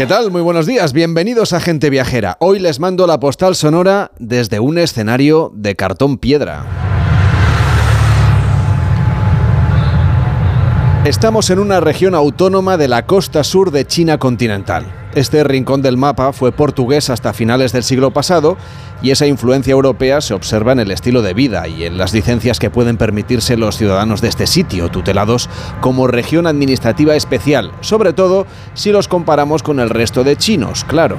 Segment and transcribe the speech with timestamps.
[0.00, 0.30] ¿Qué tal?
[0.30, 2.38] Muy buenos días, bienvenidos a Gente Viajera.
[2.40, 6.64] Hoy les mando la postal sonora desde un escenario de cartón piedra.
[11.04, 14.86] Estamos en una región autónoma de la costa sur de China continental.
[15.14, 18.56] Este rincón del mapa fue portugués hasta finales del siglo pasado
[19.02, 22.58] y esa influencia europea se observa en el estilo de vida y en las licencias
[22.58, 25.48] que pueden permitirse los ciudadanos de este sitio, tutelados
[25.80, 31.18] como región administrativa especial, sobre todo si los comparamos con el resto de chinos, claro.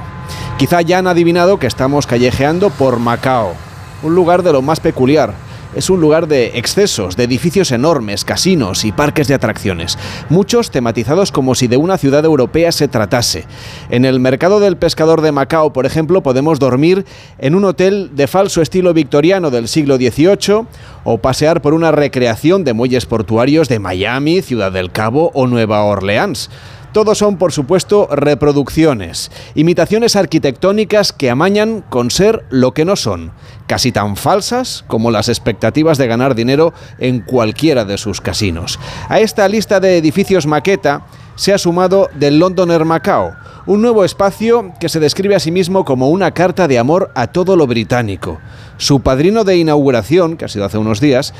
[0.58, 3.54] Quizá ya han adivinado que estamos callejeando por Macao,
[4.02, 5.34] un lugar de lo más peculiar
[5.74, 9.98] es un lugar de excesos, de edificios enormes, casinos y parques de atracciones,
[10.28, 13.44] muchos tematizados como si de una ciudad europea se tratase.
[13.90, 17.04] En el mercado del pescador de Macao, por ejemplo, podemos dormir
[17.38, 20.66] en un hotel de falso estilo victoriano del siglo XVIII
[21.04, 25.82] o pasear por una recreación de muelles portuarios de Miami, Ciudad del Cabo o Nueva
[25.84, 26.50] Orleans.
[26.92, 33.32] Todos son, por supuesto, reproducciones, imitaciones arquitectónicas que amañan con ser lo que no son,
[33.66, 38.78] casi tan falsas como las expectativas de ganar dinero en cualquiera de sus casinos.
[39.08, 43.32] A esta lista de edificios maqueta se ha sumado del Londoner Macao,
[43.64, 47.28] un nuevo espacio que se describe a sí mismo como una carta de amor a
[47.28, 48.38] todo lo británico.
[48.76, 51.32] Su padrino de inauguración, que ha sido hace unos días,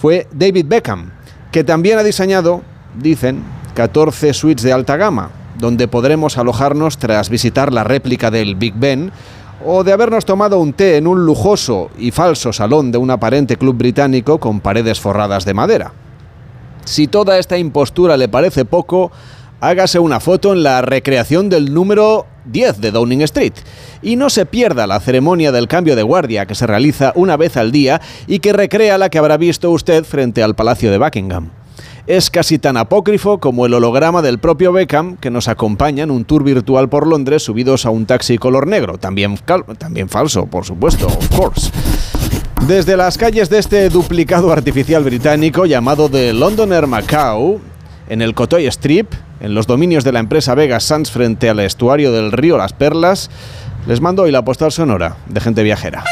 [0.00, 1.10] fue David Beckham,
[1.52, 2.62] que también ha diseñado,
[2.96, 3.42] dicen,
[3.74, 9.10] 14 suites de alta gama, donde podremos alojarnos tras visitar la réplica del Big Ben
[9.66, 13.56] o de habernos tomado un té en un lujoso y falso salón de un aparente
[13.56, 15.92] club británico con paredes forradas de madera.
[16.84, 19.10] Si toda esta impostura le parece poco,
[19.60, 23.54] hágase una foto en la recreación del número 10 de Downing Street.
[24.02, 27.56] Y no se pierda la ceremonia del cambio de guardia que se realiza una vez
[27.56, 31.50] al día y que recrea la que habrá visto usted frente al Palacio de Buckingham
[32.06, 36.24] es casi tan apócrifo como el holograma del propio Beckham que nos acompaña en un
[36.24, 39.38] tour virtual por Londres subidos a un taxi color negro, también,
[39.78, 41.70] también falso, por supuesto, of course.
[42.66, 47.60] Desde las calles de este duplicado artificial británico llamado The Londoner Macau,
[48.08, 52.12] en el Cotoy Strip, en los dominios de la empresa Vegas Sands frente al estuario
[52.12, 53.30] del río Las Perlas,
[53.86, 56.04] les mando hoy la postal sonora de gente viajera.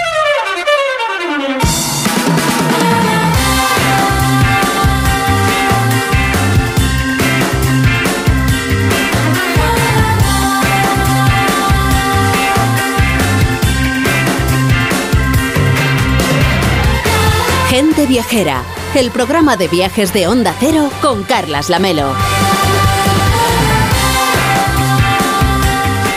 [17.82, 18.62] Gente Viajera,
[18.94, 22.12] el programa de viajes de Onda Cero con Carlas Lamelo.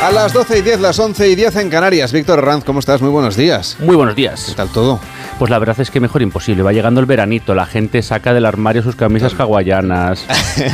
[0.03, 2.11] A las 12 y 10, las 11 y 10 en Canarias.
[2.11, 3.01] Víctor Ranz, ¿cómo estás?
[3.01, 3.77] Muy buenos días.
[3.79, 4.45] Muy buenos días.
[4.49, 4.99] ¿Qué tal todo?
[5.39, 6.61] Pues la verdad es que mejor imposible.
[6.61, 10.23] Va llegando el veranito, la gente saca del armario sus camisas hawaianas.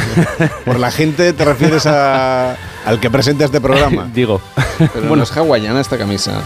[0.66, 4.10] Por la gente te refieres al que presenta este programa.
[4.14, 4.42] Digo.
[4.78, 6.42] Pero bueno, es hawaiana esta camisa.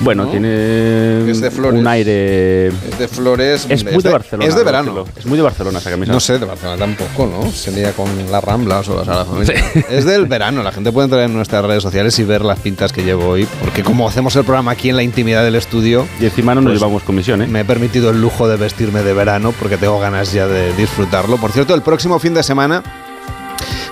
[0.00, 1.80] Bueno, tiene es de flores.
[1.80, 2.68] un aire.
[2.68, 3.66] Es de flores.
[3.68, 4.48] Es muy de, Barcelona.
[4.48, 5.04] Es de verano.
[5.16, 6.12] Es muy de Barcelona esa camisa.
[6.12, 7.50] No sé, de Barcelona tampoco, ¿no?
[7.52, 9.54] Sería con las Ramblas o las la familia.
[9.90, 10.62] Es del verano.
[10.62, 13.46] La gente puede entrar en nuestras redes sociales y ver las pintas que llevo hoy.
[13.60, 16.06] Porque como hacemos el programa aquí en la intimidad del estudio.
[16.18, 17.46] Y encima no nos pues llevamos comisión, ¿eh?
[17.46, 21.36] Me he permitido el lujo de vestirme de verano porque tengo ganas ya de disfrutarlo.
[21.36, 22.82] Por cierto, el próximo fin de semana.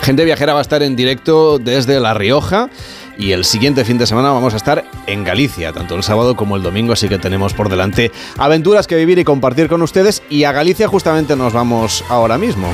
[0.00, 2.70] Gente Viajera va a estar en directo desde La Rioja
[3.18, 6.56] y el siguiente fin de semana vamos a estar en Galicia, tanto el sábado como
[6.56, 10.44] el domingo, así que tenemos por delante aventuras que vivir y compartir con ustedes y
[10.44, 12.68] a Galicia justamente nos vamos ahora mismo.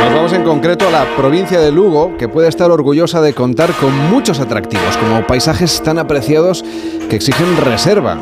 [0.00, 3.72] Nos vamos en concreto a la provincia de Lugo, que puede estar orgullosa de contar
[3.74, 6.64] con muchos atractivos, como paisajes tan apreciados
[7.08, 8.18] que exigen reserva.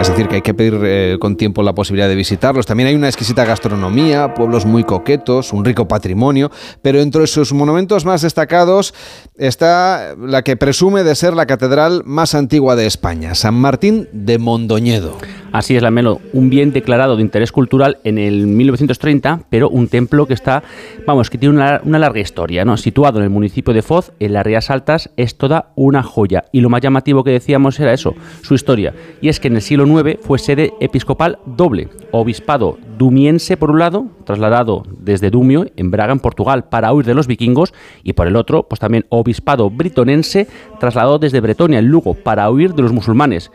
[0.00, 2.66] Es decir, que hay que pedir eh, con tiempo la posibilidad de visitarlos.
[2.66, 8.04] También hay una exquisita gastronomía, pueblos muy coquetos, un rico patrimonio, pero entre sus monumentos
[8.04, 8.94] más destacados
[9.36, 14.38] está la que presume de ser la catedral más antigua de España, San Martín de
[14.38, 15.18] Mondoñedo.
[15.52, 19.88] Así es, la Melo, un bien declarado de interés cultural en el 1930, pero un
[19.88, 20.62] templo que está,
[21.06, 22.76] vamos, que tiene una, larga historia, ¿no?
[22.76, 26.44] Situado en el municipio de Foz, en las Rías Altas, es toda una joya.
[26.52, 28.94] Y lo más llamativo que decíamos era eso, su historia.
[29.20, 33.78] Y es que en el siglo IX fue sede episcopal doble, obispado dumiense por un
[33.78, 37.72] lado, trasladado desde Dumio, en Braga, en Portugal, para huir de los vikingos,
[38.02, 40.48] y por el otro, pues también obispado britonense,
[40.80, 43.50] trasladado desde Bretonia, en Lugo, para huir de los musulmanes.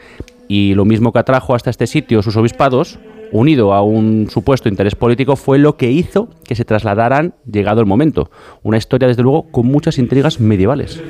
[0.56, 3.00] Y lo mismo que atrajo hasta este sitio sus obispados,
[3.32, 7.88] unido a un supuesto interés político, fue lo que hizo que se trasladaran llegado el
[7.88, 8.30] momento.
[8.62, 11.02] Una historia, desde luego, con muchas intrigas medievales.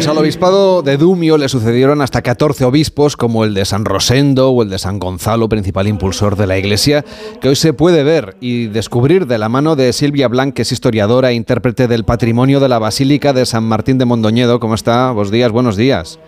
[0.00, 4.48] Pues al obispado de Dumio le sucedieron hasta 14 obispos, como el de San Rosendo
[4.48, 7.04] o el de San Gonzalo, principal impulsor de la Iglesia,
[7.38, 10.72] que hoy se puede ver y descubrir de la mano de Silvia Blanc, que es
[10.72, 14.58] historiadora e intérprete del patrimonio de la Basílica de San Martín de Mondoñedo.
[14.58, 15.10] ¿Cómo está?
[15.12, 16.18] Buenos días, buenos días.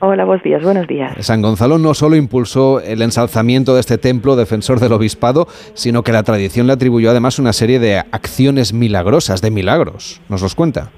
[0.00, 1.12] Hola, buenos días, buenos días.
[1.20, 6.12] San Gonzalo no solo impulsó el ensalzamiento de este templo defensor del obispado, sino que
[6.12, 10.20] la tradición le atribuyó además una serie de acciones milagrosas, de milagros.
[10.28, 10.90] ¿Nos los cuenta?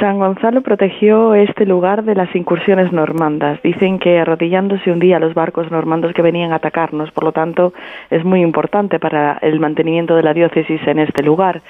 [0.00, 3.60] San Gonzalo protegió este lugar de las incursiones normandas.
[3.62, 7.72] Dicen que arrodillándose un día los barcos normandos que venían a atacarnos, por lo tanto
[8.10, 11.62] es muy importante para el mantenimiento de la diócesis en este lugar.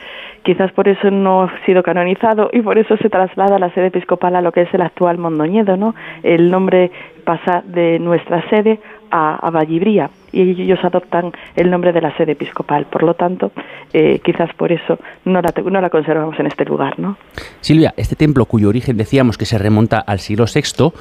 [0.42, 4.34] Quizás por eso no ha sido canonizado y por eso se traslada la sede episcopal
[4.34, 5.94] a lo que es el actual Mondoñedo, ¿no?
[6.24, 6.90] El nombre
[7.24, 8.80] pasa de nuestra sede
[9.10, 12.86] a, a Vallibría y ellos adoptan el nombre de la sede episcopal.
[12.86, 13.52] Por lo tanto,
[13.92, 16.98] eh, quizás por eso no la, no la conservamos en este lugar.
[16.98, 17.16] ¿no?
[17.60, 20.92] Silvia, este templo cuyo origen decíamos que se remonta al siglo VI,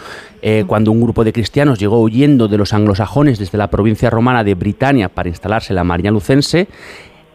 [0.42, 4.44] eh, cuando un grupo de cristianos llegó huyendo de los anglosajones desde la provincia romana
[4.44, 6.68] de Britania para instalarse en la Marina Lucense,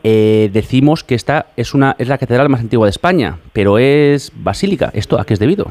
[0.02, 4.32] eh, decimos que esta es, una, es la catedral más antigua de España, pero es
[4.34, 4.90] basílica.
[4.94, 5.70] ¿Esto a qué es debido?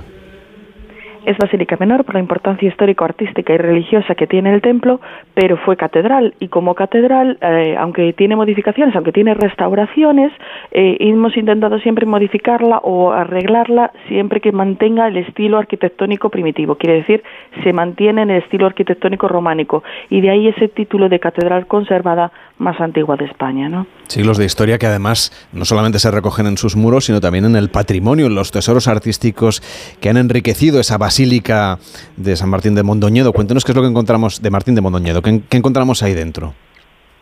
[1.30, 5.00] Es basílica menor por la importancia histórico-artística y religiosa que tiene el templo,
[5.36, 6.34] pero fue catedral.
[6.40, 10.34] Y como catedral, eh, aunque tiene modificaciones, aunque tiene restauraciones,
[10.72, 16.96] eh, hemos intentado siempre modificarla o arreglarla siempre que mantenga el estilo arquitectónico primitivo, quiere
[17.02, 17.22] decir,
[17.64, 19.84] se mantiene en el estilo arquitectónico románico.
[20.10, 23.68] Y de ahí ese título de catedral conservada más antigua de España.
[23.70, 23.88] ¿no?
[24.08, 27.56] Siglos de historia que además no solamente se recogen en sus muros, sino también en
[27.56, 29.64] el patrimonio, en los tesoros artísticos
[30.00, 31.80] que han enriquecido esa basílica
[32.18, 33.34] de San Martín de Mondoñedo.
[33.34, 36.54] Cuéntenos qué es lo que encontramos de Martín de Mondoñedo, qué, qué encontramos ahí dentro.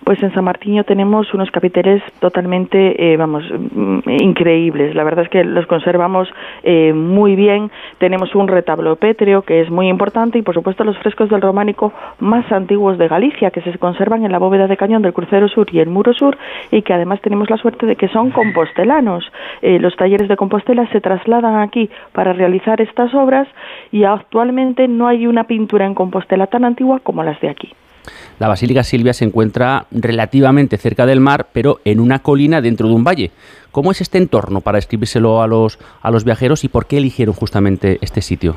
[0.03, 4.95] Pues en San Martín tenemos unos capiteles totalmente, eh, vamos, mm, increíbles.
[4.95, 6.29] La verdad es que los conservamos
[6.63, 7.71] eh, muy bien.
[7.97, 11.91] Tenemos un retablo pétreo que es muy importante y, por supuesto, los frescos del románico
[12.19, 15.67] más antiguos de Galicia que se conservan en la bóveda de cañón del crucero sur
[15.71, 16.38] y el muro sur
[16.71, 19.29] y que además tenemos la suerte de que son compostelanos.
[19.61, 23.47] Eh, los talleres de Compostela se trasladan aquí para realizar estas obras
[23.91, 27.73] y actualmente no hay una pintura en Compostela tan antigua como las de aquí.
[28.39, 32.94] La Basílica Silvia se encuentra relativamente cerca del mar, pero en una colina dentro de
[32.94, 33.31] un valle.
[33.72, 37.34] ¿Cómo es este entorno para escribírselo a los, a los viajeros y por qué eligieron
[37.34, 38.56] justamente este sitio?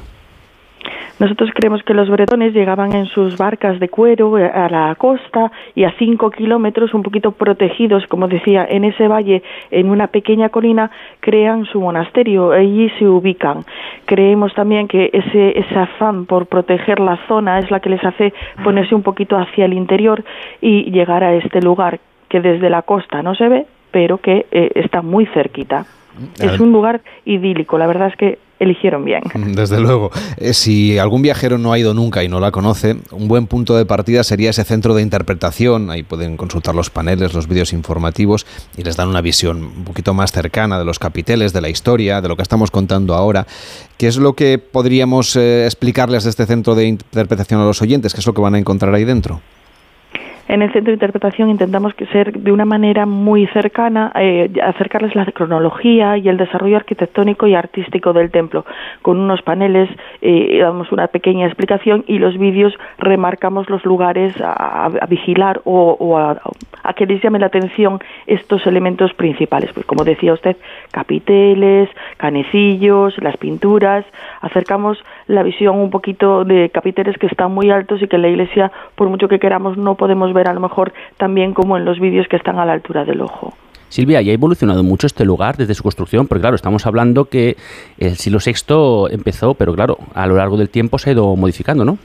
[1.20, 5.52] Nosotros creemos que los bretones llegaban en sus barcas de cuero eh, a la costa
[5.74, 10.48] y a cinco kilómetros, un poquito protegidos, como decía, en ese valle, en una pequeña
[10.48, 10.90] colina,
[11.20, 12.52] crean su monasterio.
[12.52, 13.66] Allí se ubican.
[14.06, 18.32] Creemos también que ese, ese afán por proteger la zona es la que les hace
[18.64, 20.24] ponerse un poquito hacia el interior
[20.62, 22.00] y llegar a este lugar
[22.30, 25.84] que desde la costa no se ve, pero que eh, está muy cerquita.
[26.40, 29.22] Es un lugar idílico, la verdad es que eligieron bien.
[29.56, 30.10] Desde luego.
[30.36, 33.76] Eh, si algún viajero no ha ido nunca y no la conoce, un buen punto
[33.76, 35.90] de partida sería ese centro de interpretación.
[35.90, 38.46] Ahí pueden consultar los paneles, los vídeos informativos
[38.76, 42.20] y les dan una visión un poquito más cercana de los capiteles, de la historia,
[42.20, 43.46] de lo que estamos contando ahora.
[43.96, 48.14] ¿Qué es lo que podríamos eh, explicarles de este centro de interpretación a los oyentes?
[48.14, 49.40] ¿Qué es lo que van a encontrar ahí dentro?
[50.48, 55.26] En el centro de interpretación intentamos ser de una manera muy cercana, eh, acercarles la
[55.26, 58.64] cronología y el desarrollo arquitectónico y artístico del templo.
[59.02, 59.88] Con unos paneles
[60.22, 66.40] eh, damos una pequeña explicación y los vídeos remarcamos los lugares a, vigilar o, a,
[66.82, 69.72] a, que les llame la atención estos elementos principales.
[69.72, 70.56] Pues como decía usted,
[70.90, 74.04] capiteles, canecillos, las pinturas.
[74.40, 78.28] Acercamos la visión un poquito de capiteles que están muy altos y que en la
[78.28, 82.00] iglesia, por mucho que queramos, no podemos ver a lo mejor también como en los
[82.00, 83.54] vídeos que están a la altura del ojo.
[83.88, 86.28] Silvia, ¿y ha evolucionado mucho este lugar desde su construcción?
[86.28, 87.56] Porque claro, estamos hablando que
[87.98, 91.84] el siglo VI empezó, pero claro, a lo largo del tiempo se ha ido modificando,
[91.84, 91.98] ¿no?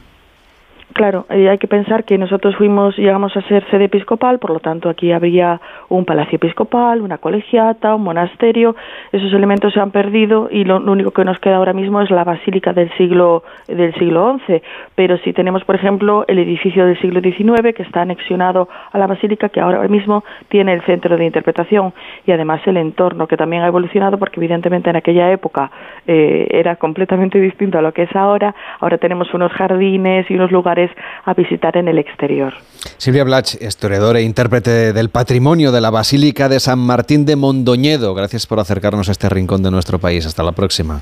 [0.96, 4.62] Claro, eh, hay que pensar que nosotros fuimos, llegamos a ser sede episcopal, por lo
[4.62, 5.60] tanto aquí había
[5.90, 8.78] un palacio episcopal, una colegiata, un monasterio.
[9.12, 12.24] Esos elementos se han perdido y lo, único que nos queda ahora mismo es la
[12.24, 14.62] basílica del siglo del siglo XI.
[14.96, 19.08] Pero si tenemos, por ejemplo, el edificio del siglo XIX que está anexionado a la
[19.08, 21.94] basílica, que ahora mismo tiene el centro de interpretación
[22.26, 25.72] y además el entorno que también ha evolucionado porque evidentemente en aquella época
[26.08, 28.56] eh, era completamente distinto a lo que es ahora.
[28.80, 30.85] Ahora tenemos unos jardines y unos lugares
[31.26, 32.54] a visitar en el exterior.
[32.98, 38.14] Silvia Blach, historiadora e intérprete del patrimonio de la Basílica de San Martín de Mondoñedo,
[38.14, 40.26] gracias por acercarnos a este rincón de nuestro país.
[40.26, 41.02] Hasta la próxima.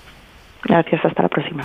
[0.64, 1.64] Gracias, hasta la próxima.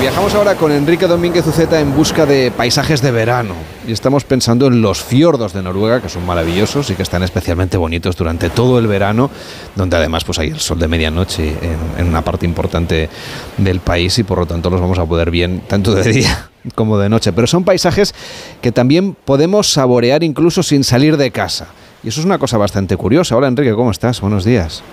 [0.00, 3.54] Viajamos ahora con Enrique Domínguez Uceta en busca de paisajes de verano.
[3.84, 7.76] Y estamos pensando en los fiordos de Noruega, que son maravillosos y que están especialmente
[7.76, 9.28] bonitos durante todo el verano,
[9.74, 13.10] donde además pues hay el sol de medianoche en, en una parte importante
[13.56, 16.96] del país y por lo tanto los vamos a poder bien tanto de día como
[16.96, 17.32] de noche.
[17.32, 18.14] Pero son paisajes
[18.62, 21.66] que también podemos saborear incluso sin salir de casa.
[22.04, 23.36] Y eso es una cosa bastante curiosa.
[23.36, 24.20] Hola Enrique, ¿cómo estás?
[24.20, 24.84] Buenos días.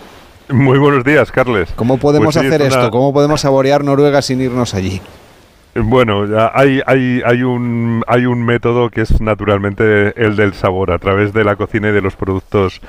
[0.49, 1.69] Muy buenos días, Carles.
[1.75, 2.91] ¿Cómo podemos Pues sí, hacer es una- esto?
[2.91, 5.01] ¿Cómo podemos saborear Noruega sin irnos allí?
[5.77, 11.00] Bueno, hay, hay, hay, un, hay un método que es naturalmente el del sabor, a
[11.00, 12.79] través de la cocina y de los productos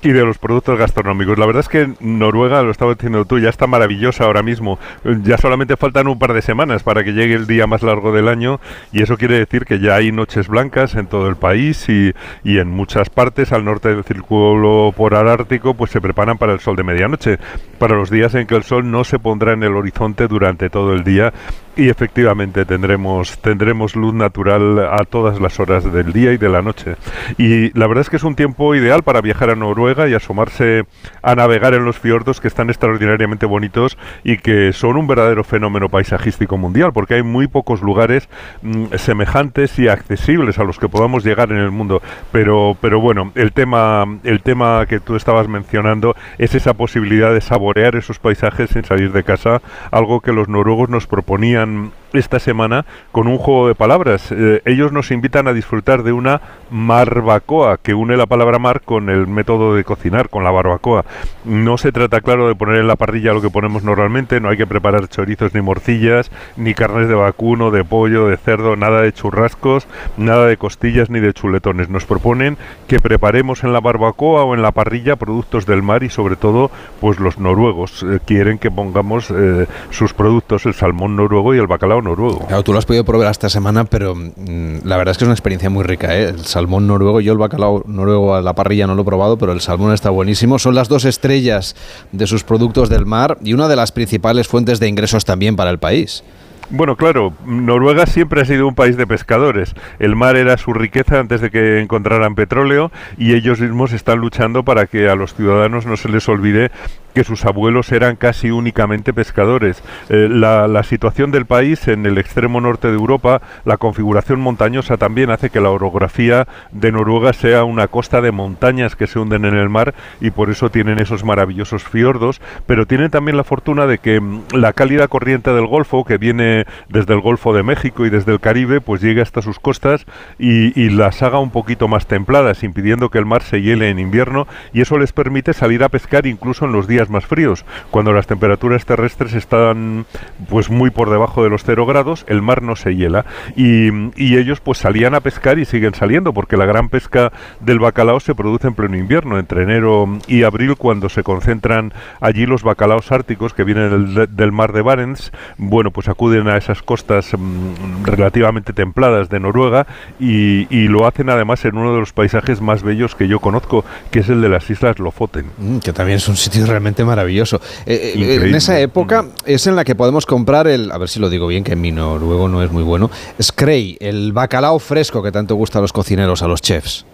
[0.00, 1.38] y de los productos gastronómicos.
[1.38, 4.78] La verdad es que Noruega, lo estabas diciendo tú, ya está maravillosa ahora mismo.
[5.24, 8.28] Ya solamente faltan un par de semanas para que llegue el día más largo del
[8.28, 8.60] año
[8.92, 12.58] y eso quiere decir que ya hay noches blancas en todo el país y, y
[12.58, 16.76] en muchas partes al norte del círculo polar ártico pues se preparan para el sol
[16.76, 17.38] de medianoche,
[17.80, 20.92] para los días en que el sol no se pondrá en el horizonte durante todo
[20.92, 21.32] el día
[21.76, 26.62] y efectivamente tendremos tendremos luz natural a todas las horas del día y de la
[26.62, 26.96] noche.
[27.36, 30.84] Y la verdad es que es un tiempo ideal para viajar a Noruega y asomarse
[31.22, 35.88] a navegar en los fiordos que están extraordinariamente bonitos y que son un verdadero fenómeno
[35.88, 38.28] paisajístico mundial, porque hay muy pocos lugares
[38.62, 42.00] mm, semejantes y accesibles a los que podamos llegar en el mundo.
[42.32, 47.40] Pero pero bueno, el tema el tema que tú estabas mencionando es esa posibilidad de
[47.42, 52.38] saborear esos paisajes sin salir de casa, algo que los noruegos nos proponían then esta
[52.38, 54.32] semana con un juego de palabras.
[54.32, 59.10] Eh, ellos nos invitan a disfrutar de una marbacoa, que une la palabra mar con
[59.10, 61.04] el método de cocinar, con la barbacoa.
[61.44, 64.56] No se trata, claro, de poner en la parrilla lo que ponemos normalmente, no hay
[64.56, 69.12] que preparar chorizos ni morcillas, ni carnes de vacuno, de pollo, de cerdo, nada de
[69.12, 69.86] churrascos,
[70.16, 71.88] nada de costillas ni de chuletones.
[71.88, 72.56] Nos proponen
[72.88, 76.70] que preparemos en la barbacoa o en la parrilla productos del mar y sobre todo,
[77.00, 81.66] pues los noruegos eh, quieren que pongamos eh, sus productos, el salmón noruego y el
[81.66, 82.46] bacalao noruego.
[82.64, 85.34] Tú lo has podido probar esta semana, pero mm, la verdad es que es una
[85.34, 86.16] experiencia muy rica.
[86.16, 86.30] ¿eh?
[86.30, 89.52] El salmón noruego, yo el bacalao noruego a la parrilla no lo he probado, pero
[89.52, 90.58] el salmón está buenísimo.
[90.58, 91.76] Son las dos estrellas
[92.12, 95.70] de sus productos del mar y una de las principales fuentes de ingresos también para
[95.70, 96.22] el país.
[96.68, 99.74] Bueno, claro, Noruega siempre ha sido un país de pescadores.
[100.00, 104.64] El mar era su riqueza antes de que encontraran petróleo y ellos mismos están luchando
[104.64, 106.72] para que a los ciudadanos no se les olvide
[107.16, 109.82] que sus abuelos eran casi únicamente pescadores.
[110.10, 114.98] Eh, la, la situación del país en el extremo norte de Europa, la configuración montañosa
[114.98, 119.46] también hace que la orografía de Noruega sea una costa de montañas que se hunden
[119.46, 123.86] en el mar y por eso tienen esos maravillosos fiordos, pero tienen también la fortuna
[123.86, 126.45] de que mm, la cálida corriente del Golfo, que viene
[126.88, 130.06] desde el Golfo de México y desde el Caribe, pues llega hasta sus costas
[130.38, 134.46] y, las haga un poquito más templadas, impidiendo que el mar se hiele en invierno
[134.72, 138.26] y eso les permite salir a pescar incluso en los días más fríos, cuando las
[138.26, 140.06] temperaturas terrestres están
[140.48, 143.26] pues muy por debajo de los cero grados, el mar no se hiela.
[143.56, 147.78] Y, y ellos pues salían a pescar y siguen saliendo porque la gran pesca del
[147.78, 152.62] bacalao se produce en pleno invierno, entre enero y abril cuando se concentran allí los
[152.62, 157.30] bacalaos árticos que vienen del, del mar de Barents, bueno pues acuden a esas costas
[157.36, 159.86] mm, relativamente templadas de Noruega
[160.20, 163.84] y, y lo hacen además en uno de los paisajes más bellos que yo conozco,
[164.10, 165.46] que es el de las Islas Lofoten.
[165.58, 167.60] Mm, que también es un sitio realmente maravilloso.
[167.86, 171.20] Eh, eh, en esa época es en la que podemos comprar el, a ver si
[171.20, 175.32] lo digo bien, que mi noruego no es muy bueno, Skrei, el bacalao fresco que
[175.32, 177.06] tanto gusta a los cocineros, a los chefs.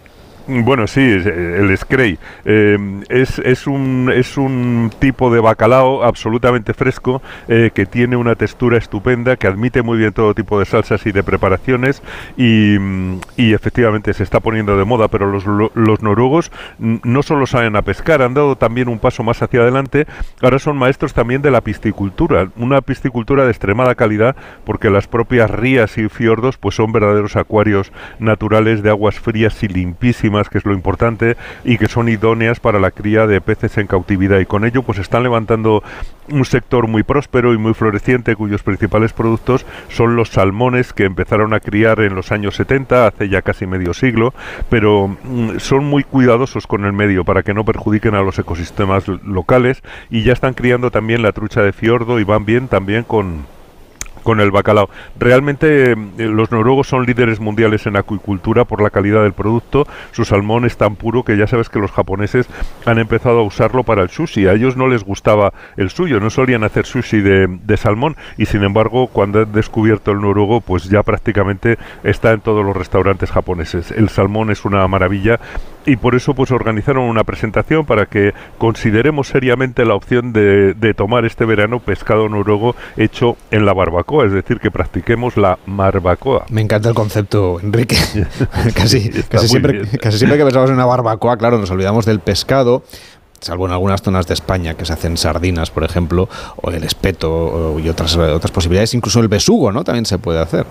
[0.45, 2.19] Bueno, sí, eh, el Scray.
[2.43, 8.35] Eh, es, es, un, es un tipo de bacalao absolutamente fresco eh, que tiene una
[8.35, 12.03] textura estupenda, que admite muy bien todo tipo de salsas y de preparaciones
[12.35, 17.23] y, mm, y efectivamente se está poniendo de moda, pero los, lo- los noruegos no
[17.23, 20.07] solo saben a pescar, han dado también un paso más hacia adelante,
[20.41, 24.35] ahora son maestros también de la piscicultura, una piscicultura de extremada calidad
[24.65, 29.69] porque las propias rías y fiordos pues son verdaderos acuarios naturales de aguas frías y
[29.69, 33.87] limpísimas, que es lo importante, y que son idóneas para la cría de peces en
[33.87, 34.39] cautividad.
[34.39, 35.83] Y con ello, pues están levantando
[36.29, 41.53] un sector muy próspero y muy floreciente, cuyos principales productos son los salmones que empezaron
[41.53, 44.33] a criar en los años 70, hace ya casi medio siglo,
[44.69, 49.07] pero mm, son muy cuidadosos con el medio para que no perjudiquen a los ecosistemas
[49.07, 53.45] locales y ya están criando también la trucha de fiordo y van bien también con
[54.23, 54.89] con el bacalao.
[55.19, 59.85] Realmente eh, los noruegos son líderes mundiales en acuicultura por la calidad del producto.
[60.11, 62.47] Su salmón es tan puro que ya sabes que los japoneses
[62.85, 64.47] han empezado a usarlo para el sushi.
[64.47, 68.45] A ellos no les gustaba el suyo, no solían hacer sushi de, de salmón y
[68.45, 73.31] sin embargo cuando han descubierto el noruego pues ya prácticamente está en todos los restaurantes
[73.31, 73.91] japoneses.
[73.91, 75.39] El salmón es una maravilla
[75.85, 80.93] y por eso pues organizaron una presentación para que consideremos seriamente la opción de, de
[80.93, 86.45] tomar este verano pescado noruego hecho en la barbacoa, es decir, que practiquemos la barbacoa.
[86.49, 87.97] Me encanta el concepto, Enrique.
[88.75, 92.83] casi, casi, siempre, casi siempre que pensamos en una barbacoa, claro, nos olvidamos del pescado
[93.43, 96.29] salvo en algunas zonas de España que se hacen sardinas, por ejemplo,
[96.61, 99.83] o el espeto y otras, otras posibilidades, incluso el besugo, ¿no?
[99.83, 100.65] También se puede hacer.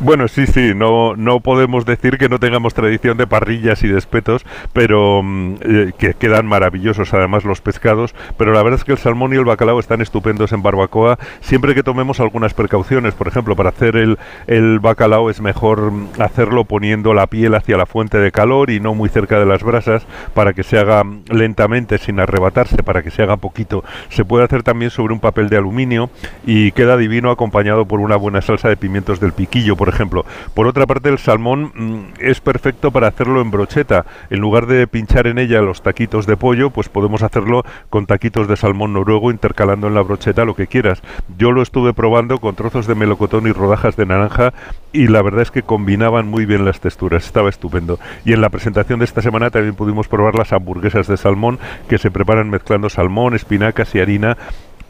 [0.00, 3.96] Bueno, sí, sí, no, no podemos decir que no tengamos tradición de parrillas y de
[3.96, 8.90] espetos, pero mm, eh, que quedan maravillosos además los pescados, pero la verdad es que
[8.90, 13.28] el salmón y el bacalao están estupendos en barbacoa, siempre que tomemos algunas precauciones, por
[13.28, 17.86] ejemplo, para hacer el, el bacalao es mejor mm, hacerlo poniendo la piel hacia la
[17.86, 21.22] fuente de calor y no muy cerca de las brasas para que se haga mm,
[21.30, 23.84] lentamente sin arrebatarse, para que se haga poquito.
[24.08, 26.10] Se puede hacer también sobre un papel de aluminio
[26.44, 30.24] y queda divino acompañado por una buena salsa de pimientos del piquillo, por ejemplo.
[30.54, 34.06] Por otra parte, el salmón mm, es perfecto para hacerlo en brocheta.
[34.30, 38.48] En lugar de pinchar en ella los taquitos de pollo, pues podemos hacerlo con taquitos
[38.48, 41.02] de salmón noruego intercalando en la brocheta lo que quieras.
[41.36, 44.54] Yo lo estuve probando con trozos de melocotón y rodajas de naranja
[44.90, 47.98] y la verdad es que combinaban muy bien las texturas, estaba estupendo.
[48.24, 51.58] Y en la presentación de esta semana también pudimos probar las hamburguesas de salmón
[51.90, 54.38] que se preparan mezclando salmón, espinacas y harina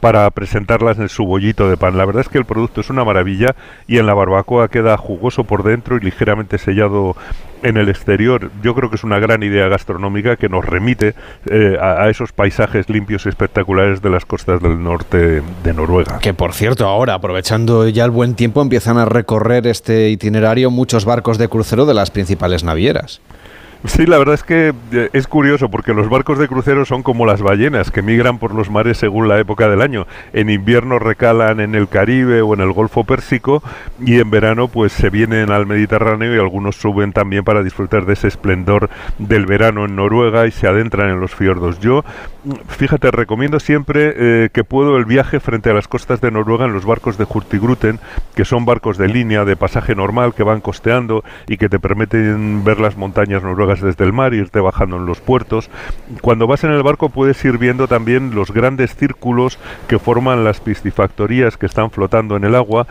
[0.05, 1.97] para presentarlas en su bollito de pan.
[1.97, 3.55] La verdad es que el producto es una maravilla
[3.87, 7.15] y en la barbacoa queda jugoso por dentro y ligeramente sellado
[7.63, 8.51] en el exterior.
[8.61, 11.15] Yo creo que es una gran idea gastronómica que nos remite
[11.49, 16.19] eh, a, esos paisajes limpios y espectaculares de las costas del norte de Noruega.
[16.19, 21.05] Que por cierto, ahora, aprovechando ya el buen tiempo, empiezan a recorrer este itinerario muchos
[21.05, 23.21] barcos de crucero de las principales navieras.
[23.87, 27.25] Sí, la verdad es que eh, es curioso porque los barcos de crucero son como
[27.25, 30.07] las ballenas que migran por los mares según la época del año.
[30.33, 33.61] En invierno recalan en el Caribe o en el Golfo Pérsico
[34.03, 38.13] y en verano pues se vienen al Mediterráneo y algunos suben también para disfrutar de
[38.13, 38.89] ese esplendor
[39.19, 41.79] del verano en Noruega y se adentran en los fiordos.
[41.79, 42.03] Yo,
[42.67, 46.73] fíjate, recomiendo siempre eh, que puedo el viaje frente a las costas de Noruega en
[46.73, 47.99] los barcos de Hurtigruten,
[48.33, 52.63] que son barcos de línea, de pasaje normal, que van costeando y que te permiten
[52.63, 55.69] ver las montañas noruegas desde el mar, irte bajando en los puertos.
[56.21, 60.59] Cuando vas en el barco puedes ir viendo también los grandes círculos que forman las
[60.59, 62.87] piscifactorías que están flotando en el agua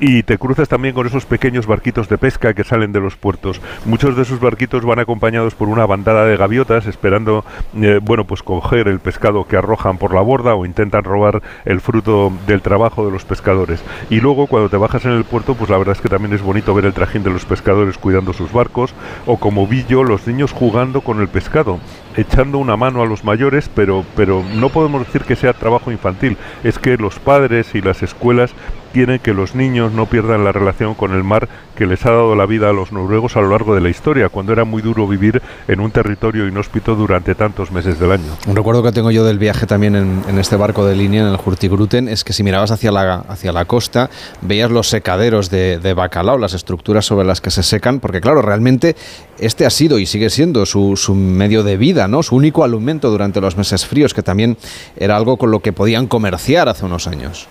[0.00, 3.60] y te cruzas también con esos pequeños barquitos de pesca que salen de los puertos.
[3.84, 7.44] Muchos de esos barquitos van acompañados por una bandada de gaviotas esperando,
[7.76, 11.80] eh, bueno, pues coger el pescado que arrojan por la borda o intentan robar el
[11.80, 13.82] fruto del trabajo de los pescadores.
[14.10, 16.42] Y luego cuando te bajas en el puerto, pues la verdad es que también es
[16.42, 18.94] bonito ver el trajín de los pescadores cuidando sus barcos
[19.26, 21.78] o como vi yo los niños jugando con el pescado
[22.16, 26.36] echando una mano a los mayores, pero, pero no podemos decir que sea trabajo infantil,
[26.62, 28.54] es que los padres y las escuelas
[28.94, 32.36] quieren que los niños no pierdan la relación con el mar que les ha dado
[32.36, 35.08] la vida a los noruegos a lo largo de la historia, cuando era muy duro
[35.08, 38.36] vivir en un territorio inhóspito durante tantos meses del año.
[38.46, 41.40] Un recuerdo que tengo yo del viaje también en, este barco de línea, en el
[41.44, 44.10] Hurtigruten, es que si mirabas hacia la, hacia la costa,
[44.42, 48.94] veías los secaderos de, bacalao, las estructuras sobre las que se secan, porque claro, realmente
[49.40, 53.40] este ha sido y sigue siendo su, su medio de vida, su único alimento durante
[53.40, 54.56] los meses fríos, que también
[54.96, 57.48] era algo con lo que podían comerciar hace unos años.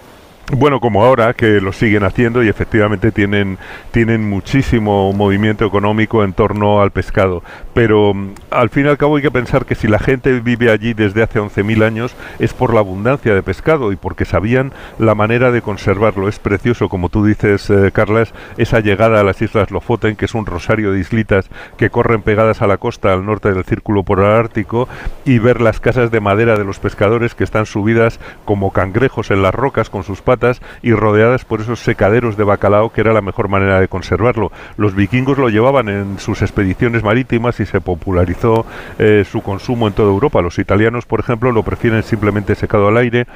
[0.51, 3.57] Bueno, como ahora que lo siguen haciendo y efectivamente tienen,
[3.91, 7.43] tienen muchísimo movimiento económico en torno al pescado.
[7.73, 10.69] Pero mm, al fin y al cabo hay que pensar que si la gente vive
[10.69, 15.15] allí desde hace 11.000 años es por la abundancia de pescado y porque sabían la
[15.15, 16.27] manera de conservarlo.
[16.27, 20.35] Es precioso, como tú dices, eh, Carlas, esa llegada a las Islas Lofoten, que es
[20.35, 24.31] un rosario de islitas que corren pegadas a la costa al norte del Círculo Polar
[24.31, 24.89] Ártico,
[25.23, 29.41] y ver las casas de madera de los pescadores que están subidas como cangrejos en
[29.41, 30.21] las rocas con sus
[30.81, 34.51] y rodeadas por esos secaderos de bacalao que era la mejor manera de conservarlo.
[34.77, 38.65] Los vikingos lo llevaban en sus expediciones marítimas y se popularizó
[38.99, 40.41] eh, su consumo en toda Europa.
[40.41, 43.27] Los italianos, por ejemplo, lo prefieren simplemente secado al aire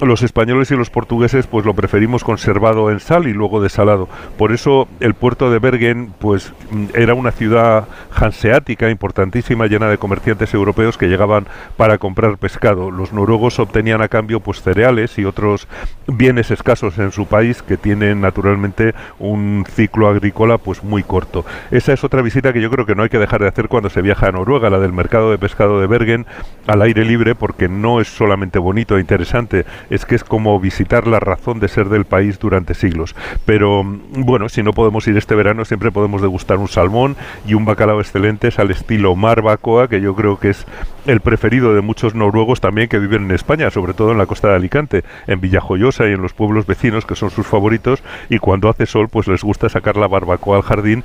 [0.00, 4.08] los españoles y los portugueses pues lo preferimos conservado en sal y luego desalado.
[4.38, 9.98] Por eso el puerto de Bergen pues mm, era una ciudad hanseática importantísima llena de
[9.98, 12.90] comerciantes europeos que llegaban para comprar pescado.
[12.90, 15.68] Los noruegos obtenían a cambio pues cereales y otros
[16.06, 21.44] bienes escasos en su país que tienen naturalmente un ciclo agrícola pues muy corto.
[21.70, 23.90] Esa es otra visita que yo creo que no hay que dejar de hacer cuando
[23.90, 26.26] se viaja a Noruega, la del mercado de pescado de Bergen
[26.66, 31.06] al aire libre porque no es solamente bonito e interesante, es que es como visitar
[31.06, 33.14] la razón de ser del país durante siglos.
[33.44, 37.54] Pero mm, bueno, si no podemos ir este verano, siempre podemos degustar un salmón y
[37.54, 40.66] un bacalao excelentes al estilo marbacoa, que yo creo que es
[41.06, 44.48] el preferido de muchos noruegos también que viven en España, sobre todo en la costa
[44.48, 48.68] de Alicante, en Villajoyosa y en los pueblos vecinos que son sus favoritos y cuando
[48.68, 51.04] hace sol pues les gusta sacar la barbacoa al jardín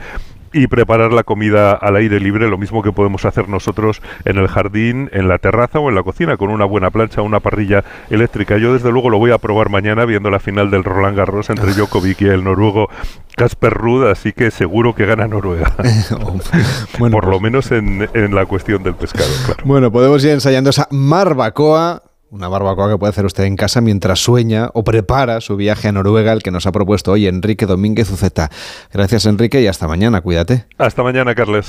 [0.55, 4.47] y preparar la comida al aire libre, lo mismo que podemos hacer nosotros en el
[4.47, 8.57] jardín, en la terraza o en la cocina con una buena plancha, una parrilla eléctrica.
[8.57, 11.73] Yo desde luego lo voy a probar mañana viendo la final del Roland Garros entre
[11.73, 12.87] Djokovic y el noruego
[13.35, 15.73] Casper Ruud, así que seguro que gana Noruega.
[16.99, 19.27] bueno, Por lo pues menos en, la cuestión del pescado.
[19.65, 24.19] Bueno, podemos ir ensayando esa marbacoa una barbacoa que puede hacer usted en casa mientras
[24.19, 28.09] sueña o prepara su viaje a Noruega, el que nos ha propuesto hoy Enrique Domínguez
[28.09, 28.49] Uceta.
[28.91, 30.21] Gracias, Enrique, y hasta mañana.
[30.21, 30.65] Cuídate.
[30.77, 31.67] Hasta mañana, Carles.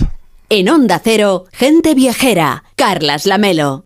[0.49, 2.65] En Onda Cero, gente viajera.
[2.77, 3.85] Carlas Lamelo.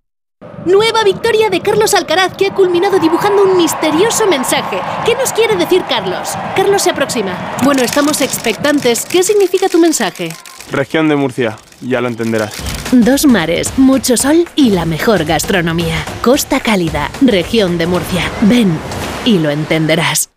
[0.67, 4.79] Nueva victoria de Carlos Alcaraz que ha culminado dibujando un misterioso mensaje.
[5.07, 6.37] ¿Qué nos quiere decir Carlos?
[6.55, 7.57] Carlos se aproxima.
[7.65, 9.07] Bueno, estamos expectantes.
[9.07, 10.31] ¿Qué significa tu mensaje?
[10.71, 12.53] Región de Murcia, ya lo entenderás.
[12.93, 16.05] Dos mares, mucho sol y la mejor gastronomía.
[16.23, 18.23] Costa Cálida, región de Murcia.
[18.43, 18.77] Ven
[19.25, 20.31] y lo entenderás.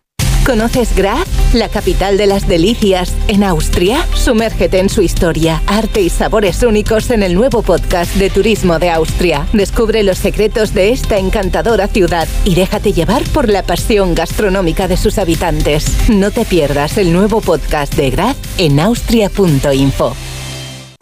[0.44, 4.06] ¿Conoces Graz, la capital de las delicias, en Austria?
[4.14, 8.90] Sumérgete en su historia, arte y sabores únicos en el nuevo podcast de Turismo de
[8.90, 9.46] Austria.
[9.54, 14.98] Descubre los secretos de esta encantadora ciudad y déjate llevar por la pasión gastronómica de
[14.98, 16.10] sus habitantes.
[16.10, 20.14] No te pierdas el nuevo podcast de Graz en austria.info.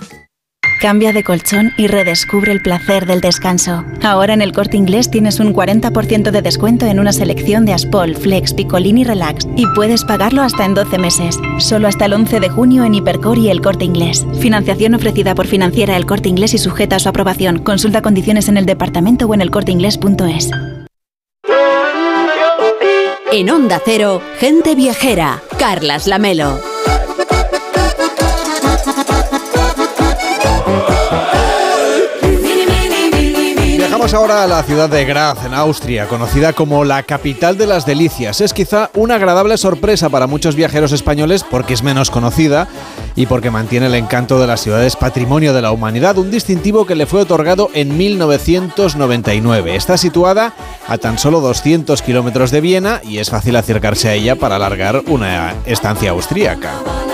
[0.83, 3.85] Cambia de colchón y redescubre el placer del descanso.
[4.03, 8.17] Ahora en el corte inglés tienes un 40% de descuento en una selección de Aspol,
[8.17, 11.39] Flex, Picolini Relax y puedes pagarlo hasta en 12 meses.
[11.59, 14.27] Solo hasta el 11 de junio en Hipercor y el corte inglés.
[14.41, 17.59] Financiación ofrecida por financiera el corte inglés y sujeta a su aprobación.
[17.59, 20.51] Consulta condiciones en el departamento o en elcorteinglés.es.
[23.31, 25.41] En Onda Cero, gente viajera.
[25.57, 26.72] Carlas Lamelo.
[34.11, 38.41] Ahora a la ciudad de Graz, en Austria, conocida como la capital de las delicias.
[38.41, 42.67] Es quizá una agradable sorpresa para muchos viajeros españoles porque es menos conocida
[43.15, 46.95] y porque mantiene el encanto de las ciudades patrimonio de la humanidad, un distintivo que
[46.95, 49.77] le fue otorgado en 1999.
[49.77, 50.53] Está situada
[50.85, 55.01] a tan solo 200 kilómetros de Viena y es fácil acercarse a ella para alargar
[55.07, 57.12] una estancia austríaca.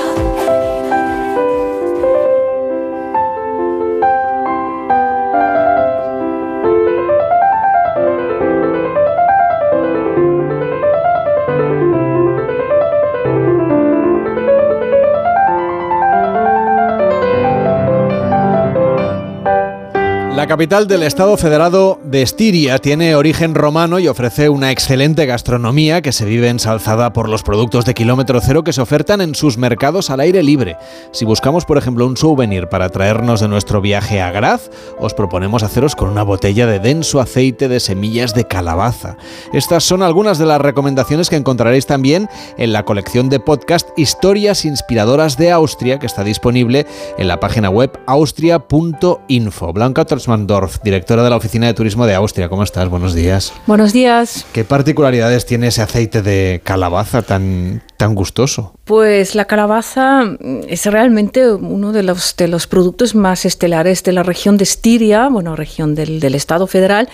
[20.40, 26.02] La capital del Estado Federado de Estiria tiene origen romano y ofrece una excelente gastronomía
[26.02, 29.58] que se vive ensalzada por los productos de kilómetro cero que se ofertan en sus
[29.58, 30.78] mercados al aire libre.
[31.12, 35.62] Si buscamos, por ejemplo, un souvenir para traernos de nuestro viaje a Graz, os proponemos
[35.64, 39.18] haceros con una botella de denso aceite de semillas de calabaza.
[39.52, 44.64] Estas son algunas de las recomendaciones que encontraréis también en la colección de podcast Historias
[44.64, 49.74] Inspiradoras de Austria, que está disponible en la página web austria.info.
[49.74, 52.48] Blanca Mandorf, directora de la Oficina de Turismo de Austria.
[52.48, 52.88] ¿Cómo estás?
[52.88, 53.52] Buenos días.
[53.68, 54.46] Buenos días.
[54.54, 58.74] ¿Qué particularidades tiene ese aceite de calabaza tan, tan gustoso?
[58.86, 60.24] Pues la calabaza
[60.68, 65.28] es realmente uno de los, de los productos más estelares de la región de Estiria,
[65.28, 67.10] bueno, región del, del Estado federal.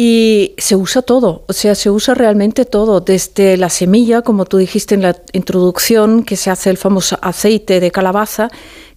[0.00, 4.56] Y se usa todo, o sea, se usa realmente todo, desde la semilla, como tú
[4.58, 8.48] dijiste en la introducción, que se hace el famoso aceite de calabaza,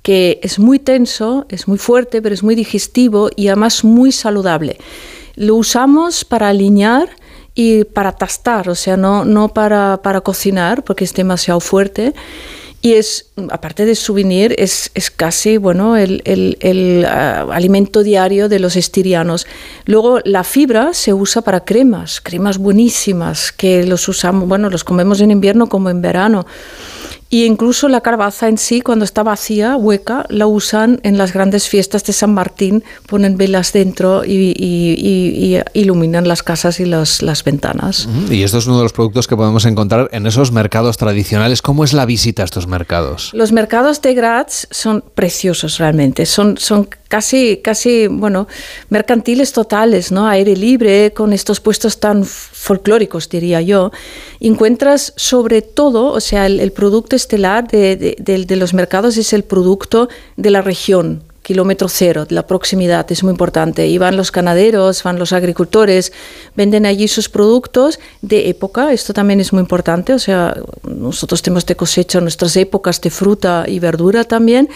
[0.03, 4.77] que es muy tenso, es muy fuerte, pero es muy digestivo y además muy saludable.
[5.33, 7.09] Lo usamos para alinear
[7.55, 12.13] y para tastar, o sea, no, no para, para cocinar, porque es demasiado fuerte.
[12.84, 18.58] Y es, aparte de souvenir, es, es casi bueno, el, el, ah, alimento diario de
[18.58, 19.46] los estirianos.
[19.86, 25.22] Luego la fibra se usa para cremas, cremas buenísimas, que los usamos, bueno, los comemos
[25.22, 26.48] en invierno como en verano.
[27.34, 31.70] Y incluso la calabaza en sí, cuando está vacía, hueca, la usan en las grandes
[31.70, 38.10] fiestas de San Martín, ponen velas dentro y, iluminan las casas y las, las ventanas.
[38.30, 41.62] Y esto es uno de los productos que podemos encontrar en esos mercados tradicionales.
[41.62, 43.32] ¿Cómo es la visita a estos mercados?
[43.34, 46.26] Los mercados de Graz son preciosos realmente.
[46.26, 48.50] Son, son casi, casi, bueno,
[48.89, 50.28] mercantiles totales, ¿no?
[50.28, 52.26] Aire libre, con estos puestos tan
[52.62, 53.91] folclóricos, diría yo.
[54.39, 60.10] Encuentras sobre todo, o sea, el, producto estelar de, de, los mercados es el producto
[60.38, 63.88] de la región, kilómetro cero, la proximidad es muy importante.
[63.88, 66.13] Y van los ganaderos, van los agricultores,
[66.56, 71.65] venden allí sus productos de época, esto también es muy importante, o sea, nosotros tenemos
[71.65, 74.69] de cosecha nuestras épocas de fruta y verdura también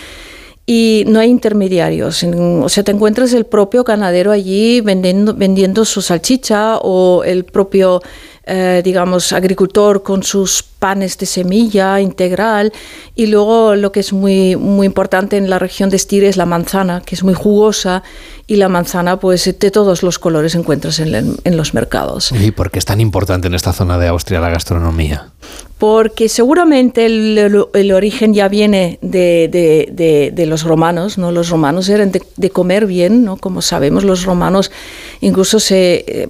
[0.67, 2.23] y no hay intermediarios.
[2.23, 8.01] O sea, te encuentras el propio ganadero allí vendiendo, vendiendo su salchicha o el propio,
[8.45, 12.73] eh, digamos, agricultor con sus panes de semilla integral.
[13.13, 16.47] Y luego lo que es muy, muy importante en la región de Styria es la
[16.47, 18.01] manzana, que es muy jugosa.
[18.47, 22.31] Y la manzana, pues de todos los colores encuentras en, en los mercados.
[22.31, 25.31] ¿Y por qué es tan importante en esta zona de Austria la gastronomía?
[25.77, 31.31] Porque seguramente el, origen ya viene de, los romanos, ¿no?
[31.31, 33.35] Los romanos eran de, comer bien, ¿no?
[33.35, 34.71] Como sabemos, los romanos
[35.19, 36.29] incluso se,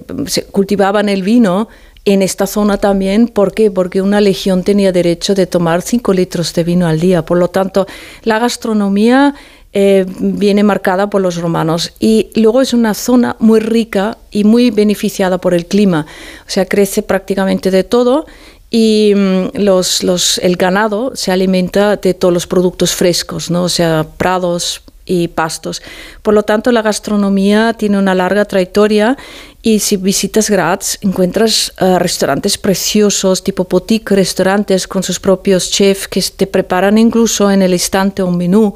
[0.50, 1.68] cultivaban el vino
[2.04, 3.28] en esta zona también.
[3.28, 3.70] ¿Por qué?
[3.70, 7.24] Porque una legión tenía derecho de tomar 5 litros de vino al día.
[7.24, 7.86] Por lo tanto,
[8.22, 9.34] la gastronomía
[9.72, 11.92] eh, viene marcada por los romanos.
[12.00, 16.06] Y luego es una zona muy rica y muy beneficiada por el clima.
[16.46, 18.26] O sea, crece prácticamente de todo
[18.70, 23.64] y mm, los, el ganado se alimenta de todos los productos frescos, ¿no?
[23.64, 25.82] o sea, prados y pastos.
[26.22, 29.16] Por lo tanto, la gastronomía tiene una larga trayectoria
[29.62, 36.08] y si visitas Graz encuentras eh, restaurantes preciosos, tipo boutique restaurantes con sus propios chefs
[36.08, 38.74] que te preparan incluso en el instante un menú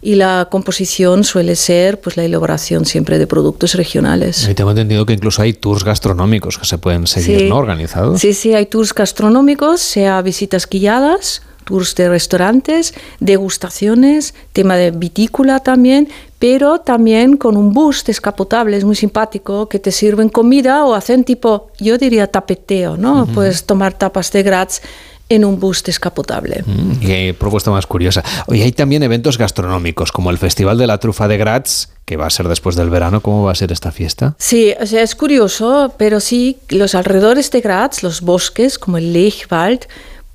[0.00, 4.48] y la composición suele ser pues la elaboración siempre de productos regionales.
[4.48, 7.56] Y tengo entendido que incluso hay tours gastronómicos que se pueden seguir, ¿no?
[7.56, 8.20] Organizados.
[8.20, 15.60] Sí, sí, hay tours gastronómicos, sea visitas guiadas, tours de restaurantes, degustaciones, tema de vitícola
[15.60, 16.08] también,
[16.38, 21.24] pero también con un bus descapotable, es muy simpático, que te sirven comida o hacen
[21.24, 23.26] tipo, yo diría tapeteo, ¿no?
[23.26, 24.80] Puedes tomar tapas de Graz
[25.28, 26.62] en un bus descapotable.
[26.64, 28.22] Mm, qué propuesta más curiosa.
[28.46, 32.26] Hoy hay también eventos gastronómicos, como el Festival de la Trufa de Graz, que va
[32.26, 33.20] a ser después del verano.
[33.20, 34.34] ¿Cómo va a ser esta fiesta?
[34.38, 39.12] Sí, o sea, es curioso, pero sí, los alrededores de Graz, los bosques, como el
[39.12, 39.86] Lechwald,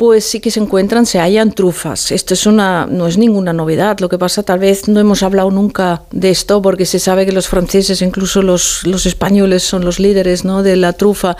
[0.03, 2.11] pues sí que se encuentran, se hallan trufas.
[2.11, 3.99] Esto es una, no es ninguna novedad.
[3.99, 7.31] Lo que pasa, tal vez no hemos hablado nunca de esto, porque se sabe que
[7.31, 10.61] los franceses, incluso los, los españoles, son los líderes ¿no?
[10.61, 11.37] de la trufa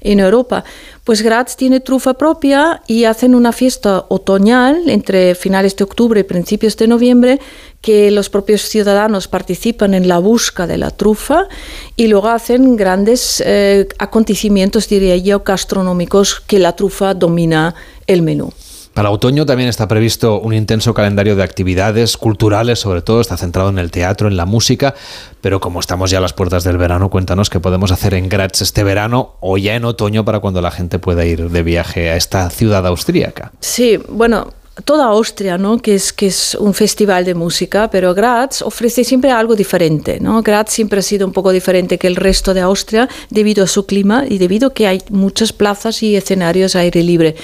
[0.00, 0.64] en Europa.
[1.04, 6.24] Pues Graz tiene trufa propia y hacen una fiesta otoñal entre finales de octubre y
[6.24, 7.38] principios de noviembre
[7.86, 11.46] que los propios ciudadanos participan en la busca de la trufa
[11.94, 17.76] y luego hacen grandes eh, acontecimientos, diría yo, gastronómicos que la trufa domina
[18.08, 18.52] el menú.
[18.92, 23.68] Para otoño también está previsto un intenso calendario de actividades culturales, sobre todo está centrado
[23.68, 24.96] en el teatro, en la música,
[25.40, 28.62] pero como estamos ya a las puertas del verano, cuéntanos qué podemos hacer en Graz
[28.62, 32.16] este verano o ya en otoño para cuando la gente pueda ir de viaje a
[32.16, 33.52] esta ciudad austríaca.
[33.60, 34.48] Sí, bueno,
[34.84, 35.78] toda Austria, ¿no?
[35.78, 40.18] que, es, que es un festival de música, pero Graz ofrece siempre algo diferente.
[40.20, 40.42] ¿no?
[40.42, 43.86] Graz siempre ha sido un poco diferente que el resto de Austria debido a su
[43.86, 47.36] clima y debido a que hay muchas plazas y escenarios a aire libre.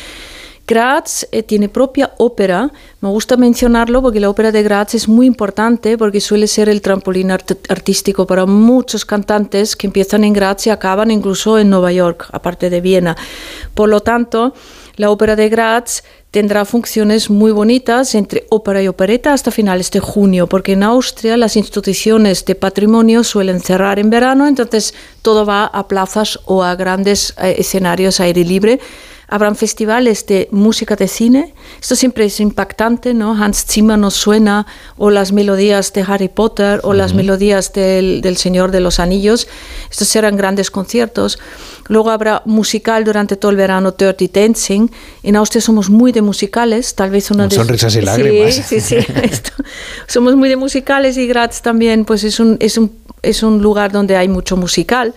[0.67, 2.71] Graz eh, tiene propia ópera.
[3.01, 6.81] Me gusta mencionarlo porque la ópera de Graz es muy importante porque suele ser el
[6.81, 12.29] trampolín artístico para muchos cantantes que empiezan en Graz y acaban incluso en Nueva York,
[12.31, 13.17] aparte de Viena.
[13.75, 14.55] Por lo tanto,
[14.97, 20.01] la ópera de Graz tendrá funciones muy bonitas entre ópera y opereta hasta finales de
[20.01, 25.67] junio, porque en Austria las instituciones de patrimonio suelen cerrar en verano, entonces todo va
[25.67, 28.81] a plazas o a grandes eh, escenarios aire libre
[29.33, 31.55] habrán festivales de música de cine.
[31.81, 33.33] Esto siempre es impactante, ¿no?
[33.33, 34.67] Hans Zimmer nos suena,
[34.99, 39.49] o las melodías de Harry Potter, o las melodías del, del, Señor de los Anillos.
[39.91, 41.39] Estos serán grandes conciertos.
[41.89, 44.89] Luego habrá musical durante todo el verano, Dirty Dancing.
[45.23, 47.57] En Austria somos muy de musicales, tal vez una de...
[47.57, 48.55] Sonrisas y lágrimas.
[48.55, 49.07] Sí, sí, sí.
[50.09, 52.93] somos muy de musicales y Graz también, pues es un, es un,
[53.23, 55.15] es un lugar donde hay mucho musical.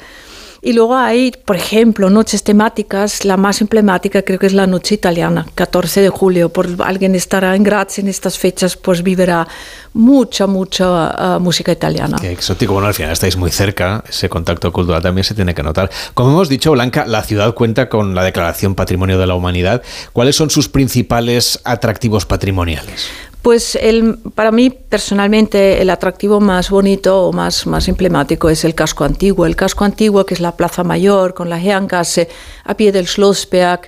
[0.66, 3.24] Y luego hay, por ejemplo, noches temáticas.
[3.24, 6.50] La más emblemática creo que es la noche italiana, 14 de julio.
[6.50, 9.48] Por alguien estará en Graz en estas fechas, pues vivirá
[9.94, 12.18] mucha, mucha uh, música italiana.
[12.20, 12.74] Qué exótico.
[12.74, 14.04] Bueno, al final estáis muy cerca.
[14.10, 15.92] Ese contacto cultural también se tiene que notar.
[16.16, 19.84] Como hemos dicho, Blanca, la ciudad cuenta con la Declaración Patrimonio de la Humanidad.
[20.14, 23.08] ¿Cuáles son sus principales atractivos patrimoniales?
[23.46, 28.74] Pues el, para mí personalmente el atractivo más bonito o más, más emblemático es el
[28.74, 29.46] casco antiguo.
[29.46, 32.28] El casco antiguo que es la Plaza Mayor con la Heangasse
[32.64, 33.82] a pie del Schlossberg,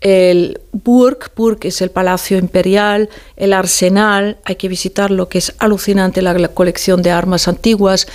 [0.00, 6.20] el Burg, Burg es el Palacio Imperial, el Arsenal, hay que visitarlo que es alucinante
[6.20, 8.08] la, la colección de armas antiguas,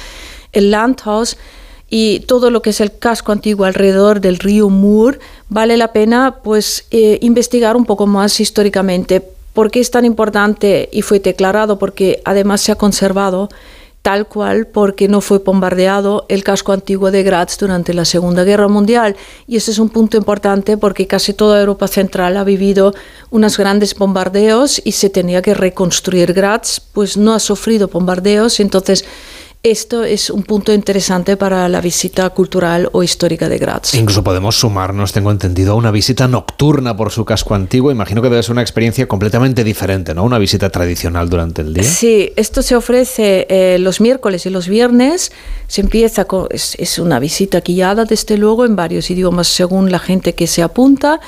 [0.52, 1.38] el Landhaus
[1.90, 6.40] y todo lo que es el casco antiguo alrededor del río Mur, vale la pena
[6.44, 11.78] pues eh, investigar un poco más históricamente ¿Por qué es tan importante y fue declarado?
[11.78, 13.50] Porque además se ha conservado
[14.02, 18.69] tal cual porque no fue bombardeado el casco antiguo de Graz durante la Segunda Guerra
[18.69, 19.17] Mundial.
[19.48, 22.93] Y ese es un punto importante porque casi toda Europa Central ha vivido
[23.32, 26.32] unos grandes bombardeos y se tenía que reconstruir.
[26.32, 29.04] Graz pues no ha sufrido bombardeos, entonces
[29.62, 33.93] esto es un punto interesante para la visita cultural o histórica de Graz.
[33.93, 37.91] Incluso podemos sumarnos, tengo entendido, a una visita nocturna por su casco antiguo.
[37.91, 40.24] Imagino que debe ser una experiencia completamente diferente, ¿no?
[40.24, 41.84] Una visita tradicional durante el día.
[41.84, 45.34] Sí, esto se ofrece eh, los miércoles y los viernes.
[45.67, 50.00] Se empieza con, es, es una visita guiada, desde luego, en varios idiomas según la
[50.00, 51.19] gente que se apunta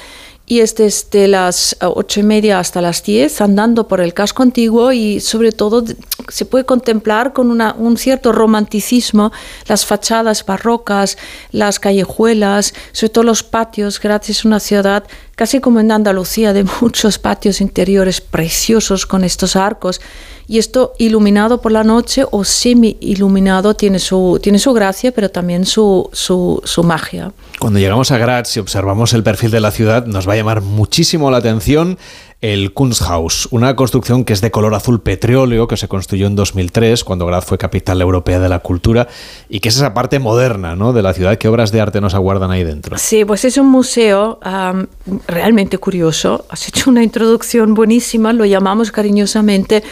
[0.52, 4.92] y es desde las ocho y media hasta las diez andando por el casco antiguo
[4.92, 5.82] y sobre todo
[6.28, 9.32] se puede contemplar con una, un cierto romanticismo
[9.68, 11.18] las fachadas barrocas,
[11.54, 14.02] las callejuelas, sobre todo los patios.
[14.02, 19.56] Graz es una ciudad casi como en Andalucía de muchos patios interiores preciosos con estos
[19.56, 20.02] arcos
[20.48, 25.30] y esto iluminado por la noche o semi iluminado tiene su, tiene su gracia pero
[25.30, 27.32] también su, su, su magia.
[27.60, 30.62] Cuando llegamos a Graz y observamos el perfil de la ciudad, nos va a llamar
[30.62, 31.98] muchísimo la atención
[32.42, 37.04] el Kunsthaus, una construcción que es de color azul petróleo que se construyó en 2003
[37.04, 39.08] cuando Graz fue capital europea de la cultura
[39.48, 40.92] y que es esa parte moderna ¿no?
[40.92, 41.38] de la ciudad.
[41.38, 42.98] ¿Qué obras de arte nos aguardan ahí dentro?
[42.98, 44.88] Sí, pues es un museo um,
[45.28, 46.46] realmente curioso.
[46.50, 49.84] Has hecho una introducción buenísima, lo llamamos cariñosamente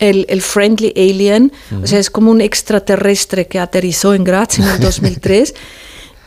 [0.00, 1.84] el, el Friendly Alien, uh -huh.
[1.84, 5.54] o sea, es como un extraterrestre que aterrizó en Graz en el 2003.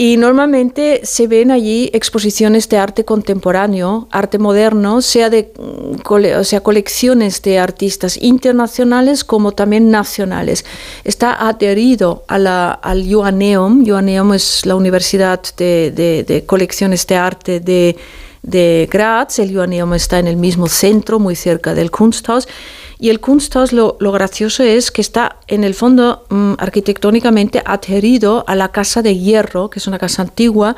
[0.02, 6.62] Y normalmente se ven allí exposiciones de arte contemporáneo, arte moderno, sea de o sea,
[6.62, 10.64] colecciones de artistas internacionales como también nacionales.
[11.04, 13.86] Está adherido a la, al Joanneum.
[13.86, 17.98] Joanneum es la universidad de, de, de colecciones de arte de,
[18.42, 19.40] de Graz.
[19.40, 22.48] El Joanneum está en el mismo centro, muy cerca del Kunsthaus.
[23.02, 28.56] Y el Kunsthaus, lo, gracioso es que está en el fondo um, arquitectónicamente adherido a
[28.56, 30.76] la Casa de Hierro, que es una casa antigua,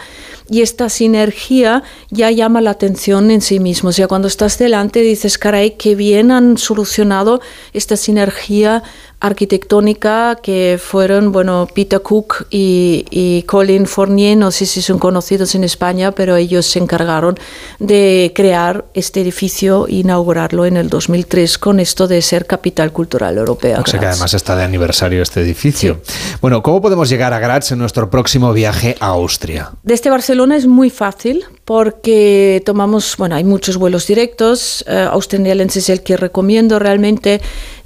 [0.48, 1.82] y esta sinergia
[2.12, 3.90] ya llama la atención en sí mismo.
[3.90, 7.42] O sea, cuando estás delante dices, caray, qué bien han solucionado
[7.74, 8.84] esta sinergia
[9.22, 15.54] arquitectónica que fueron, bueno, Peter Cook y, y, Colin Fournier, no sé si son conocidos
[15.54, 17.38] en España, pero ellos se encargaron
[17.80, 23.38] de crear este edificio e inaugurarlo en el 2003 con esto de ser capital cultural
[23.38, 23.80] europea.
[23.80, 26.00] O sea que además está de aniversario este edificio.
[26.04, 26.14] Sí.
[26.42, 29.72] Bueno, ¿cómo podemos llegar a Graz en nuestro próximo viaje a Austria?
[29.84, 34.84] Desde Barcelona es muy fácil porque tomamos, bueno, hay muchos vuelos directos.
[34.88, 37.40] Uh, Austrialense es el que recomiendo realmente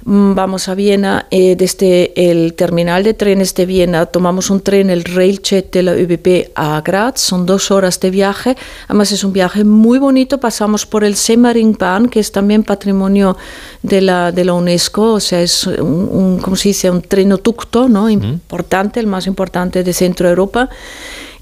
[0.08, 5.02] vamos a Viena, eh, desde el terminal de trenes de Viena tomamos un tren, el
[5.02, 9.64] Railjet de la ÖBB a Graz, son dos horas de viaje, además es un viaje
[9.64, 13.36] muy bonito, pasamos por el Semmeringbahn, que es también patrimonio
[13.82, 17.88] de la, de la UNESCO, o sea, es un, un ¿cómo se dice?, un trenoducto,
[17.88, 20.68] ¿no?, importante, el más importante de Centro Europa.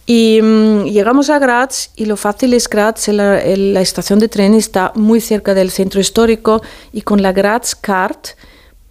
[0.07, 4.55] Y um, llegamos a Graz y lo fácil es Graz, la, la, estación de tren
[4.55, 8.19] está muy cerca del centro histórico y con la Graz Card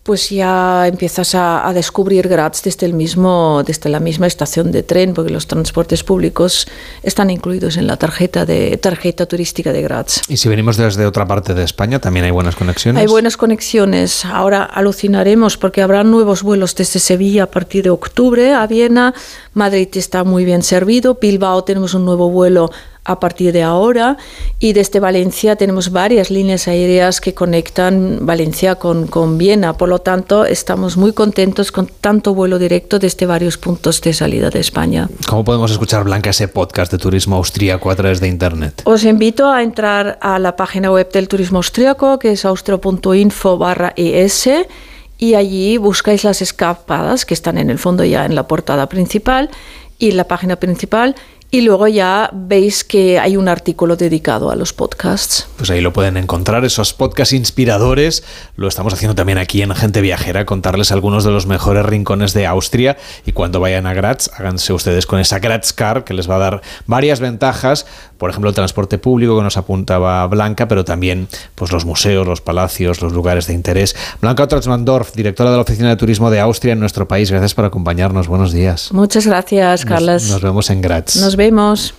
[0.03, 4.83] pues ya empiezas a, a, descubrir Graz desde, el mismo, desde la misma estación de
[4.83, 6.67] tren, porque los transportes públicos
[7.03, 10.21] están incluidos en la tarjeta, de, tarjeta turística de Graz.
[10.27, 12.99] Y si venimos desde otra parte de España, ¿también hay buenas conexiones?
[12.99, 14.25] Hay buenas conexiones.
[14.25, 19.13] Ahora alucinaremos porque habrá nuevos vuelos desde Sevilla a partir de octubre a Viena.
[19.53, 21.17] Madrid está muy bien servido.
[21.21, 22.71] Bilbao tenemos un nuevo vuelo
[23.05, 24.17] a partir de ahora
[24.59, 29.73] y desde Valencia tenemos varias líneas aéreas que conectan Valencia con, con, Viena.
[29.73, 34.49] Por lo tanto, estamos muy contentos con tanto vuelo directo desde varios puntos de salida
[34.49, 35.09] de España.
[35.27, 38.81] ¿Cómo podemos escuchar, Blanca, ese podcast de turismo austríaco a través de Internet?
[38.85, 43.93] Os invito a entrar a la página web del turismo austríaco, que es austro.info barra
[43.95, 44.49] es
[45.17, 49.49] y allí buscáis las escapadas que están en el fondo ya en la portada principal
[49.99, 51.15] y la página principal
[51.53, 55.47] y luego ya veis que hay un artículo dedicado a los podcasts.
[55.55, 58.23] Pues ahí lo pueden encontrar, esos podcasts inspiradores.
[58.55, 62.47] Lo estamos haciendo también aquí en Gente Viajera, contarles algunos de los mejores rincones de
[62.47, 62.97] Austria.
[63.28, 66.39] Y cuando vayan a Graz, háganse ustedes con esa Graz Car, que les va a
[66.39, 67.86] dar varias ventajas.
[68.17, 72.41] Por ejemplo, el transporte público que nos apuntaba Blanca, pero también pues, los museos, los
[72.41, 73.95] palacios, los lugares de interés.
[74.21, 77.30] Blanca Tratzmandorf, directora de la Oficina de Turismo de Austria en nuestro país.
[77.30, 78.28] Gracias por acompañarnos.
[78.28, 78.91] Buenos días.
[78.91, 80.30] Muchas gracias, Carlos.
[80.32, 81.15] Nos, vemos en Graz.
[81.17, 81.93] Nos vemos.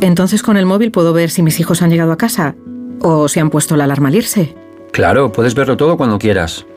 [0.00, 2.56] Entonces con el móvil puedo ver si mis hijos han llegado a casa
[3.00, 4.54] o si han puesto la alarma al irse.
[4.92, 6.66] Claro, puedes verlo todo cuando quieras.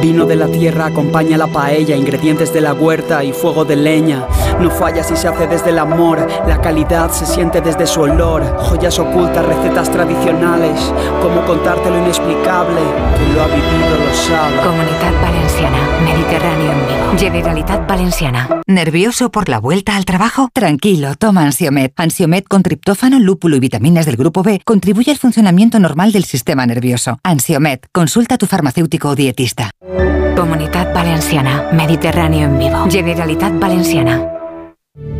[0.00, 4.26] Vino de la tierra acompaña la paella, ingredientes de la huerta y fuego de leña.
[4.60, 8.44] No falla si se hace desde el amor, la calidad se siente desde su olor.
[8.58, 10.92] Joyas ocultas, recetas tradicionales,
[11.22, 12.80] cómo contarte lo inexplicable.
[13.16, 14.56] Quien lo ha vivido lo sabe.
[14.62, 15.14] Comunidad
[15.56, 17.18] Valenciana, Mediterráneo en vivo.
[17.18, 18.48] Generalitat Valenciana.
[18.66, 20.50] ¿Nervioso por la vuelta al trabajo?
[20.52, 21.94] Tranquilo, toma Ansiomet.
[21.96, 26.66] Ansiomet con triptófano, lúpulo y vitaminas del grupo B contribuye al funcionamiento normal del sistema
[26.66, 27.18] nervioso.
[27.22, 29.70] Ansiomet, consulta a tu farmacéutico o dietista.
[30.36, 32.86] Comunidad Valenciana, Mediterráneo en vivo.
[32.90, 34.28] Generalitat Valenciana.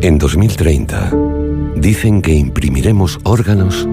[0.01, 1.13] En 2030,
[1.77, 3.85] dicen que imprimiremos órganos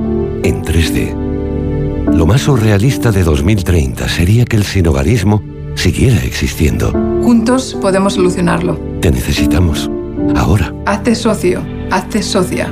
[0.43, 2.13] en 3D.
[2.15, 6.91] Lo más surrealista de 2030 sería que el sinogarismo siguiera existiendo.
[7.23, 8.79] Juntos podemos solucionarlo.
[9.01, 9.91] Te necesitamos.
[10.37, 10.73] Ahora.
[10.87, 11.65] Hazte socio.
[11.91, 12.67] Hazte socia.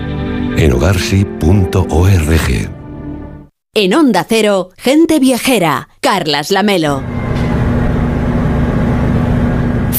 [0.57, 2.71] En hogarsi.org.
[3.75, 5.89] En Onda Cero, gente viajera.
[6.01, 7.03] Carlas Lamelo.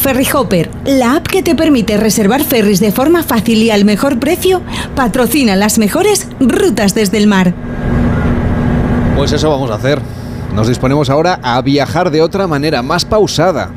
[0.04, 4.20] Ferry Hopper, la app que te permite reservar ferries de forma fácil y al mejor
[4.20, 4.62] precio,
[4.96, 7.54] patrocina las mejores rutas desde el mar.
[9.16, 10.02] Pues eso vamos a hacer.
[10.56, 13.72] Nos disponemos ahora a viajar de otra manera, más pausada,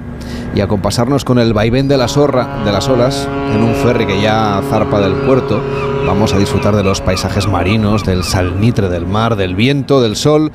[0.55, 4.07] y a compasarnos con el vaivén de la zorra, de las olas, en un ferry
[4.07, 5.61] que ya zarpa del puerto.
[6.07, 10.53] Vamos a disfrutar de los paisajes marinos, del salnitre del mar, del viento, del sol,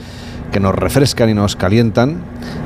[0.52, 2.22] que nos refrescan y nos calientan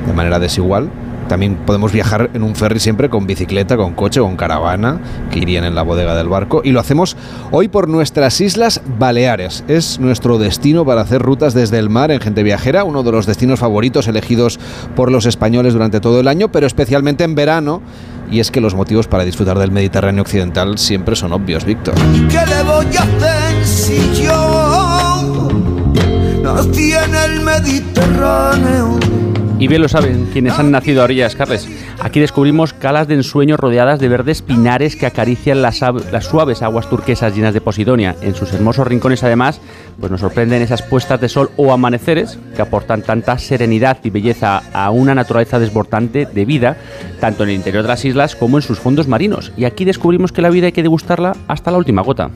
[0.06, 0.90] de manera desigual.
[1.28, 5.00] También podemos viajar en un ferry siempre con bicicleta, con coche, con caravana,
[5.32, 6.62] que irían en la bodega del barco.
[6.64, 7.18] Y lo hacemos
[7.52, 9.64] hoy por nuestras Islas Baleares.
[9.68, 13.26] Es nuestro destino para hacer rutas desde el mar en Gente Viajera, uno de los
[13.26, 14.60] destinos favoritos elegidos
[14.96, 17.82] por los españoles durante todo el año, pero especialmente en verano.
[18.32, 21.94] Y es que los motivos para disfrutar del Mediterráneo occidental siempre son obvios, Víctor.
[22.30, 25.50] ¿Qué le voy a hacer si yo
[26.44, 29.00] nací en el Mediterráneo?
[29.58, 31.68] Y bien lo saben quienes han nacido a orillas, Carles.
[32.02, 35.80] Aquí descubrimos calas de ensueño rodeadas de verdes pinares que acarician las,
[36.12, 38.18] las, suaves aguas turquesas llenas de Posidonia.
[38.22, 39.62] En sus hermosos rincones, además,
[39.98, 44.62] pues nos sorprenden esas puestas de sol o amaneceres que aportan tanta serenidad y belleza
[44.74, 46.76] a una naturaleza desbordante de vida,
[47.22, 49.54] tanto en el interior de las islas como en sus fondos marinos.
[49.56, 52.30] Y aquí descubrimos que la vida hay que degustarla hasta la última gota.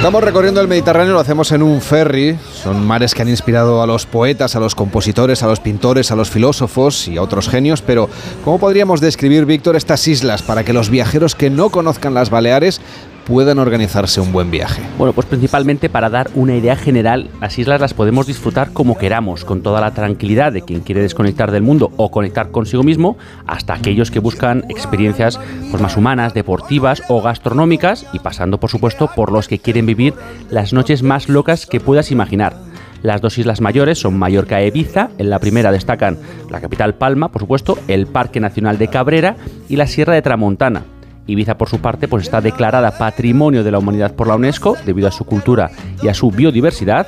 [0.00, 2.38] Estamos recorriendo el Mediterráneo, lo hacemos en un ferry.
[2.54, 6.16] Son mares que han inspirado a los poetas, a los compositores, a los pintores, a
[6.16, 7.82] los filósofos y a otros genios.
[7.82, 8.08] Pero,
[8.42, 12.80] ¿cómo podríamos describir, Víctor, estas islas para que los viajeros que no conozcan las Baleares
[13.26, 14.82] puedan organizarse un buen viaje?
[14.98, 19.44] Bueno, pues principalmente para dar una idea general, las islas las podemos disfrutar como queramos,
[19.44, 23.16] con toda la tranquilidad de quien quiere desconectar del mundo o conectar consigo mismo,
[23.46, 25.38] hasta aquellos que buscan experiencias
[25.70, 30.14] pues, más humanas, deportivas o gastronómicas, y pasando por supuesto por los que quieren vivir
[30.50, 32.56] las noches más locas que puedas imaginar.
[33.02, 35.10] Las dos islas mayores son Mallorca e Ibiza.
[35.18, 36.18] En la primera destacan
[36.50, 39.36] la capital Palma, por supuesto, el Parque Nacional de Cabrera
[39.68, 40.84] y la Sierra de Tramontana.
[41.26, 45.08] Ibiza, por su parte, pues está declarada Patrimonio de la Humanidad por la UNESCO debido
[45.08, 45.70] a su cultura
[46.02, 47.06] y a su biodiversidad.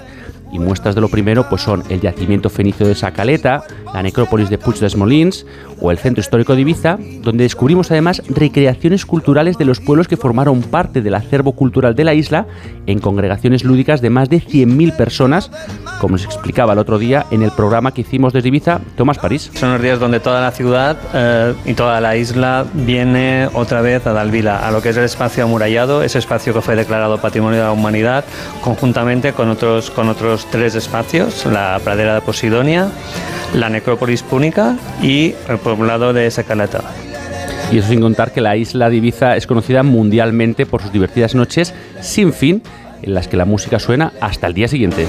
[0.52, 4.58] Y muestras de lo primero pues son el yacimiento fenicio de Sacaleta, la necrópolis de
[4.58, 5.46] Puig des Molins
[5.80, 10.16] o el centro histórico de Ibiza, donde descubrimos además recreaciones culturales de los pueblos que
[10.16, 12.46] formaron parte del acervo cultural de la isla
[12.86, 15.50] en congregaciones lúdicas de más de 100.000 personas,
[16.00, 19.50] como nos explicaba el otro día en el programa que hicimos desde Ibiza, Tomás París.
[19.54, 24.06] Son los días donde toda la ciudad eh, y toda la isla viene otra vez
[24.06, 27.58] a Dalvila, a lo que es el espacio amurallado, ese espacio que fue declarado Patrimonio
[27.58, 28.24] de la Humanidad,
[28.62, 32.88] conjuntamente con otros, con otros tres espacios, la pradera de Posidonia,
[33.54, 36.82] la necrópolis púnica y el poblado de Secaleta.
[37.70, 41.34] Y eso sin contar que la isla de Ibiza es conocida mundialmente por sus divertidas
[41.34, 42.62] noches sin fin,
[43.02, 45.06] en las que la música suena hasta el día siguiente.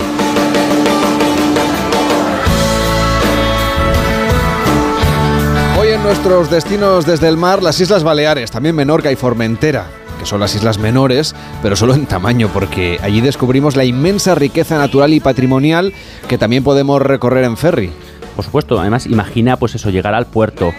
[5.79, 10.39] Hoy en nuestros destinos desde el mar, las Islas Baleares, también Menorca y Formentera son
[10.39, 15.19] las islas menores, pero solo en tamaño, porque allí descubrimos la inmensa riqueza natural y
[15.19, 15.93] patrimonial
[16.28, 17.91] que también podemos recorrer en ferry.
[18.36, 20.74] Por supuesto, además imagina pues eso, llegar al puerto,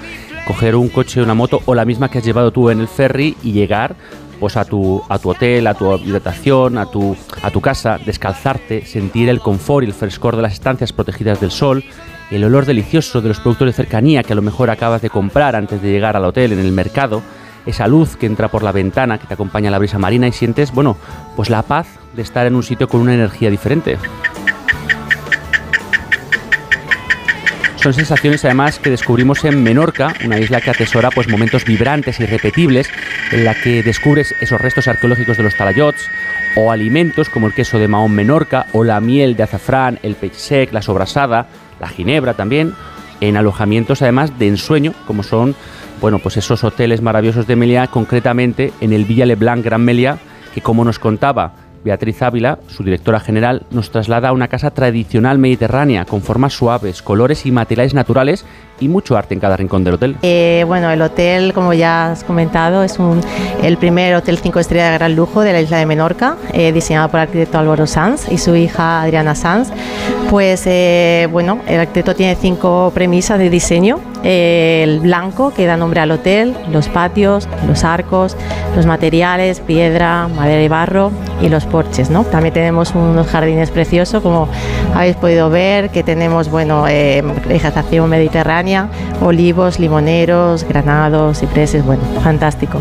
[0.47, 3.37] coger un coche, una moto o la misma que has llevado tú en el ferry
[3.43, 3.97] y llegar
[4.41, 8.85] pues a tu, a tu hotel, a tu habitación, a tu, a tu casa, descalzarte,
[8.85, 11.85] sentir el confort y el frescor de las estancias protegidas del sol,
[12.31, 15.57] el olor delicioso de los productos de cercanía que a lo mejor acabas de comprar
[15.57, 17.23] antes de llegar al hotel en el mercado,
[17.67, 20.33] esa luz que entra por la ventana, que te acompaña a la brisa marina y
[20.33, 20.97] sientes, bueno,
[21.37, 23.99] pues la paz de estar en un sitio con una energía diferente.
[27.85, 32.23] Son sensaciones además que descubrimos en Menorca, una isla que atesora pues momentos vibrantes y
[32.23, 32.89] irrepetibles,
[33.31, 36.09] en la que descubres esos restos arqueológicos de los talayots,
[36.57, 40.35] o alimentos como el queso de Mahón Menorca, o la miel de azafrán, el peix
[40.35, 41.47] sec, la sobrasada,
[41.79, 42.73] la ginebra también,
[43.21, 45.55] en alojamientos además de ensueño, como son
[46.05, 50.19] bueno, pues esos hoteles maravillosos de Meliá, concretamente en el Villa Leblanc Gran Meliá,
[50.53, 51.53] que como nos contaba
[51.83, 57.01] Beatriz Ávila, su directora general, nos traslada a una casa tradicional mediterránea con formas suaves,
[57.01, 58.45] colores y materiales naturales
[58.81, 60.17] y mucho arte en cada rincón del hotel.
[60.21, 63.23] Eh, bueno, el hotel, como ya has comentado, es un,
[63.63, 67.09] el primer hotel 5 estrellas de gran lujo de la isla de Menorca, eh, diseñado
[67.09, 69.71] por el arquitecto Álvaro Sanz y su hija Adriana Sanz.
[70.35, 74.01] Pues eh, bueno, el arquitecto tiene cinco premisas de diseño.
[74.25, 78.37] el blanco, que da nombre al hotel, los patios, los arcos,
[78.75, 82.11] los materiales, piedra, madera y barro y los porches.
[82.11, 82.25] ¿no?
[82.25, 84.49] También tenemos unos jardines preciosos, como
[84.93, 88.89] habéis podido ver, que tenemos bueno, vegetación mediterránea
[89.21, 92.81] olivos, limoneros, granados, cipreses, bueno, fantástico.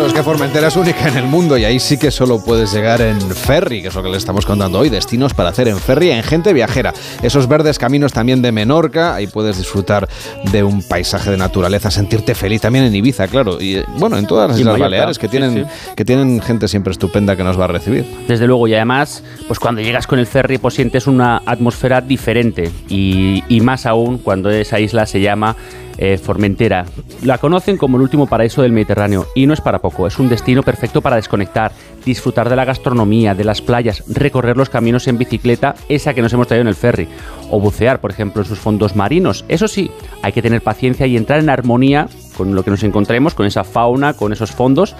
[0.00, 2.72] Claro, es que Formentera es única en el mundo y ahí sí que solo puedes
[2.72, 5.76] llegar en ferry, que es lo que le estamos contando hoy, destinos para hacer en
[5.76, 6.94] ferry en gente viajera.
[7.20, 10.08] Esos verdes caminos también de Menorca, ahí puedes disfrutar
[10.52, 14.48] de un paisaje de naturaleza, sentirte feliz también en Ibiza, claro, y bueno, en todas
[14.48, 18.06] las Islas Baleares que tienen, que tienen gente siempre estupenda que nos va a recibir.
[18.26, 22.70] Desde luego, y además, pues cuando llegas con el ferry, pues sientes una atmósfera diferente
[22.88, 25.56] y, y más aún cuando esa isla se llama
[26.00, 26.86] eh, Formentera.
[27.22, 30.30] La conocen como el último paraíso del Mediterráneo y no es para poco, es un
[30.30, 31.72] destino perfecto para desconectar,
[32.04, 36.32] disfrutar de la gastronomía, de las playas, recorrer los caminos en bicicleta, esa que nos
[36.32, 37.06] hemos traído en el ferry,
[37.50, 39.44] o bucear, por ejemplo, en sus fondos marinos.
[39.48, 39.90] Eso sí,
[40.22, 43.64] hay que tener paciencia y entrar en armonía con lo que nos encontremos, con esa
[43.64, 44.96] fauna, con esos fondos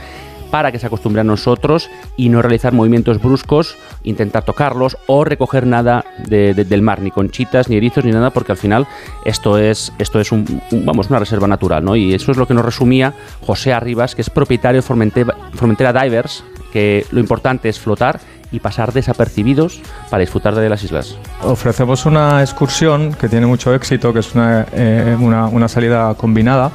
[0.51, 5.67] para que se acostumbre a nosotros y no realizar movimientos bruscos, intentar tocarlos o recoger
[5.67, 8.87] nada del mar, ni conchitas, ni erizos, ni nada, porque al final
[9.25, 10.31] esto es, esto es
[10.73, 11.97] vamos, una reserva natural, ¿no?
[11.97, 13.15] Y eso es lo que nos resumía
[13.47, 18.21] José Arribas, que es propietario de Formentera, Divers, que lo importante es flotar
[18.53, 19.81] y pasar desapercibidos
[20.11, 21.17] para disfrutar de las islas.
[21.43, 26.73] Ofrecemos una excursión que tiene mucho éxito, que es una, eh, una salida combinada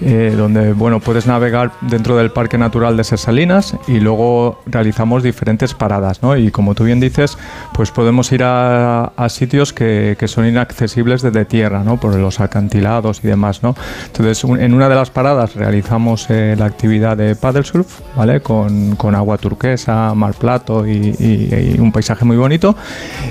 [0.00, 5.74] eh, donde bueno, puedes navegar dentro del Parque Natural de Salinas y luego realizamos diferentes
[5.74, 6.22] paradas.
[6.22, 6.36] ¿no?
[6.36, 7.38] Y como tú bien dices,
[7.72, 11.98] pues podemos ir a, sitios que, que, son inaccesibles desde tierra, ¿no?
[11.98, 13.62] por los acantilados y demás.
[13.62, 13.74] ¿no?
[14.06, 18.40] Entonces, en una de las paradas realizamos eh, la actividad de paddle surf, ¿vale?
[18.40, 22.76] con, con agua turquesa, mar plato y, y, y, un paisaje muy bonito.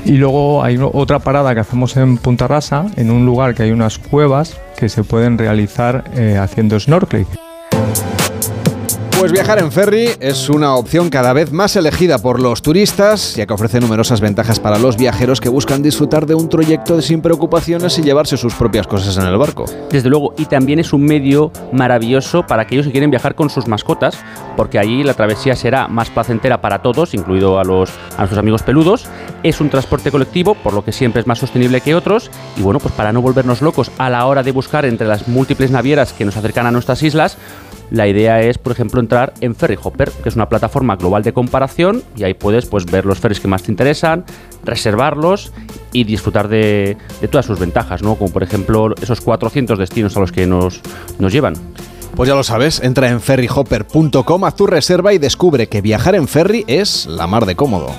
[0.06, 3.72] Y luego hay otra parada que hacemos en Punta Rasa, en un lugar que hay
[3.72, 7.53] unas cuevas que se pueden realizar eh, haciendo snorkeling.
[9.24, 13.46] Pues viajar en ferry es una opción cada vez más elegida por los turistas, ya
[13.46, 17.98] que ofrece numerosas ventajas para los viajeros que buscan disfrutar de un trayecto sin preocupaciones
[17.98, 19.64] y llevarse sus propias cosas en el barco.
[19.90, 23.66] Desde luego, y también es un medio maravilloso para aquellos que quieren viajar con sus
[23.66, 24.18] mascotas,
[24.58, 28.62] porque allí la travesía será más placentera para todos, incluido a los a nuestros amigos
[28.64, 29.06] peludos.
[29.42, 32.82] Es un transporte colectivo, por lo que siempre es más sostenible que otros, y bueno,
[32.82, 36.26] pues para no volvernos locos a la hora de buscar entre las múltiples navieras que
[36.26, 37.38] nos acercan a nuestras islas,
[37.94, 41.32] la idea es, por ejemplo, entrar en Ferry Hopper, que es una plataforma global de
[41.32, 44.26] comparación y ahí puedes pues, ver los ferries que más te interesan,
[44.64, 45.54] reservarlos
[45.92, 46.98] y disfrutar de,
[47.30, 48.16] todas sus ventajas, ¿no?
[48.16, 50.82] Como por ejemplo esos 400 destinos a los que nos,
[51.20, 51.54] nos llevan.
[52.16, 56.28] Pues ya lo sabes, entra en ferryhopper.com, haz tu reserva y descubre que viajar en
[56.28, 57.92] ferry es la mar de cómodo.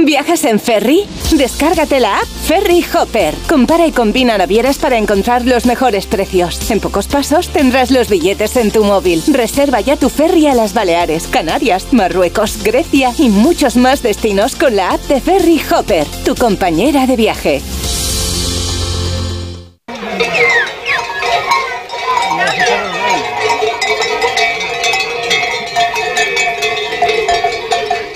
[0.04, 1.06] ¿Viajas en ferry?
[1.36, 3.34] Descárgate la app Ferry Hopper.
[3.48, 6.70] Compara y combina navieras para encontrar los mejores precios.
[6.70, 9.22] En pocos pasos tendrás los billetes en tu móvil.
[9.28, 14.76] Reserva ya tu ferry a las Baleares, Canarias, Marruecos, Grecia y muchos más destinos con
[14.76, 17.62] la app de Ferry Hopper, tu compañera de viaje.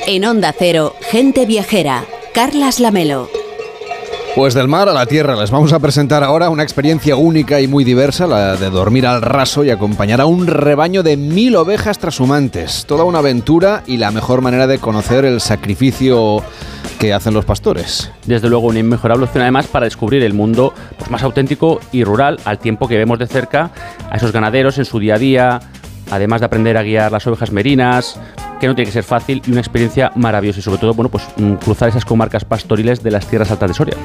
[0.07, 2.05] En Onda Cero, gente viajera.
[2.35, 3.31] Carlas Lamelo.
[4.35, 7.69] Pues del mar a la tierra les vamos a presentar ahora una experiencia única y
[7.69, 11.99] muy diversa, la de dormir al raso y acompañar a un rebaño de mil ovejas
[11.99, 12.85] trashumantes.
[12.85, 16.43] Toda una aventura y la mejor manera de conocer el sacrificio
[16.99, 18.11] que hacen los pastores.
[18.27, 22.41] Desde luego una inmejorable opción además para descubrir el mundo pues, más auténtico y rural
[22.45, 23.71] al tiempo que vemos de cerca
[24.11, 25.61] a esos ganaderos en su día a día,
[26.11, 28.19] además de aprender a guiar las ovejas merinas,
[28.65, 31.25] que no tiene que ser fácil y una experiencia maravillosa y sobre todo, bueno, pues
[31.37, 33.97] mm, cruzar esas comarcas pastoriles de las tierras altas de Soria.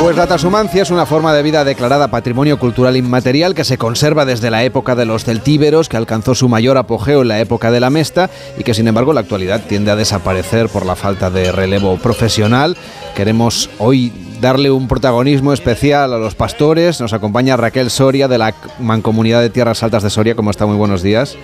[0.00, 4.24] Pues la transhumancia es una forma de vida declarada Patrimonio Cultural Inmaterial que se conserva
[4.24, 7.80] desde la época de los celtíberos, que alcanzó su mayor apogeo en la época de
[7.80, 11.30] la Mesta y que sin embargo en la actualidad tiende a desaparecer por la falta
[11.30, 12.76] de relevo profesional.
[13.16, 17.00] Queremos hoy darle un protagonismo especial a los pastores.
[17.00, 20.34] Nos acompaña Raquel Soria de la Mancomunidad de Tierras Altas de Soria.
[20.34, 20.66] ¿Cómo está?
[20.66, 21.36] Muy buenos días.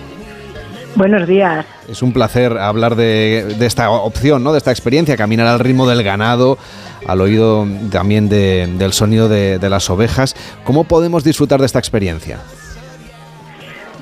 [0.95, 1.65] Buenos días.
[1.89, 4.53] Es un placer hablar de, de, esta opción, ¿no?
[4.53, 6.57] de esta experiencia, caminar al ritmo del ganado,
[7.05, 10.35] al oído también de, del sonido de, de, las ovejas.
[10.63, 12.39] ¿Cómo podemos disfrutar de esta experiencia?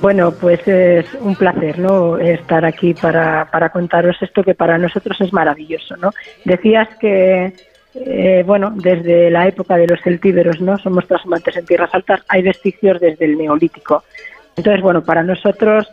[0.01, 2.17] Bueno, pues es un placer ¿no?
[2.17, 5.95] estar aquí para, para contaros esto que para nosotros es maravilloso.
[5.97, 6.11] ¿no?
[6.45, 7.53] Decías que,
[7.95, 10.77] eh, bueno, desde la época de los celtíberos, ¿no?
[10.77, 14.03] Somos transhumantes en tierras altas, hay vestigios desde el neolítico.
[14.55, 15.87] Entonces, bueno, para nosotros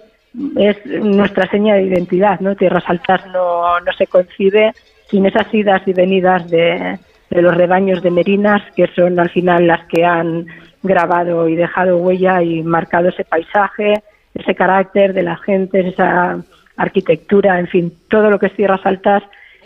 [0.56, 2.54] es nuestra seña de identidad, ¿no?
[2.54, 4.72] Tierras Altas no, no se concibe
[5.10, 6.98] sin esas idas y venidas de,
[7.30, 10.46] los rebaños de merinas, que son al final las que han
[10.82, 14.02] grabado y dejado huella y marcado ese paisaje,
[14.34, 16.38] ese carácter de la gente, esa
[16.76, 19.22] arquitectura, en fin, todo lo que es Tierras Altas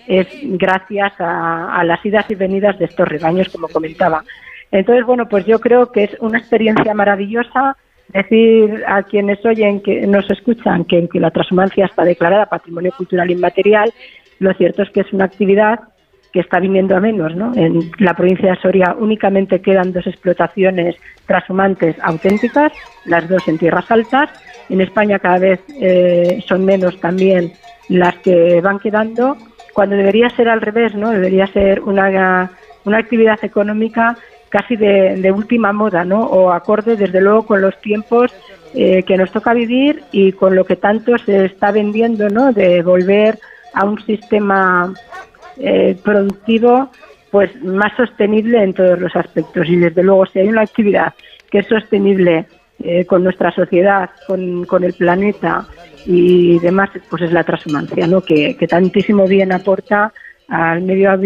[0.06, 4.24] es gracias a, a las idas y venidas de estos rebaños, como comentaba.
[4.70, 7.76] Entonces, bueno, pues yo creo que es una experiencia maravillosa
[8.08, 13.30] decir a quienes oyen, que nos escuchan, que, que la transhumancia está declarada Patrimonio Cultural
[13.30, 13.92] Inmaterial,
[14.38, 15.80] lo cierto es que es una actividad
[16.32, 17.34] que está viniendo a menos.
[17.36, 17.54] ¿no?
[17.54, 20.96] En la provincia de Soria únicamente quedan dos explotaciones
[21.26, 22.72] transhumantes auténticas,
[23.04, 24.30] las dos en tierras altas.
[24.68, 27.52] En España cada vez eh, son menos también
[27.88, 29.36] las que van quedando,
[29.74, 31.10] cuando debería ser al revés, ¿no?
[31.10, 32.50] debería ser una,
[32.84, 34.16] una actividad económica
[34.48, 36.20] casi de, de, última moda, ¿no?
[36.20, 38.32] O acorde, desde luego, con los tiempos
[38.72, 42.52] eh, que nos toca vivir y con lo que tanto se está vendiendo, ¿no?
[42.52, 43.36] De volver
[43.72, 44.94] a un sistema
[45.56, 46.88] eh, productivo,
[47.32, 49.68] pues más sostenible en todos los aspectos.
[49.68, 51.14] Y desde luego, si hay una actividad
[51.50, 52.46] que es sostenible
[52.82, 55.66] eh, con nuestra sociedad, con, con, el planeta
[56.06, 58.20] y demás, pues es la transhumancia, ¿no?
[58.20, 60.12] Que, que tantísimo bien aporta
[60.48, 61.20] al medio, al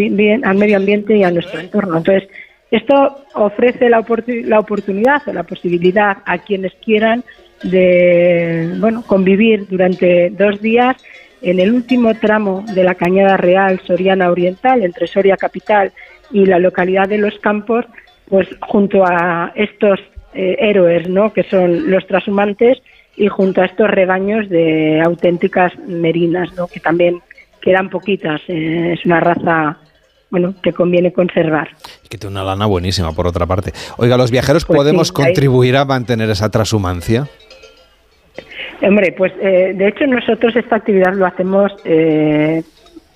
[0.57, 1.97] medio ambiente y a nuestro entorno.
[1.97, 2.29] Entonces,
[2.71, 7.23] esto ofrece la, la oportunidad o la posibilidad a quienes quieran
[7.63, 10.95] de bueno, convivir durante dos días
[11.41, 15.91] en el último tramo de la Cañada Real Soriana Oriental, entre Soria Capital
[16.31, 17.85] y la localidad de Los Campos,
[18.27, 19.99] pues junto a estos
[20.33, 21.33] eh, héroes, ¿no?
[21.33, 22.81] que son los transhumantes,
[23.15, 26.67] y junto a estos rebaños de auténticas merinas, ¿no?
[26.67, 27.21] que también
[27.61, 28.41] quedan poquitas.
[28.47, 29.77] Eh, es una raza
[30.29, 31.69] bueno, que conviene conservar.
[32.09, 33.73] Que tiene una lana buenísima, por otra parte.
[33.97, 37.27] Oiga, ¿los viajeros pues podemos sí, contribuir a mantener esa transhumancia?
[38.81, 42.63] Hombre, pues eh, de hecho nosotros esta actividad lo hacemos eh,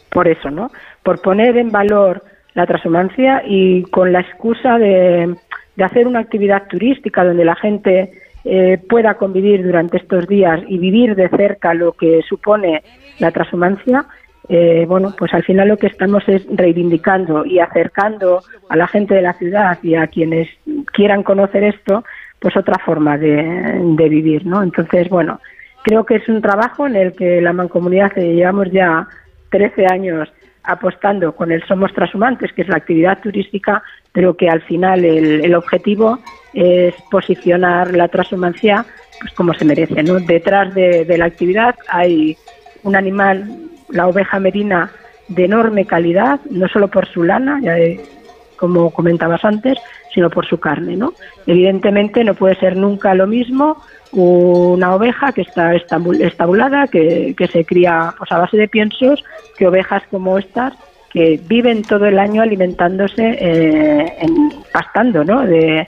[0.09, 0.71] por eso, ¿no?
[1.03, 5.35] Por poner en valor la transhumancia y con la excusa de,
[5.75, 8.11] de hacer una actividad turística donde la gente
[8.45, 12.83] eh, pueda convivir durante estos días y vivir de cerca lo que supone
[13.19, 14.05] la transhumancia,
[14.49, 19.15] eh, bueno, pues al final lo que estamos es reivindicando y acercando a la gente
[19.15, 20.49] de la ciudad y a quienes
[20.91, 22.03] quieran conocer esto,
[22.39, 24.61] pues otra forma de, de vivir, ¿no?
[24.61, 25.39] Entonces, bueno,
[25.83, 29.07] creo que es un trabajo en el que la mancomunidad eh, llevamos ya
[29.49, 30.29] 13 años
[30.63, 33.83] apostando con el Somos Transhumantes, que es la actividad turística,
[34.13, 36.19] pero que al final el, objetivo
[36.53, 38.85] es posicionar la transhumancia
[39.19, 40.03] pues como se merece.
[40.03, 40.19] ¿no?
[40.19, 42.37] Detrás de, la actividad hay
[42.83, 43.49] un animal,
[43.89, 44.91] la oveja merina,
[45.27, 47.75] de enorme calidad, no solo por su lana, ya
[48.55, 49.77] como comentabas antes,
[50.13, 50.95] sino por su carne.
[50.95, 51.13] ¿no?
[51.47, 57.65] Evidentemente no puede ser nunca lo mismo una oveja que está estabulada, que, que se
[57.65, 59.23] cría pues, a base de piensos,
[59.57, 60.73] que ovejas como estas
[61.13, 65.45] que viven todo el año alimentándose, eh, en, pastando, ¿no?
[65.45, 65.87] De,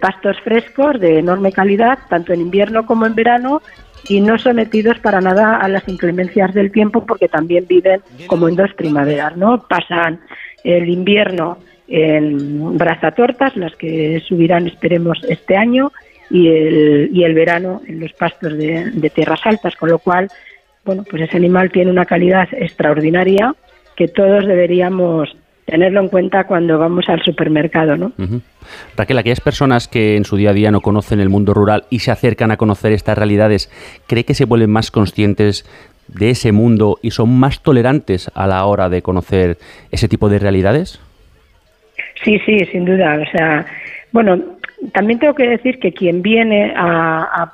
[0.00, 3.60] pastos frescos de enorme calidad, tanto en invierno como en verano,
[4.08, 8.54] y no sometidos para nada a las inclemencias del tiempo, porque también viven como en
[8.54, 9.66] dos primaveras, ¿no?
[9.66, 10.20] Pasan
[10.62, 11.58] el invierno
[11.88, 15.90] en brazatortas, las que subirán, esperemos, este año,
[16.30, 20.30] y el, y el verano en los pastos de, de tierras altas, con lo cual,
[20.84, 23.54] bueno, pues ese animal tiene una calidad extraordinaria
[24.02, 28.12] que todos deberíamos tenerlo en cuenta cuando vamos al supermercado, ¿no?
[28.96, 32.00] Raquel, aquellas personas que en su día a día no conocen el mundo rural y
[32.00, 33.70] se acercan a conocer estas realidades,
[34.08, 35.64] ¿cree que se vuelven más conscientes
[36.08, 39.58] de ese mundo y son más tolerantes a la hora de conocer
[39.92, 41.00] ese tipo de realidades?
[42.24, 43.20] Sí, sí, sin duda.
[43.22, 43.66] O sea,
[44.10, 44.36] bueno,
[44.92, 47.52] también tengo que decir que quien viene a,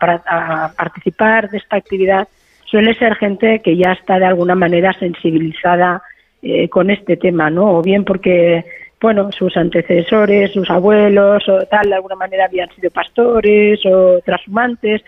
[0.78, 2.26] participar de esta actividad
[2.64, 6.02] suele ser gente que ya está de alguna manera sensibilizada
[6.42, 7.78] eh, con este tema, ¿no?
[7.78, 8.64] O bien porque,
[9.00, 15.02] bueno, sus antecesores, sus abuelos o tal, de alguna manera habían sido pastores o transhumantes,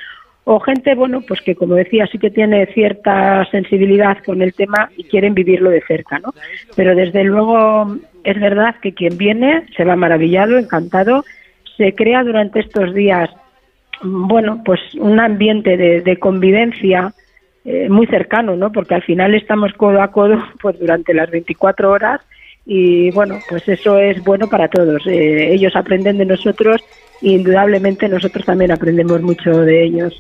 [0.44, 4.90] o gente, bueno, pues que como decía, sí que tiene cierta sensibilidad con el tema
[4.96, 6.34] y quieren vivirlo de cerca, ¿no?
[6.74, 11.24] Pero desde luego es verdad que quien viene se va maravillado, encantado,
[11.76, 13.30] se crea durante estos días,
[14.02, 17.12] bueno, pues un ambiente de convivencia,
[17.64, 18.72] eh, muy cercano, ¿no?
[18.72, 22.20] Porque al final estamos codo a codo pues durante las 24 horas
[22.64, 25.06] y bueno, pues eso es bueno para todos.
[25.06, 26.80] Eh, ellos aprenden de nosotros
[27.22, 30.16] e indudablemente nosotros también aprendemos mucho de ellos.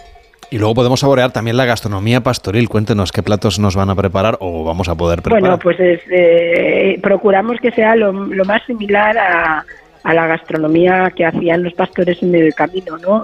[0.50, 2.68] Y luego podemos saborear también la gastronomía pastoril.
[2.68, 5.42] Cuéntenos qué platos nos van a preparar o vamos a poder preparar.
[5.42, 9.64] Bueno, pues eh, procuramos que sea lo, más similar a,
[10.02, 13.22] a, la gastronomía que hacían los pastores en el camino, ¿no?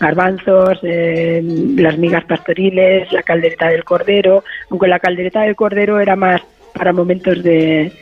[0.00, 1.42] Garbanzos, eh,
[1.76, 6.40] las migas pastoriles, la caldereta del cordero, aunque la caldereta del cordero era más
[6.72, 7.92] para momentos de,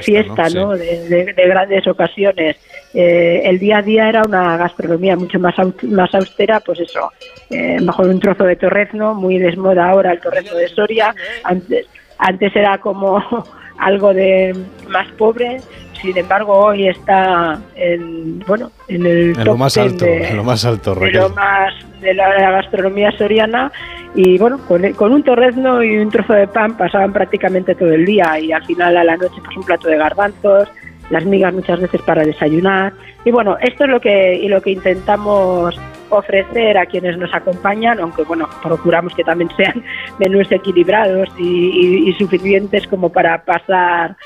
[0.00, 0.76] fiesta, ¿no?
[0.76, 2.56] De, grandes ocasiones.
[2.94, 7.10] Eh, el día a día era una gastronomía mucho más, más austera, pues eso,
[7.50, 11.86] eh, mejor un trozo de torrezno, muy desmoda ahora el torrezno de Soria, antes,
[12.18, 13.22] antes era como
[13.78, 14.54] algo de
[14.88, 15.58] más pobre
[16.00, 20.94] sin embargo hoy está en bueno en el lo más alto de, lo más alto
[20.94, 23.72] de, lo más de la, gastronomía soriana.
[24.14, 28.38] Y bueno con, un torrezno y un trozo de pan pasaban prácticamente todo el día.
[28.38, 30.68] Y al final a la noche pues un plato de garbanzos
[31.10, 32.92] las migas muchas veces para desayunar.
[33.24, 35.78] Y bueno esto es lo que y lo que intentamos
[36.10, 39.84] ofrecer a quienes nos acompañan, aunque bueno, procuramos que también sean
[40.18, 44.16] menús equilibrados y suficientes como para pasar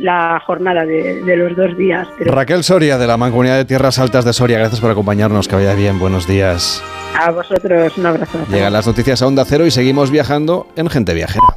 [0.00, 2.08] la jornada de, los dos días.
[2.20, 5.74] Raquel Soria, de la Mancomunidad de Tierras Altas de Soria, gracias por acompañarnos, que vaya
[5.74, 6.82] bien, buenos días.
[7.18, 8.38] A vosotros, un abrazo.
[8.50, 11.56] Llegan las noticias a Onda Cero y seguimos viajando en Gente Viajera.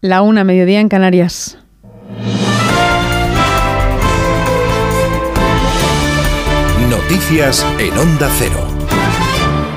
[0.00, 1.58] La una, mediodía en Canarias.
[6.90, 8.71] Noticias en Onda Cero.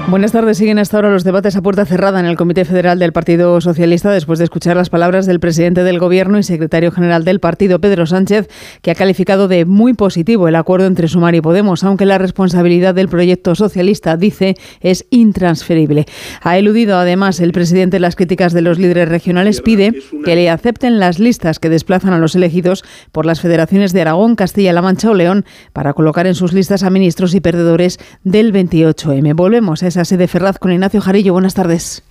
[0.07, 0.59] Buenas tardes.
[0.59, 4.11] Siguen hasta ahora los debates a puerta cerrada en el Comité Federal del Partido Socialista
[4.11, 8.05] después de escuchar las palabras del presidente del Gobierno y secretario general del partido, Pedro
[8.05, 8.47] Sánchez,
[8.83, 12.93] que ha calificado de muy positivo el acuerdo entre Sumar y Podemos, aunque la responsabilidad
[12.93, 16.05] del proyecto socialista, dice, es intransferible.
[16.41, 19.91] Ha eludido además el presidente las críticas de los líderes regionales, pide
[20.23, 24.35] que le acepten las listas que desplazan a los elegidos por las federaciones de Aragón,
[24.35, 29.35] Castilla-La Mancha o León para colocar en sus listas a ministros y perdedores del 28M.
[29.35, 31.31] Volvemos a esa sede Ferraz con Ignacio Jarillo.
[31.31, 32.03] Buenas tardes.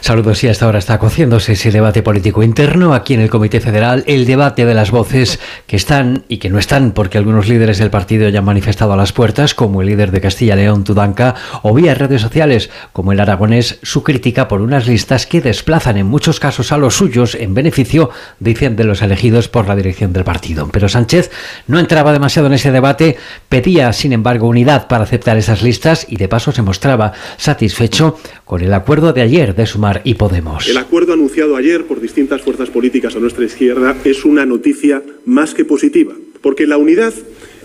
[0.00, 4.04] Saludos y hasta ahora está cociéndose ese debate político interno aquí en el Comité Federal,
[4.06, 7.90] el debate de las voces que están y que no están, porque algunos líderes del
[7.90, 11.74] partido ya han manifestado a las puertas, como el líder de Castilla León, Tudanca, o
[11.74, 16.40] vía redes sociales, como el aragonés, su crítica por unas listas que desplazan en muchos
[16.40, 20.68] casos a los suyos en beneficio, dicen, de los elegidos por la dirección del partido.
[20.70, 21.30] Pero Sánchez
[21.66, 23.16] no entraba demasiado en ese debate,
[23.48, 28.62] pedía, sin embargo, unidad para aceptar esas listas y de paso se mostraba satisfecho con
[28.62, 30.68] el acuerdo de ayer de Sumar y Podemos.
[30.68, 35.54] El acuerdo anunciado ayer por distintas fuerzas políticas a nuestra izquierda es una noticia más
[35.54, 37.14] que positiva, porque la unidad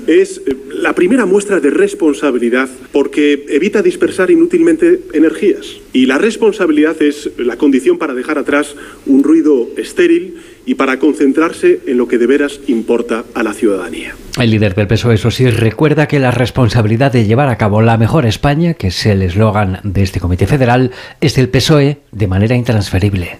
[0.05, 5.65] es eh, la primera muestra de responsabilidad porque evita dispersar inútilmente energías.
[5.93, 8.75] Y la responsabilidad es la condición para dejar atrás
[9.07, 10.35] un ruido estéril
[10.65, 14.15] y para concentrarse en lo que de veras importa a la ciudadanía.
[14.39, 17.97] El líder del PSOE, eso sí, recuerda que la responsabilidad de llevar a cabo la
[17.97, 20.91] mejor España, que es el eslogan de este Comité Federal,
[21.21, 23.37] es del PSOE de manera intransferible.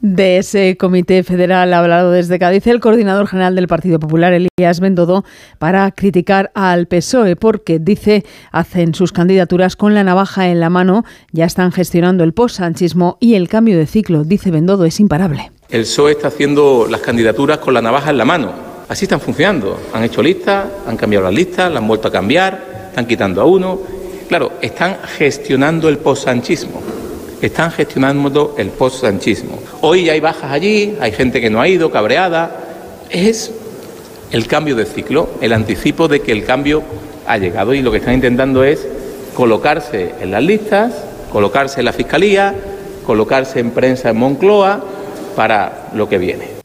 [0.00, 4.78] De ese comité federal ha hablado desde Cádiz el coordinador general del Partido Popular, Elías
[4.78, 5.24] Bendodo,
[5.58, 11.04] para criticar al PSOE porque, dice, hacen sus candidaturas con la navaja en la mano,
[11.32, 15.50] ya están gestionando el post-sanchismo y el cambio de ciclo, dice Bendodo, es imparable.
[15.68, 18.52] El PSOE está haciendo las candidaturas con la navaja en la mano.
[18.88, 19.80] Así están funcionando.
[19.92, 23.46] Han hecho listas, han cambiado las listas, las han vuelto a cambiar, están quitando a
[23.46, 23.80] uno.
[24.28, 26.97] Claro, están gestionando el post-sanchismo
[27.46, 29.58] están gestionando el post-sanchismo.
[29.80, 32.50] Hoy hay bajas allí, hay gente que no ha ido, cabreada.
[33.10, 33.52] Es
[34.32, 36.82] el cambio de ciclo, el anticipo de que el cambio
[37.26, 38.86] ha llegado y lo que están intentando es
[39.34, 40.92] colocarse en las listas,
[41.32, 42.54] colocarse en la Fiscalía,
[43.06, 44.82] colocarse en prensa en Moncloa
[45.36, 46.57] para lo que viene.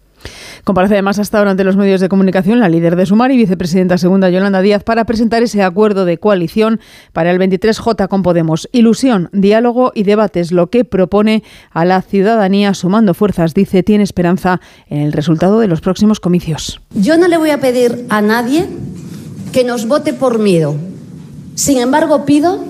[0.63, 3.97] Comparece además hasta ahora ante los medios de comunicación la líder de Sumar y vicepresidenta
[3.97, 6.79] segunda Yolanda Díaz para presentar ese acuerdo de coalición
[7.11, 8.69] para el 23J con Podemos.
[8.71, 14.61] Ilusión, diálogo y debates, lo que propone a la ciudadanía sumando fuerzas, dice, tiene esperanza
[14.89, 16.79] en el resultado de los próximos comicios.
[16.93, 18.65] Yo no le voy a pedir a nadie
[19.51, 20.75] que nos vote por miedo.
[21.55, 22.63] Sin embargo, pido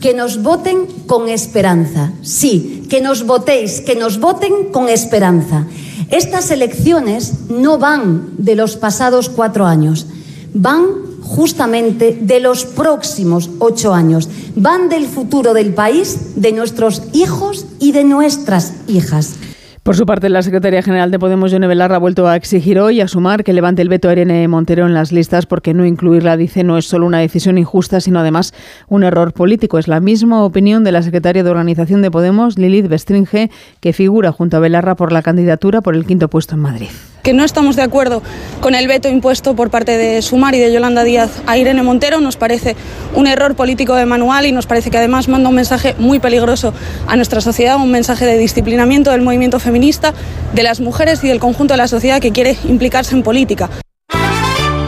[0.00, 2.12] que nos voten con esperanza.
[2.22, 5.66] Sí, que nos votéis, que nos voten con esperanza.
[6.10, 10.06] Estas elecciones no van de los pasados cuatro años,
[10.54, 10.84] van
[11.22, 17.92] justamente de los próximos ocho años, van del futuro del país, de nuestros hijos y
[17.92, 19.34] de nuestras hijas.
[19.82, 23.00] Por su parte, la secretaria general de Podemos, Yone Belarra, ha vuelto a exigir hoy
[23.00, 26.36] a sumar que levante el veto a Irene Montero en las listas porque no incluirla,
[26.36, 28.54] dice, no es solo una decisión injusta, sino además
[28.86, 29.80] un error político.
[29.80, 34.30] Es la misma opinión de la secretaria de Organización de Podemos, Lilith Bestringe, que figura
[34.30, 36.90] junto a Belarra por la candidatura por el quinto puesto en Madrid
[37.22, 38.22] que no estamos de acuerdo
[38.60, 42.20] con el veto impuesto por parte de Sumar y de Yolanda Díaz a Irene Montero.
[42.20, 42.76] Nos parece
[43.14, 46.74] un error político de manual y nos parece que además manda un mensaje muy peligroso
[47.06, 50.14] a nuestra sociedad, un mensaje de disciplinamiento del movimiento feminista
[50.52, 53.70] de las mujeres y del conjunto de la sociedad que quiere implicarse en política.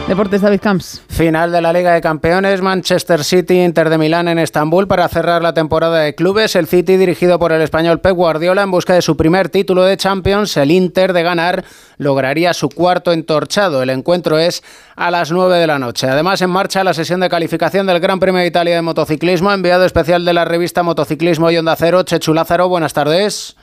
[0.07, 1.01] Deportes David Camps.
[1.09, 5.41] Final de la Liga de Campeones, Manchester City, Inter de Milán en Estambul para cerrar
[5.41, 6.55] la temporada de clubes.
[6.55, 9.97] El City, dirigido por el español Pep Guardiola, en busca de su primer título de
[9.97, 10.57] Champions.
[10.57, 11.65] El Inter, de ganar,
[11.97, 13.81] lograría su cuarto entorchado.
[13.81, 14.61] El encuentro es
[14.95, 16.07] a las 9 de la noche.
[16.07, 19.51] Además, en marcha la sesión de calificación del Gran Premio de Italia de Motociclismo.
[19.51, 22.69] Enviado especial de la revista Motociclismo y Onda Cero, Chechu Lázaro.
[22.69, 23.55] Buenas tardes.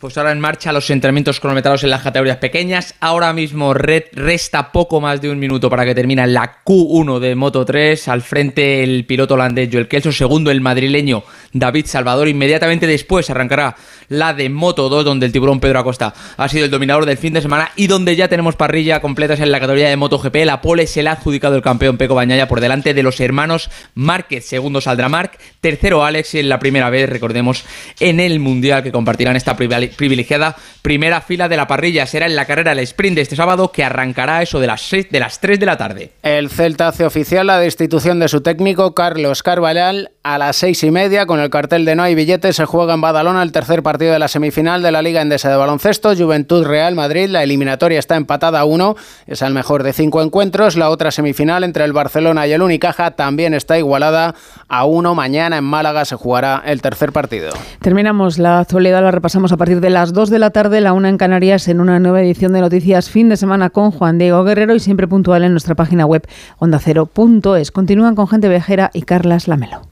[0.00, 2.94] Pues ahora en marcha los entrenamientos cronometrados en las categorías pequeñas.
[2.98, 7.64] Ahora mismo resta poco más de un minuto para que termine la Q1 de Moto
[7.64, 8.08] 3.
[8.08, 12.26] Al frente el piloto holandés Joel Kelso, segundo el madrileño David Salvador.
[12.28, 13.76] Inmediatamente después arrancará
[14.08, 17.34] la de Moto 2, donde el tiburón Pedro Acosta ha sido el dominador del fin
[17.34, 20.36] de semana y donde ya tenemos parrilla completas en la categoría de MotoGP.
[20.46, 23.70] La pole se la ha adjudicado el campeón Peco Bañaya por delante de los hermanos
[23.94, 24.46] Márquez.
[24.46, 27.64] Segundo saldrá Marc, tercero Alex y en la primera vez, recordemos,
[28.00, 32.06] en el Mundial que compartirán esta privada privilegiada primera fila de la parrilla.
[32.06, 35.08] Será en la carrera el sprint de este sábado que arrancará eso de las, 6,
[35.10, 36.12] de las 3 de la tarde.
[36.22, 40.90] El Celta hace oficial la destitución de su técnico Carlos Carvalhal a las seis y
[40.90, 42.56] media con el cartel de no hay billetes.
[42.56, 45.56] Se juega en Badalona el tercer partido de la semifinal de la Liga Endesa de
[45.56, 46.14] Baloncesto.
[46.14, 47.28] Juventud Real Madrid.
[47.28, 48.94] La eliminatoria está empatada a uno.
[49.26, 50.76] Es el mejor de cinco encuentros.
[50.76, 54.34] La otra semifinal entre el Barcelona y el Unicaja también está igualada
[54.68, 55.14] a uno.
[55.14, 57.52] Mañana en Málaga se jugará el tercer partido.
[57.80, 61.08] Terminamos la actualidad, la repasamos a partir de las 2 de la tarde, la una
[61.08, 64.74] en Canarias, en una nueva edición de Noticias Fin de Semana con Juan Diego Guerrero
[64.74, 66.26] y siempre puntual en nuestra página web
[66.58, 67.70] ondacero.es.
[67.70, 69.91] Continúan con Gente Vejera y Carlas Lamelo.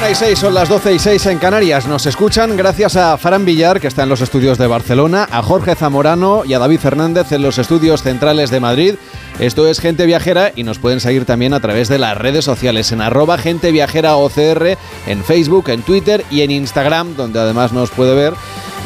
[0.00, 1.86] 1 y 6, son las 12 y 6 en Canarias.
[1.86, 5.74] Nos escuchan gracias a Fran Villar, que está en los estudios de Barcelona, a Jorge
[5.74, 8.94] Zamorano y a David Fernández en los estudios centrales de Madrid.
[9.40, 12.92] Esto es Gente Viajera y nos pueden seguir también a través de las redes sociales
[12.92, 17.90] en arroba Gente Viajera OCR, en Facebook, en Twitter y en Instagram, donde además nos
[17.90, 18.32] puede ver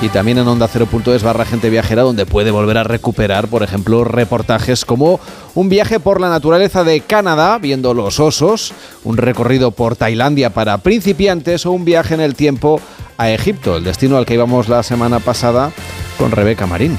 [0.02, 4.04] y también en onda 0.es barra gente viajera donde puede volver a recuperar, por ejemplo,
[4.04, 5.20] reportajes como
[5.54, 8.72] un viaje por la naturaleza de Canadá, viendo los osos,
[9.04, 12.80] un recorrido por Tailandia para principiantes o un viaje en el tiempo
[13.16, 15.72] a Egipto, el destino al que íbamos la semana pasada
[16.18, 16.98] con Rebeca Marín.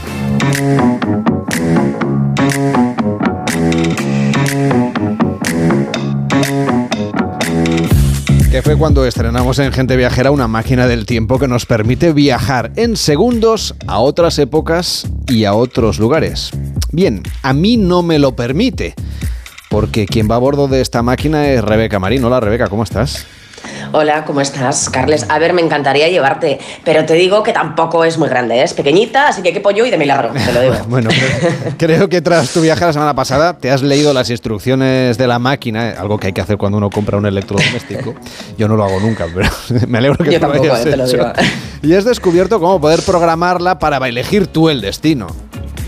[8.62, 12.95] Fue cuando estrenamos en Gente Viajera una máquina del tiempo que nos permite viajar en
[12.95, 16.51] segundos a otras épocas y a otros lugares.
[16.91, 18.93] Bien, a mí no me lo permite,
[19.70, 22.24] porque quien va a bordo de esta máquina es Rebeca Marín.
[22.24, 23.26] Hola Rebeca, ¿cómo estás?
[23.92, 25.26] Hola, ¿cómo estás, Carles?
[25.30, 28.64] A ver, me encantaría llevarte, pero te digo que tampoco es muy grande, ¿eh?
[28.64, 30.76] es pequeñita, así que qué pollo y de milagro, te lo digo.
[30.88, 35.18] bueno, creo, creo que tras tu viaje la semana pasada te has leído las instrucciones
[35.18, 38.16] de la máquina, eh, algo que hay que hacer cuando uno compra un electrodoméstico.
[38.58, 39.50] Yo no lo hago nunca, pero
[39.88, 41.18] me alegro que Yo tú lo tampoco, hayas eh, te lo hecho.
[41.18, 41.32] digo.
[41.84, 45.28] Y has descubierto cómo poder programarla para elegir tú el destino.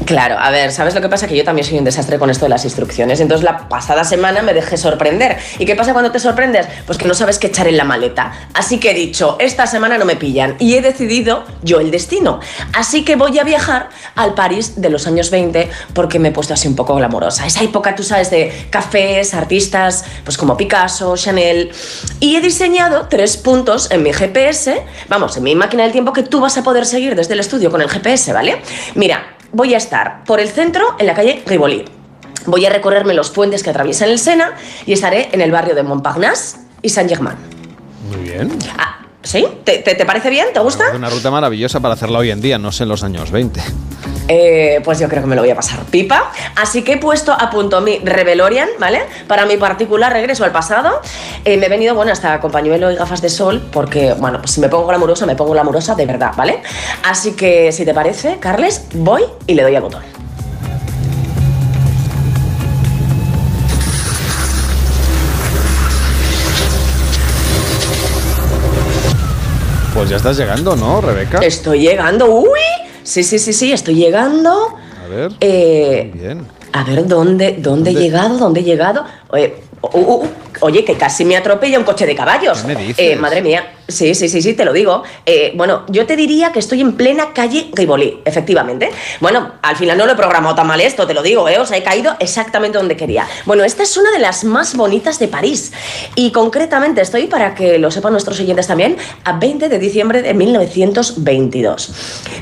[0.05, 1.27] Claro, a ver, ¿sabes lo que pasa?
[1.27, 3.19] Que yo también soy un desastre con esto de las instrucciones.
[3.19, 5.37] Entonces la pasada semana me dejé sorprender.
[5.59, 6.67] ¿Y qué pasa cuando te sorprendes?
[6.85, 8.31] Pues que no sabes qué echar en la maleta.
[8.53, 10.55] Así que he dicho, esta semana no me pillan.
[10.59, 12.39] Y he decidido yo el destino.
[12.73, 16.53] Así que voy a viajar al París de los años 20 porque me he puesto
[16.53, 17.45] así un poco glamorosa.
[17.45, 21.71] Esa época, tú sabes, de cafés, artistas, pues como Picasso, Chanel.
[22.19, 26.23] Y he diseñado tres puntos en mi GPS, vamos, en mi máquina del tiempo que
[26.23, 28.61] tú vas a poder seguir desde el estudio con el GPS, ¿vale?
[28.95, 31.85] Mira, voy a estar por el centro en la calle Rivoli.
[32.45, 34.53] Voy a recorrerme los puentes que atraviesan el Sena
[34.85, 37.35] y estaré en el barrio de Montparnasse y Saint-Germain.
[38.09, 38.57] Muy bien.
[39.23, 39.45] ¿Sí?
[39.65, 40.47] ¿Te, te- te parece bien?
[40.53, 40.87] ¿Te gusta?
[40.89, 43.61] Es una ruta maravillosa para hacerla hoy en día, no sé en los años 20.
[44.27, 46.31] Eh, pues yo creo que me lo voy a pasar pipa.
[46.55, 49.01] Así que he puesto a punto mi Revelorian, ¿vale?
[49.27, 51.01] Para mi particular regreso al pasado.
[51.45, 54.51] Eh, me he venido, bueno, hasta con pañuelo y gafas de sol, porque, bueno, pues
[54.51, 56.61] si me pongo glamurosa, me pongo glamurosa de verdad, ¿vale?
[57.03, 60.03] Así que, si te parece, Carles, voy y le doy al botón.
[69.93, 71.39] Pues ya estás llegando, ¿no, Rebeca?
[71.39, 72.59] Estoy llegando, uy.
[73.07, 74.51] Sí, sí, sí, sí, estoy llegando.
[75.01, 75.31] A ver.
[75.39, 76.45] Eh, Bien.
[76.73, 78.37] A ver, ¿dónde, dónde, he llegado?
[78.37, 79.05] ¿Dónde he llegado?
[79.29, 80.27] Oye, uh, uh, uh,
[80.61, 82.61] oye, que casi me atropella un coche de caballos.
[82.61, 82.95] ¿Qué me dices?
[82.97, 83.73] Eh, madre mía.
[83.87, 85.03] Sí, sí, sí, sí, te lo digo.
[85.25, 88.89] Eh, bueno, yo te diría que estoy en plena calle Rivoli, efectivamente.
[89.21, 91.57] Bueno, al final no lo he programado tan mal esto, te lo digo, ¿eh?
[91.57, 93.25] O sea, he caído exactamente donde quería.
[93.45, 95.71] Bueno, esta es una de las más bonitas de París.
[96.15, 100.33] Y concretamente estoy, para que lo sepan nuestros oyentes también, a 20 de diciembre de
[100.33, 101.93] 1922.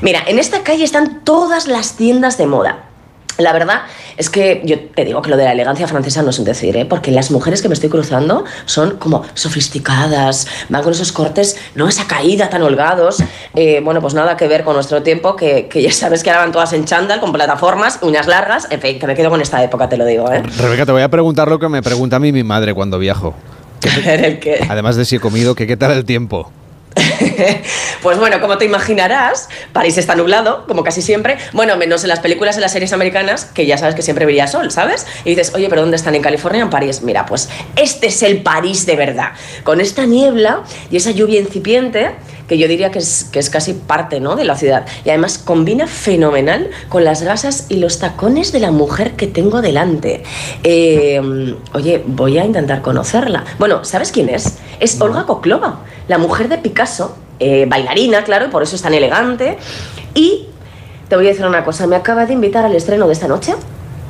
[0.02, 2.86] Mira, en esta calle están todas las tiendas de moda.
[3.38, 3.82] La verdad
[4.16, 6.76] es que yo te digo que lo de la elegancia francesa no es un decir,
[6.76, 6.86] ¿eh?
[6.86, 11.86] porque las mujeres que me estoy cruzando son como sofisticadas, van con esos cortes, no
[11.88, 13.22] esa caída tan holgados.
[13.54, 16.42] Eh, bueno, pues nada que ver con nuestro tiempo, que, que ya sabes que ahora
[16.42, 19.62] van todas en chándal, con plataformas, uñas largas, en fin, que me quedo con esta
[19.62, 20.32] época, te lo digo.
[20.32, 20.42] ¿eh?
[20.58, 23.34] Rebeca, te voy a preguntar lo que me pregunta a mí mi madre cuando viajo.
[24.68, 26.50] Además de si he comido, que qué tal el tiempo.
[28.02, 31.38] Pues bueno, como te imaginarás, París está nublado, como casi siempre.
[31.52, 34.46] Bueno, menos en las películas y las series americanas, que ya sabes que siempre brilla
[34.46, 35.06] sol, ¿sabes?
[35.24, 36.14] Y dices, oye, ¿pero dónde están?
[36.14, 37.02] ¿En California en París?
[37.02, 39.32] Mira, pues este es el París de verdad.
[39.64, 42.12] Con esta niebla y esa lluvia incipiente
[42.48, 44.36] que yo diría que es, que es casi parte ¿no?
[44.36, 44.86] de la ciudad.
[45.04, 49.62] Y además combina fenomenal con las gasas y los tacones de la mujer que tengo
[49.62, 50.22] delante.
[50.62, 53.44] Eh, oye, voy a intentar conocerla.
[53.58, 54.58] Bueno, ¿sabes quién es?
[54.80, 58.94] Es Olga Koklova, la mujer de Picasso, eh, bailarina, claro, y por eso es tan
[58.94, 59.58] elegante.
[60.14, 60.46] Y
[61.08, 63.54] te voy a decir una cosa, me acaba de invitar al estreno de esta noche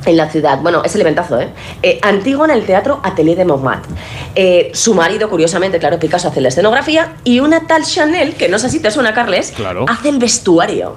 [0.07, 0.59] en la ciudad.
[0.61, 1.49] Bueno, es el eventazo, ¿eh?
[1.83, 3.91] eh Antigua en el Teatro Atelier de Montmartre.
[4.35, 8.59] Eh, su marido, curiosamente, claro, Picasso hace la escenografía y una tal Chanel, que no
[8.59, 9.53] sé si te suena, Carles,
[9.87, 10.95] hace el vestuario.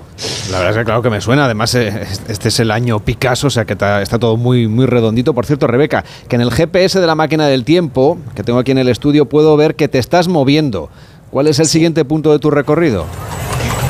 [0.50, 1.44] La verdad es que claro que me suena.
[1.44, 4.86] Además, eh, este es el año Picasso, o sea que está, está todo muy, muy
[4.86, 5.34] redondito.
[5.34, 8.70] Por cierto, Rebeca, que en el GPS de la máquina del tiempo, que tengo aquí
[8.70, 10.90] en el estudio, puedo ver que te estás moviendo.
[11.30, 13.06] ¿Cuál es el siguiente punto de tu recorrido?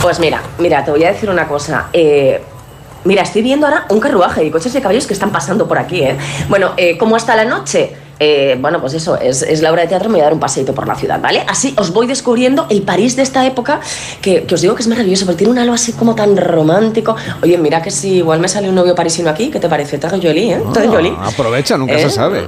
[0.03, 1.89] Pues mira, mira, te voy a decir una cosa.
[1.93, 2.41] Eh,
[3.05, 6.03] mira, estoy viendo ahora un carruaje y coches de caballos que están pasando por aquí,
[6.03, 6.17] ¿eh?
[6.49, 7.95] Bueno, eh, ¿cómo está la noche?
[8.23, 10.75] Eh, bueno, pues eso, es, la obra de teatro, me voy a dar un paseito
[10.75, 11.43] por la ciudad, ¿vale?
[11.49, 13.81] Así os voy descubriendo el París de esta época,
[14.21, 17.17] que, os digo que es maravilloso, porque tiene un halo así como tan romántico.
[17.43, 19.97] Oye, mira que si igual me sale un novio parisino aquí, ¿qué te parece?
[19.97, 20.63] Te Jolie, ¿eh?
[21.19, 22.47] Ah, aprovecha, nunca se sabe.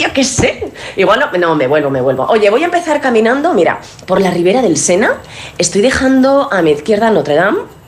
[0.00, 0.72] Yo qué sé.
[0.96, 2.26] Igual no, no, me vuelvo, me vuelvo.
[2.28, 5.18] Oye, voy a empezar caminando, mira, por la ribera del Sena.
[5.56, 7.81] Estoy dejando a mi izquierda Notre Dame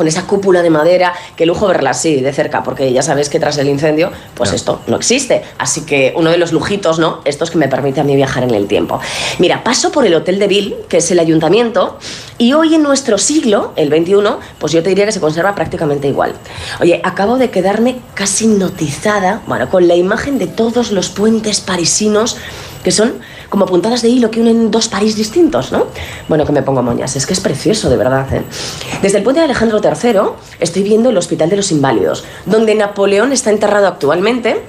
[0.00, 3.38] con esa cúpula de madera, qué lujo verla así de cerca, porque ya sabes que
[3.38, 5.42] tras el incendio, pues esto no existe.
[5.58, 7.20] Así que uno de los lujitos, ¿no?
[7.26, 8.98] Estos que me permite a mí viajar en el tiempo.
[9.40, 11.98] Mira, paso por el Hotel de Ville, que es el ayuntamiento,
[12.38, 16.08] y hoy en nuestro siglo, el 21, pues yo te diría que se conserva prácticamente
[16.08, 16.32] igual.
[16.80, 22.38] Oye, acabo de quedarme casi hipnotizada, bueno, con la imagen de todos los puentes parisinos
[22.82, 23.14] que son
[23.48, 25.86] como puntadas de hilo que unen dos París distintos, ¿no?
[26.28, 28.32] Bueno, que me pongo moñas, es que es precioso, de verdad.
[28.32, 28.42] ¿eh?
[29.02, 30.20] Desde el puente de Alejandro III
[30.60, 34.62] estoy viendo el Hospital de los Inválidos, donde Napoleón está enterrado actualmente.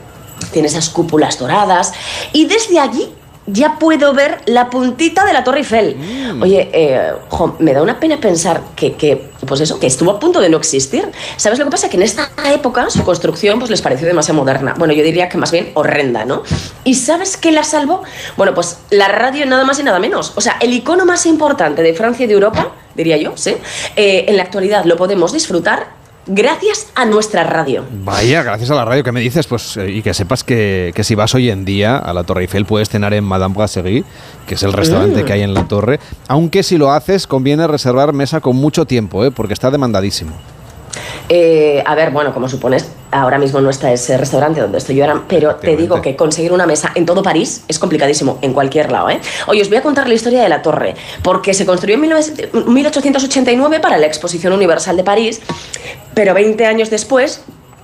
[0.52, 1.94] Tiene esas cúpulas doradas.
[2.34, 3.14] Y desde allí
[3.48, 5.96] ya puedo ver la puntita de la Torre Eiffel.
[5.96, 6.42] Mm.
[6.42, 7.14] Oye, eh,
[7.60, 11.10] me da una pena pensar que, pues eso, que estuvo a punto de no existir.
[11.38, 11.90] ¿Sabes lo que pasa?
[11.90, 14.76] Que en esta época su construcción pues, les pareció demasiado moderna.
[14.78, 16.44] Bueno, yo diría que más bien horrenda, ¿no?
[16.84, 18.04] ¿Y sabes qué la salvó?
[18.38, 20.34] Bueno, pues la radio nada más y nada menos.
[20.36, 23.56] O sea, el icono más importante de Francia y de Europa, diría yo, ¿sí?
[23.96, 27.86] Eh, en la actualidad lo podemos disfrutar gracias a nuestra radio.
[28.04, 31.16] Vaya, gracias a la radio que me dices, pues eh, y que sepas que, si
[31.16, 34.04] vas hoy en día a la Torre Eiffel puedes cenar en Madame Brasserie,
[34.48, 35.26] que es el restaurante mm.
[35.26, 39.26] que hay en la torre, aunque si lo haces conviene reservar mesa con mucho tiempo,
[39.26, 39.32] ¿eh?
[39.32, 40.34] porque está demandadísimo.
[41.30, 45.06] Eh, a ver, bueno, como supones, ahora mismo no está ese restaurante donde estoy yo
[45.06, 48.92] ahora, pero te digo que conseguir una mesa en todo París es complicadísimo, en cualquier
[48.92, 49.10] lado.
[49.10, 49.20] ¿eh?
[49.48, 52.02] Oye, os voy a contar la historia de la torre, porque se construyó en
[52.74, 55.42] 1889 para la Exposición Universal de París,
[56.14, 57.42] pero 20 años después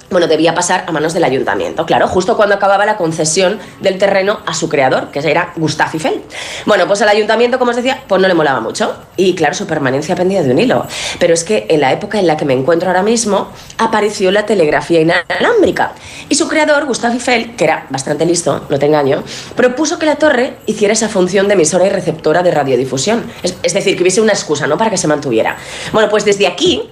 [0.09, 4.39] bueno, debía pasar a manos del ayuntamiento, claro, justo cuando acababa la concesión del terreno
[4.45, 6.21] a su creador, que era Gustave Eiffel.
[6.65, 8.95] Bueno, pues al ayuntamiento, como os decía, pues no le molaba mucho.
[9.17, 10.85] Y claro, su permanencia pendía de un hilo.
[11.19, 14.45] Pero es que en la época en la que me encuentro ahora mismo, apareció la
[14.45, 15.93] telegrafía inalámbrica.
[16.29, 19.23] Y su creador, Gustave Eiffel, que era bastante listo, no te engaño,
[19.55, 23.29] propuso que la torre hiciera esa función de emisora y receptora de radiodifusión.
[23.43, 25.57] Es, es decir, que hubiese una excusa, ¿no?, para que se mantuviera.
[25.91, 26.89] Bueno, pues desde aquí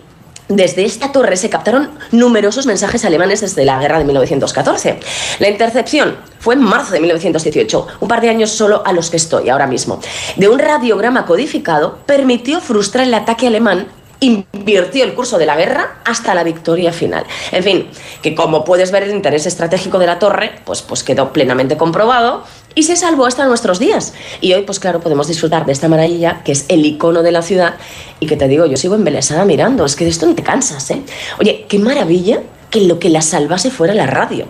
[0.47, 4.99] desde esta torre se captaron numerosos mensajes alemanes desde la guerra de 1914.
[5.39, 9.17] La intercepción fue en marzo de 1918, un par de años solo a los que
[9.17, 9.99] estoy ahora mismo.
[10.35, 13.87] De un radiograma codificado permitió frustrar el ataque alemán
[14.25, 17.25] invirtió el curso de la guerra hasta la victoria final.
[17.51, 17.87] En fin,
[18.21, 22.43] que como puedes ver el interés estratégico de la torre, pues, pues quedó plenamente comprobado
[22.73, 24.13] y se salvó hasta nuestros días.
[24.41, 27.41] Y hoy, pues claro, podemos disfrutar de esta maravilla que es el icono de la
[27.41, 27.75] ciudad
[28.19, 30.89] y que te digo, yo sigo embelesada mirando, es que de esto no te cansas,
[30.91, 31.01] ¿eh?
[31.39, 34.47] Oye, qué maravilla que lo que la salvase fuera la radio.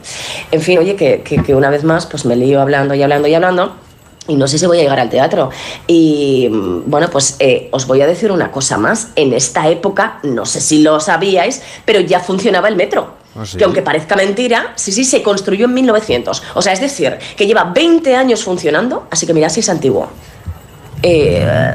[0.52, 3.36] En fin, oye, que, que, una vez más, pues me lío hablando y hablando y
[3.36, 3.76] hablando
[4.28, 5.50] y no sé si voy a llegar al teatro.
[5.88, 6.50] Y
[6.86, 9.10] bueno, pues eh, os voy a decir una cosa más.
[9.16, 13.26] En esta época, no sé si lo sabíais, pero ya funcionaba el metro.
[13.38, 16.42] Ah, que aunque parezca mentira, sí, sí, se construyó en 1900.
[16.54, 20.08] O sea, es decir, que lleva 20 años funcionando, así que mira si es antiguo.
[21.04, 21.74] Eh,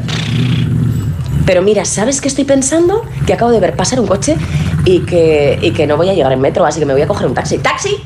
[1.45, 3.05] pero mira, ¿sabes qué estoy pensando?
[3.27, 4.37] Que acabo de ver pasar un coche
[4.85, 7.07] y que, y que no voy a llegar en metro, así que me voy a
[7.07, 7.59] coger un taxi.
[7.59, 7.97] ¡Taxi!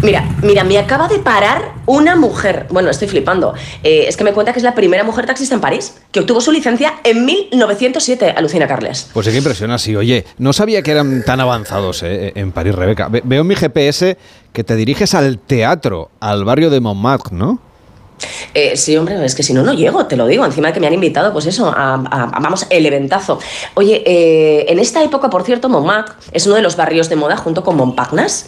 [0.00, 2.66] Mira, mira, me acaba de parar una mujer.
[2.70, 3.54] Bueno, estoy flipando.
[3.82, 6.40] Eh, es que me cuenta que es la primera mujer taxista en París, que obtuvo
[6.40, 9.10] su licencia en 1907, alucina Carles.
[9.12, 9.96] Pues sí que impresiona, sí.
[9.96, 13.08] Oye, no sabía que eran tan avanzados eh, en París, Rebeca.
[13.08, 14.16] veo en mi GPS
[14.52, 17.58] que te diriges al teatro, al barrio de Montmartre, ¿no?
[18.54, 20.44] Eh, sí, hombre, es que si no, no llego, te lo digo.
[20.44, 21.96] Encima de que me han invitado, pues eso, a,
[22.40, 23.38] vamos, el eventazo.
[23.74, 27.36] Oye, eh, en esta época, por cierto, Montmartre es uno de los barrios de moda
[27.36, 28.46] junto con Montparnasse.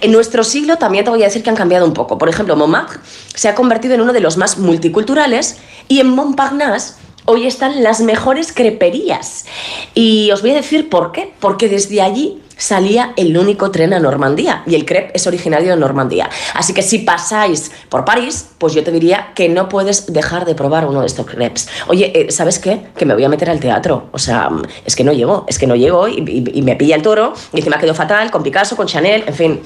[0.00, 2.18] En nuestro siglo también te voy a decir que han cambiado un poco.
[2.18, 2.98] Por ejemplo, Montmartre
[3.34, 5.58] se ha convertido en uno de los más multiculturales
[5.88, 6.94] y en Montparnasse
[7.24, 9.46] hoy están las mejores creperías.
[9.94, 11.32] Y os voy a decir por qué.
[11.40, 15.76] Porque desde allí salía el único tren a Normandía y el crepe es originario de
[15.76, 16.30] Normandía.
[16.54, 20.54] Así que si pasáis por París, pues yo te diría que no puedes dejar de
[20.54, 21.68] probar uno de estos crepes.
[21.88, 22.86] Oye, eh, ¿sabes qué?
[22.96, 24.08] Que me voy a meter al teatro.
[24.12, 24.48] O sea,
[24.84, 27.78] es que no llego, es que no llego y, me pilla el toro y encima
[27.78, 29.60] quedó fatal con Picasso, con Chanel, en fin.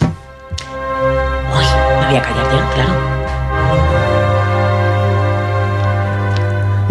[1.54, 1.64] Uy,
[2.00, 3.95] me voy a callar ya, claro.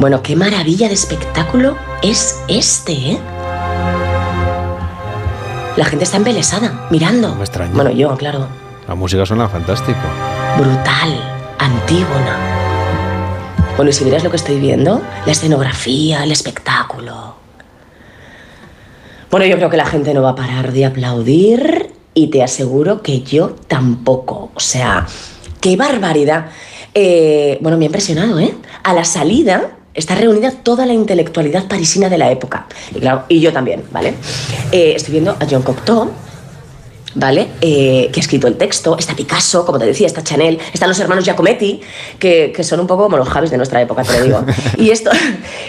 [0.05, 3.19] Bueno, qué maravilla de espectáculo es este, ¿eh?
[5.77, 7.33] La gente está embelesada, mirando.
[7.33, 7.73] me extraña.
[7.73, 8.47] Bueno, yo, claro.
[8.87, 9.97] La música suena fantástico.
[10.59, 11.19] Brutal,
[11.57, 12.37] Antígona.
[13.77, 17.37] Bueno, y si vieras lo que estoy viendo, la escenografía, el espectáculo.
[19.31, 23.01] Bueno, yo creo que la gente no va a parar de aplaudir y te aseguro
[23.01, 24.51] que yo tampoco.
[24.53, 25.07] O sea,
[25.59, 26.51] qué barbaridad.
[26.93, 28.53] Eh, bueno, me ha impresionado, ¿eh?
[28.83, 32.67] A la salida está reunida toda la intelectualidad parisina de la época.
[32.93, 34.13] Y claro, y yo también, ¿vale?
[34.71, 36.11] Eh, estoy viendo a John Cocteau,
[37.15, 37.47] ¿vale?
[37.61, 40.99] Eh, que ha escrito el texto, está Picasso, como te decía, está Chanel, están los
[40.99, 41.79] hermanos Giacometti,
[42.19, 44.45] que, que son un poco como los Javis de nuestra época, te lo digo.
[44.77, 45.09] Y esto,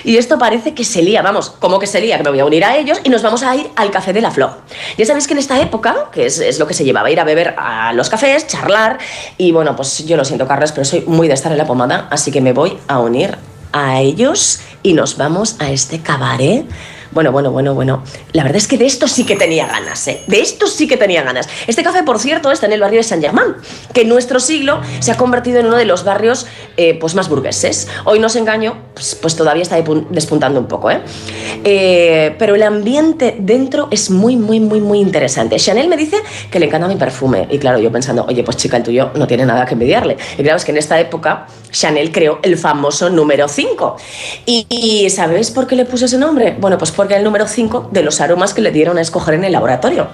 [0.04, 2.44] y esto parece que se lía, vamos, como que se lía, que me voy a
[2.44, 4.50] unir a ellos y nos vamos a ir al Café de la Flor.
[4.98, 7.24] Ya sabéis que en esta época, que es, es lo que se llevaba, ir a
[7.24, 8.98] beber a los cafés, charlar,
[9.38, 12.08] y bueno, pues yo lo siento, Carlos, pero soy muy de estar en la pomada,
[12.10, 13.38] así que me voy a unir
[13.76, 16.66] a ellos y nos vamos a este cabaret.
[17.12, 18.02] Bueno, bueno, bueno, bueno.
[18.32, 20.22] La verdad es que de esto sí que tenía ganas, ¿eh?
[20.26, 21.48] De esto sí que tenía ganas.
[21.66, 23.56] Este café, por cierto, está en el barrio de San Germán,
[23.94, 26.46] que en nuestro siglo se ha convertido en uno de los barrios
[26.76, 27.88] eh, pues más burgueses.
[28.04, 31.00] Hoy no os engaño, pues, pues todavía está despuntando un poco, ¿eh?
[31.64, 35.56] Eh, Pero el ambiente dentro es muy, muy, muy, muy interesante.
[35.56, 36.18] Chanel me dice
[36.50, 37.48] que le encanta mi perfume.
[37.50, 40.18] Y claro, yo pensando, oye, pues chica, el tuyo no tiene nada que envidiarle.
[40.36, 41.46] Y claro, es que en esta época
[41.78, 43.96] Chanel creó el famoso número 5.
[44.46, 45.08] ¿Y, y
[45.54, 46.56] por qué le puse ese nombre?
[46.58, 49.34] Bueno, pues porque era el número 5 de los aromas que le dieron a escoger
[49.34, 50.08] en el laboratorio.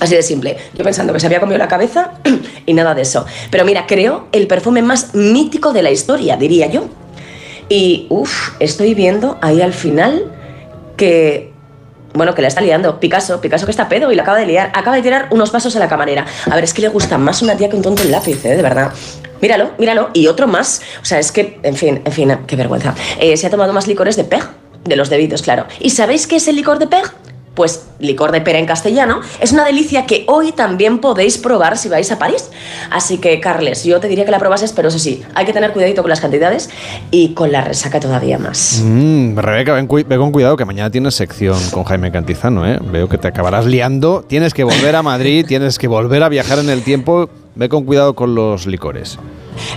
[0.00, 0.58] Así de simple.
[0.74, 2.12] Yo pensando que se había comido la cabeza
[2.66, 3.24] y nada de eso.
[3.50, 6.84] Pero mira, creó el perfume más mítico de la historia, diría yo.
[7.68, 10.32] Y, uff, estoy viendo ahí al final
[10.96, 11.52] que
[12.16, 12.98] bueno, que la está liando.
[12.98, 14.70] Picasso, Picasso que está pedo y la acaba de liar.
[14.74, 16.24] Acaba de tirar unos pasos a la camarera.
[16.50, 18.56] A ver, es que le gusta más una tía que un tonto en lápiz, ¿eh?
[18.56, 18.92] de verdad.
[19.40, 20.10] Míralo, míralo.
[20.14, 20.82] Y otro más.
[21.02, 22.94] O sea, es que, en fin, en fin, qué vergüenza.
[23.20, 24.42] Eh, se ha tomado más licores de peg.
[24.84, 25.66] De los debitos, claro.
[25.80, 27.02] ¿Y sabéis qué es el licor de peg?
[27.54, 29.20] Pues licor de pera en castellano.
[29.40, 32.50] Es una delicia que hoy también podéis probar si vais a París.
[32.90, 35.72] Así que, Carles, yo te diría que la probases, pero eso sí, hay que tener
[35.72, 36.68] cuidadito con las cantidades
[37.10, 38.82] y con la resaca todavía más.
[38.84, 42.78] Mm, Rebeca, ve con cuidado que mañana tienes sección con Jaime Cantizano, ¿eh?
[42.92, 44.22] Veo que te acabarás liando.
[44.22, 47.30] Tienes que volver a Madrid, tienes que volver a viajar en el tiempo.
[47.56, 49.18] Ve con cuidado con los licores.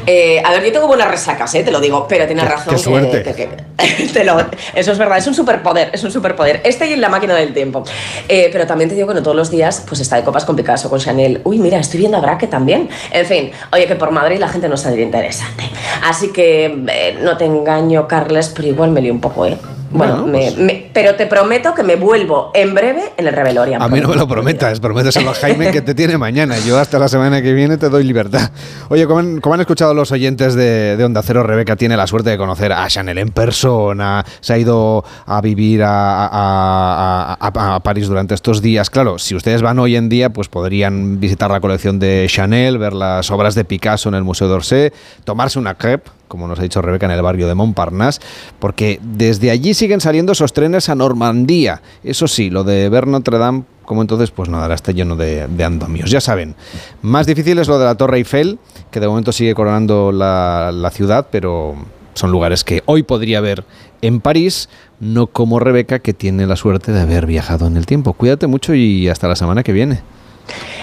[0.06, 2.74] Eh, a ver, yo tengo buenas resacas, eh, te lo digo, pero tienes Qué- razón.
[2.76, 3.24] qué suerte.
[3.24, 4.38] que- que- te lo-
[4.76, 6.60] eso es verdad, es un superpoder, es un superpoder.
[6.66, 7.86] Este y en la máquina del tiempo.
[8.28, 10.58] Eh, pero también te digo que no todos los días pues está de copas con
[10.58, 11.40] Picasso, con Chanel.
[11.46, 12.90] Uy, mira, estoy viendo a Braque también.
[13.12, 15.64] En fin, oye, que por Madrid la gente no saldría interesante.
[16.04, 19.58] Así que eh, no te engaño, Carles, pero igual me lío un poco, ¿eh?
[19.92, 23.82] Bueno, pues- me- pero te prometo que me vuelvo en breve en el Revelorian.
[23.82, 26.58] A mí no me lo prometas, prométeselo a Jaime que te tiene mañana.
[26.60, 28.52] Yo hasta la semana que viene te doy libertad.
[28.90, 32.08] Oye, como han, como han escuchado los oyentes de, de Onda Cero, Rebeca tiene la
[32.08, 37.52] suerte de conocer a Chanel en persona, se ha ido a vivir a, a- a-
[37.54, 38.90] a- a París durante estos días.
[38.90, 42.94] Claro, si ustedes van hoy en día, pues podrían visitar la colección de Chanel, ver
[42.94, 44.92] las obras de Picasso en el Museo d'Orsay,
[45.24, 48.22] tomarse una crepe como nos ha dicho Rebeca, en el barrio de Montparnasse,
[48.60, 51.82] porque desde allí siguen saliendo esos trenes a Normandía.
[52.06, 55.64] Eso sí, lo de ver Notre Dame, como entonces, pues nada, está lleno de, de
[55.66, 56.10] andamios.
[56.10, 56.56] Ya saben,
[57.02, 58.60] más difícil es lo de la Torre Eiffel,
[58.92, 61.76] que de momento sigue coronando la, la ciudad, pero
[62.14, 63.66] son lugares que hoy podría ver
[64.02, 64.70] en París,
[65.00, 68.14] no como Rebeca, que tiene la suerte de haber viajado en el tiempo.
[68.14, 70.02] Cuídate mucho y hasta la semana que viene.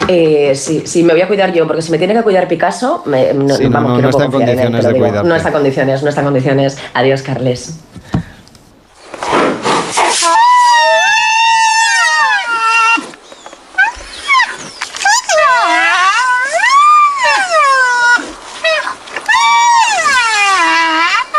[0.09, 3.03] Eh, sí, sí, me voy a cuidar yo, porque si me tiene que cuidar Picasso,
[3.07, 5.07] me, no, Sí, vamos, no, no está en condiciones de digo.
[5.07, 5.29] cuidarte.
[5.29, 6.79] No está en condiciones, no está en condiciones.
[6.95, 7.75] Adiós, Carles.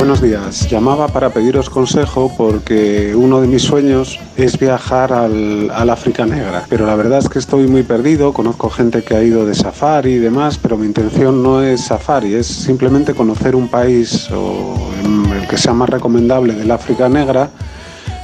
[0.00, 0.66] Buenos días.
[0.70, 6.64] Llamaba para pediros consejo porque uno de mis sueños es viajar al, África Negra.
[6.70, 8.32] Pero la verdad es que estoy muy perdido.
[8.32, 12.32] Conozco gente que ha ido de safari y demás, pero mi intención no es safari,
[12.32, 14.90] es simplemente conocer un país o
[15.38, 17.50] el que sea más recomendable del África Negra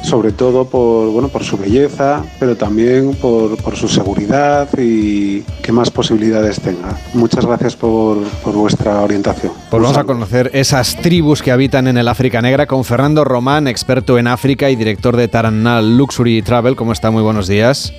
[0.06, 5.90] sobre todo por, bueno, por su belleza, pero también por, su seguridad y que más
[5.90, 6.96] posibilidades tenga.
[7.12, 9.52] Muchas gracias por, vuestra orientación.
[9.68, 13.66] Pues vamos a conocer esas tribus que habitan en el África Negra con Fernando Román,
[13.66, 16.76] experto en África y director de Taranal Luxury Travel.
[16.76, 17.10] ¿Cómo está?
[17.10, 17.92] Muy buenos días.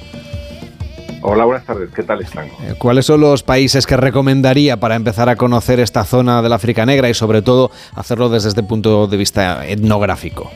[1.21, 1.89] Hola, buenas tardes.
[1.93, 2.45] ¿Qué tal están?
[2.45, 6.85] Eh, ¿Cuáles son los países que recomendaría para empezar a conocer esta zona del África
[6.85, 10.49] Negra y sobre todo hacerlo desde este punto de vista etnográfico?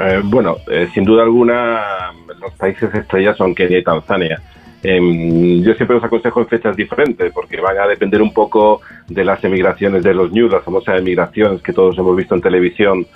[0.00, 4.40] Eh, bueno, eh, sin duda alguna, los países estrellas son Kenia y Tanzania.
[4.82, 9.24] Em, yo siempre os aconsejo en fechas diferentes porque van a depender un poco de
[9.24, 13.06] las emigraciones de los News, las famosas emigraciones que todos hemos visto en televisión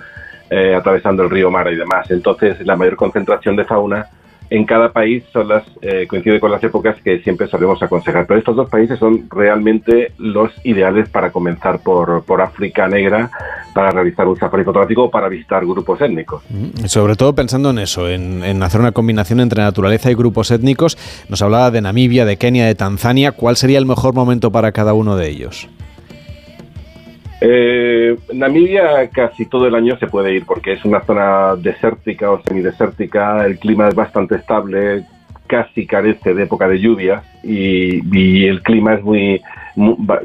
[0.49, 2.11] eh, atravesando el río Mara y demás.
[2.11, 4.07] Entonces, la mayor concentración de fauna
[4.53, 8.27] en cada país son las, eh, coincide con las épocas que siempre solemos aconsejar.
[8.27, 13.31] Pero estos dos países son realmente los ideales para comenzar por, por África Negra,
[13.73, 16.43] para realizar un safari fotográfico o para visitar grupos étnicos.
[16.51, 20.51] Mm, sobre todo pensando en eso, en, en, hacer una combinación entre naturaleza y grupos
[20.51, 20.99] étnicos.
[21.29, 23.31] Nos hablaba de Namibia, de Kenia, de Tanzania.
[23.31, 25.67] ¿Cuál sería el mejor momento para cada uno de ellos?
[27.41, 32.41] Eh, Namibia casi todo el año se puede ir porque es una zona desértica o
[32.41, 35.03] semidesértica, el clima es bastante estable,
[35.47, 39.41] casi carece de época de lluvia y, el clima es muy,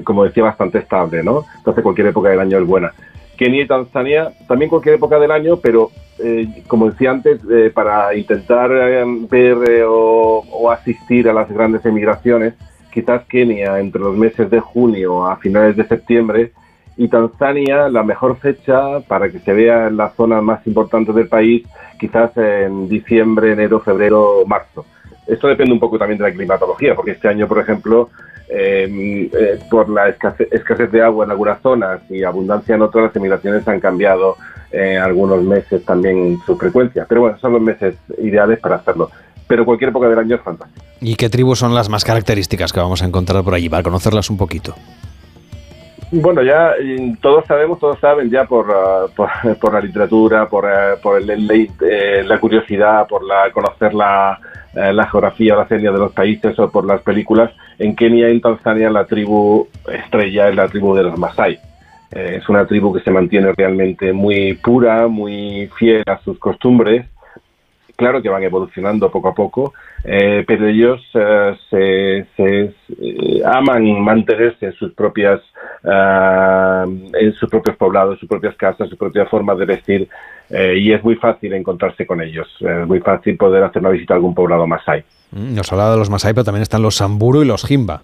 [0.04, 1.44] como decía, bastante estable, ¿no?
[1.56, 2.92] Entonces cualquier época del año es buena.
[3.36, 8.14] Kenia y Tanzania, también cualquier época del año, pero eh, como decía antes, eh, para
[8.16, 12.54] intentar eh, ver o, o asistir a las grandes emigraciones,
[12.92, 16.52] quizás Kenia entre los meses de junio a finales de septiembre
[16.98, 21.28] y Tanzania la mejor fecha para que se vea en la zona más importante del
[21.28, 21.64] país,
[21.98, 24.84] quizás en diciembre, enero, febrero, marzo.
[25.28, 28.10] Esto depende un poco también de la climatología, porque este año, por ejemplo,
[28.48, 33.16] em, eh, por la escasez, de agua en algunas zonas y abundancia en otras, las
[33.16, 34.36] emigraciones han cambiado
[34.72, 37.06] en algunos meses también su frecuencia.
[37.08, 39.10] Pero bueno, son los meses ideales para hacerlo.
[39.46, 40.84] Pero cualquier época del año es fantástico.
[41.00, 44.30] ¿Y qué tribus son las más características que vamos a encontrar por allí, para conocerlas
[44.30, 44.74] un poquito?
[46.10, 46.72] Bueno, ya
[47.20, 52.24] todos sabemos, todos saben ya por, ah, por, la literatura, por, eh, por el, eh,
[52.24, 54.38] la curiosidad, por la, conocer la,
[54.74, 57.50] eh, la geografía, la serie de los países o por las películas.
[57.78, 61.58] En Kenia y en Tanzania la tribu estrella es la tribu de los Masai.
[62.10, 67.04] es una tribu que se mantiene realmente muy pura, muy fiel a sus costumbres
[67.98, 74.66] claro que van evolucionando poco a poco, eh, pero ellos eh, se, eh, aman mantenerse
[74.66, 75.40] en sus propias
[75.84, 80.08] en sus propios poblados, sus propias casas, su propia forma de vestir
[80.50, 84.16] y es muy fácil encontrarse con ellos, es muy fácil poder hacer una visita a
[84.16, 85.04] algún poblado masai.
[85.30, 88.02] Mm, nos hablado de los masai, pero también están los samburu y los jimba.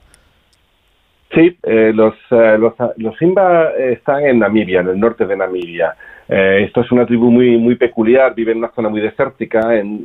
[1.33, 5.97] Sí, los, los, los Jimba están en Namibia, en el norte de Namibia.
[6.28, 10.05] Eh, esto es una tribu muy, muy peculiar, vive en una zona muy desértica, en,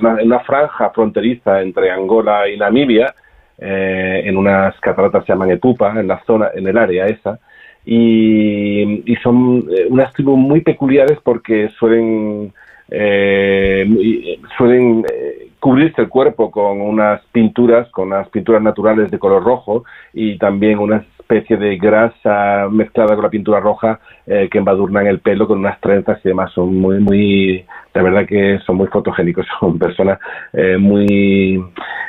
[0.00, 3.14] una, franja fronteriza entre Angola y Namibia,
[3.58, 7.38] eh, en unas cataratas se llaman Epupa, en la zona, en el área esa,
[7.84, 12.52] y, son eh, unas tribus muy peculiares porque suelen,
[14.56, 15.04] suelen
[15.60, 20.78] cubrirse el cuerpo con unas pinturas, con unas pinturas naturales de color rojo y también
[20.78, 25.60] unas especie de grasa mezclada con la pintura roja eh, que embadurnan el pelo con
[25.60, 26.52] unas trenzas y demás.
[26.52, 30.18] Son muy, muy, la verdad que son muy fotogénicos, son personas
[30.52, 31.62] eh, muy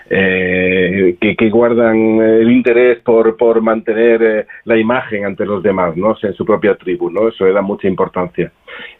[0.09, 6.15] eh, que, que, guardan el interés por, por mantener la imagen ante los demás, ¿no?
[6.21, 7.27] En su propia tribu, ¿no?
[7.27, 8.51] Eso le da mucha importancia.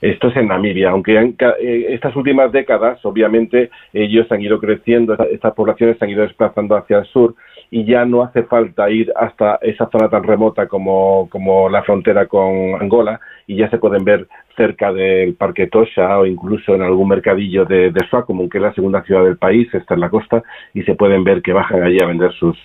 [0.02, 1.36] Esto es en Namibia, aunque en
[1.90, 7.06] estas últimas décadas, obviamente, ellos han ido creciendo, estas poblaciones han ido desplazando hacia el
[7.06, 7.36] sur
[7.74, 12.28] y ya no hace falta ir hasta esa zona tan remota como, como la frontera
[12.28, 14.28] con Angola y ya se pueden ver
[14.62, 18.74] cerca del Parque Tosha o incluso en algún mercadillo de, de Swakopmund, que es la
[18.76, 20.44] segunda ciudad del país, está en la costa,
[20.76, 22.56] y se pueden ver que bajan allí a vender sus,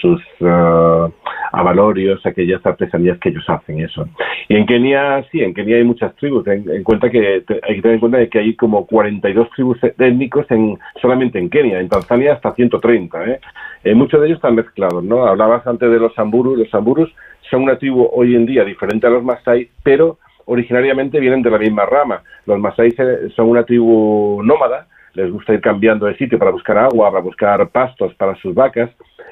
[0.00, 1.12] sus uh,
[1.52, 4.08] avalorios, aquellas artesanías que ellos hacen, eso.
[4.48, 7.94] Y en Kenia, sí, en Kenia hay muchas tribus, en, cuenta que hay que tener
[7.96, 12.54] en cuenta que hay como 42 tribus étnicos en, solamente en Kenia, en Tanzania hasta
[12.54, 13.40] 130, ¿eh?
[13.84, 15.26] eh muchos de ellos están mezclados, ¿no?
[15.26, 17.14] Hablabas antes de los samburus, los samburus
[17.50, 20.16] son una tribu hoy en día diferente a los masai, pero
[20.46, 22.22] originariamente vienen de la misma rama.
[22.46, 26.78] Los masáis eh, son una tribu nómada, les gusta ir cambiando de sitio para buscar
[26.78, 28.90] agua, para buscar pastos para sus vacas,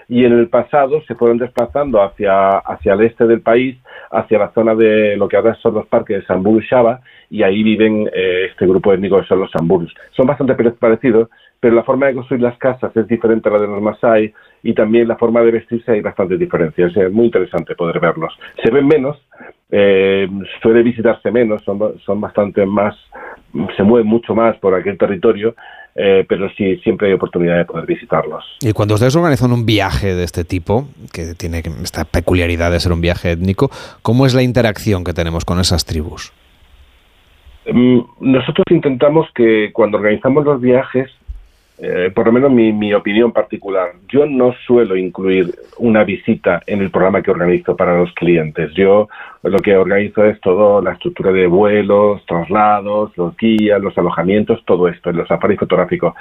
[0.09, 3.78] y en el pasado se fueron desplazando hacia, hacia el este del país,
[4.11, 7.01] hacia la zona de lo que ahora son los parques de Samburu Shaba,
[7.31, 9.95] y ahí viven eh, este grupo étnico que son los Samburus.
[10.11, 11.28] Son bastante parecidos,
[11.61, 14.32] pero la forma de construir las casas es diferente a la de los Masai,
[14.62, 16.97] y también la forma de vestirse hay bastantes diferencias.
[16.97, 18.32] Es muy interesante poder verlos.
[18.62, 19.19] Se ven menos,
[19.70, 20.28] eh,
[20.62, 22.97] suele visitarse menos, son, son bastante más,
[23.77, 25.55] se mueven mucho más por aquel territorio,
[25.95, 28.45] eh, pero sí, siempre hay oportunidad de poder visitarlos.
[28.61, 32.93] Y cuando ustedes organizan un viaje de este tipo, que tiene esta peculiaridad de ser
[32.93, 33.70] un viaje étnico,
[34.03, 36.32] ¿cómo es la interacción que tenemos con esas tribus?
[37.70, 41.11] Mm, nosotros intentamos que cuando organizamos los viajes
[41.82, 46.82] eh, por lo menos mi, mi, opinión particular, yo no suelo incluir una visita en
[46.82, 48.70] el programa que organizo para los clientes.
[48.74, 49.09] Yo
[49.43, 54.89] lo que organizo es todo la estructura de vuelos, traslados, los guías, los alojamientos, todo
[54.89, 56.15] esto, los safaris fotográficos.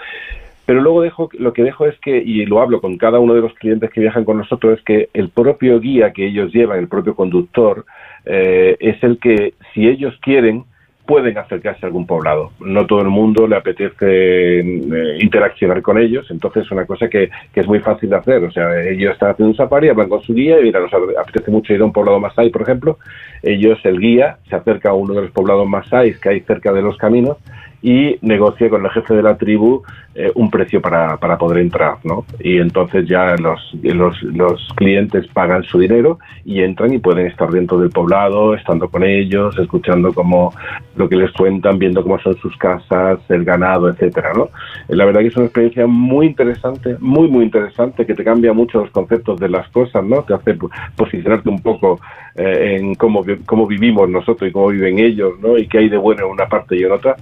[0.66, 3.42] Pero luego dejo, lo que dejo es que, y lo hablo con cada uno de
[3.42, 6.88] los clientes que viajan con nosotros, es que el propio guía que ellos llevan, el
[6.88, 7.86] propio conductor,
[8.26, 10.64] eh, es el que, si ellos quieren,
[11.10, 12.52] pueden acercarse a algún poblado.
[12.60, 17.32] No todo el mundo le apetece eh, interaccionar con ellos, entonces es una cosa que,
[17.52, 18.44] que, es muy fácil de hacer.
[18.44, 21.50] O sea, ellos están haciendo un safari, hablan con su guía y mira, nos apetece
[21.50, 23.00] mucho ir a un poblado masái, por ejemplo.
[23.42, 26.84] Ellos, el guía, se acerca a uno de los poblados masáis que hay cerca de
[26.84, 27.38] los caminos
[27.82, 29.84] y negocia con el jefe de la tribu
[30.16, 32.26] eh, un precio para, para, poder entrar, ¿no?
[32.40, 37.50] Y entonces ya los, los, los, clientes pagan su dinero y entran y pueden estar
[37.50, 40.52] dentro del poblado, estando con ellos, escuchando cómo
[40.98, 44.50] lo que les cuentan, viendo cómo son sus casas, el ganado, etcétera, ¿no?
[44.90, 48.80] La verdad que es una experiencia muy interesante, muy, muy interesante, que te cambia mucho
[48.80, 50.24] los conceptos de las cosas, ¿no?
[50.24, 50.58] Te hace
[50.98, 52.00] posicionarte un poco
[52.36, 55.58] eh, en cómo, cómo vivimos nosotros y cómo viven ellos, ¿no?
[55.58, 57.16] Y qué hay de bueno en una parte y en otra.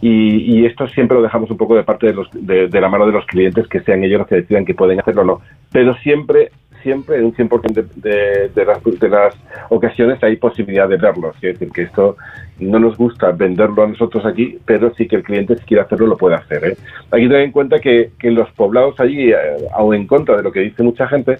[0.00, 3.06] Y, y, esto siempre lo dejamos un poco de parte de, los, de, la mano
[3.06, 5.40] de los clientes, que sean ellos los que decidan que pueden hacerlo o no.
[5.72, 6.50] Pero siempre,
[6.82, 9.34] siempre, en un 100% de, de, las, de las
[9.68, 11.32] ocasiones hay posibilidad de verlo.
[11.34, 12.16] Es decir, que esto
[12.60, 16.06] no nos gusta venderlo a nosotros aquí, pero sí que el cliente, si quiere hacerlo,
[16.06, 16.64] lo puede hacer.
[16.64, 16.76] ¿eh?
[17.10, 19.36] Aquí tener en cuenta que, que los poblados allí, eh,
[19.74, 21.36] aun en contra de lo que dice mucha gente,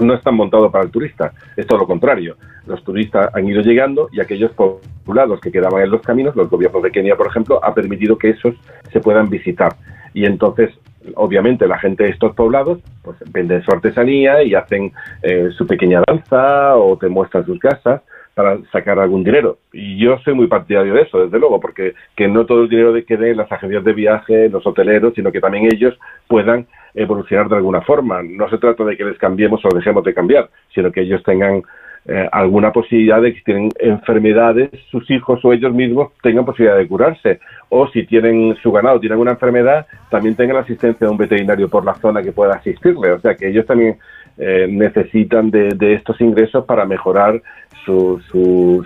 [0.00, 2.36] no están montados para el turista, es todo lo contrario.
[2.66, 6.82] Los turistas han ido llegando y aquellos poblados que quedaban en los caminos, los gobiernos
[6.82, 8.54] de Kenia, por ejemplo, ha permitido que esos
[8.92, 9.74] se puedan visitar.
[10.14, 10.70] Y entonces,
[11.14, 14.92] obviamente, la gente de estos poblados pues venden su artesanía y hacen
[15.22, 18.02] eh, su pequeña danza o te muestran sus casas
[18.34, 19.58] para sacar algún dinero.
[19.72, 22.92] Y yo soy muy partidario de eso, desde luego, porque que no todo el dinero
[22.92, 25.98] de que den las agencias de viaje, los hoteleros, sino que también ellos
[26.28, 28.22] puedan evolucionar de alguna forma.
[28.22, 31.62] No se trata de que les cambiemos o dejemos de cambiar, sino que ellos tengan
[32.04, 36.76] eh, alguna posibilidad de que si tienen enfermedades, sus hijos o ellos mismos tengan posibilidad
[36.76, 37.40] de curarse.
[37.68, 41.68] O si tienen su ganado, tienen una enfermedad, también tengan la asistencia de un veterinario
[41.68, 43.12] por la zona que pueda asistirle.
[43.12, 43.98] O sea, que ellos también
[44.38, 47.42] eh, necesitan de, de, estos ingresos para mejorar
[47.84, 48.84] su, su,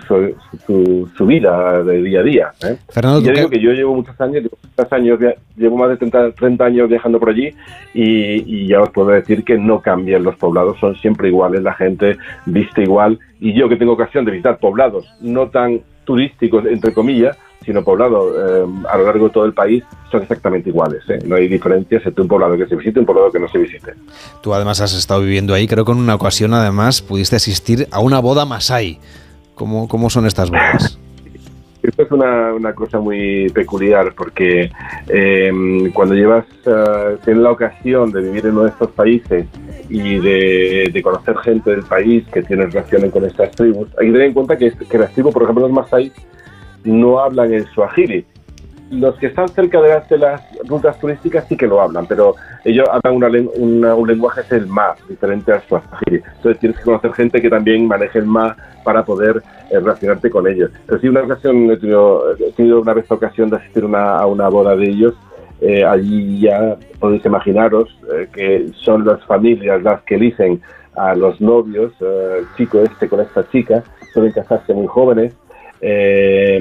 [0.65, 2.51] su, su, vida de día a día.
[2.63, 2.77] ¿eh?
[2.89, 5.19] Fernando, yo digo que yo llevo muchos años, muchos años
[5.55, 7.53] llevo más de 30, 30 años viajando por allí
[7.93, 11.73] y, y, ya os puedo decir que no cambian los poblados, son siempre iguales, la
[11.73, 16.93] gente viste igual y yo que tengo ocasión de visitar poblados no tan turísticos, entre
[16.93, 17.37] comillas,
[17.67, 21.03] sino poblado eh, a lo largo de todo el país son exactamente iguales.
[21.09, 21.19] ¿eh?
[21.25, 23.57] No hay diferencias entre un poblado que se visite y un poblado que no se
[23.57, 23.93] visite.
[24.41, 27.99] Tú además has estado viviendo ahí, creo que en una ocasión además pudiste asistir a
[27.99, 28.99] una boda masái.
[29.53, 30.97] ¿Cómo, cómo son estas bodas?
[31.83, 34.71] Esto es una, una cosa muy peculiar porque
[35.07, 35.51] eh,
[35.93, 39.45] cuando llevas, uh, tienes la ocasión de vivir en uno de estos países
[39.87, 44.11] y de, de, conocer gente del país que tiene relaciones con estas tribus, hay que
[44.11, 46.11] tener en cuenta que, que las tribus, por ejemplo los Masai,
[46.87, 48.25] no hablan el suajili,
[48.89, 52.35] los que están cerca de las, de las, rutas turísticas sí que lo hablan, pero
[52.63, 56.23] ellos hablan una, una, un lenguaje es el ma, diferente al swahili.
[56.35, 60.47] Entonces tienes que conocer gente que también maneje el ma para poder eh, relacionarte con
[60.47, 60.71] ellos.
[60.85, 64.25] Pero sí, una ocasión, he tenido, he tenido una vez ocasión de asistir una, a
[64.25, 65.13] una boda de ellos.
[65.59, 70.61] Eh, allí ya podéis imaginaros eh, que son las familias las que eligen
[70.95, 73.83] a los novios, el chico este con esta chica,
[74.13, 75.35] suelen casarse muy jóvenes
[75.81, 76.59] eh,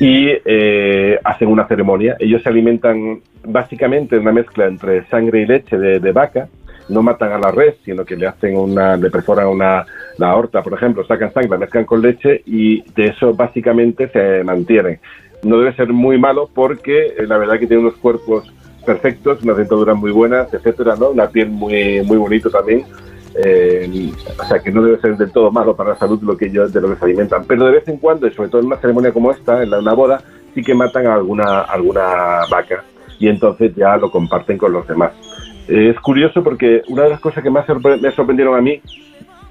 [0.00, 2.16] y eh, hacen una ceremonia.
[2.18, 6.48] Ellos se alimentan básicamente de una mezcla entre sangre y leche de, vaca.
[6.88, 9.86] No matan a la red, sino que le hacen una, le perforan una,
[10.18, 14.44] la aorta, por ejemplo, sacan sangre, la mezclan con leche y de eso básicamente se
[14.44, 15.00] mantienen.
[15.42, 18.52] No debe ser muy malo porque eh, la verdad que tiene unos cuerpos
[18.84, 21.10] perfectos, unas dentaduras muy buenas, etcétera, ¿no?
[21.10, 22.84] Una piel muy, muy bonito también.
[23.36, 26.46] Eh, o sea que no debe ser del todo malo para la salud lo que
[26.46, 27.44] ellos de lo que se alimentan.
[27.46, 29.94] Pero de vez en cuando, y sobre todo en una ceremonia como esta, en una
[29.94, 30.22] boda,
[30.54, 32.84] sí que matan a alguna, alguna vaca
[33.18, 35.12] y entonces ya lo comparten con los demás.
[35.68, 37.66] Eh, es curioso porque una de las cosas que más
[38.00, 38.80] me sorprendieron a mí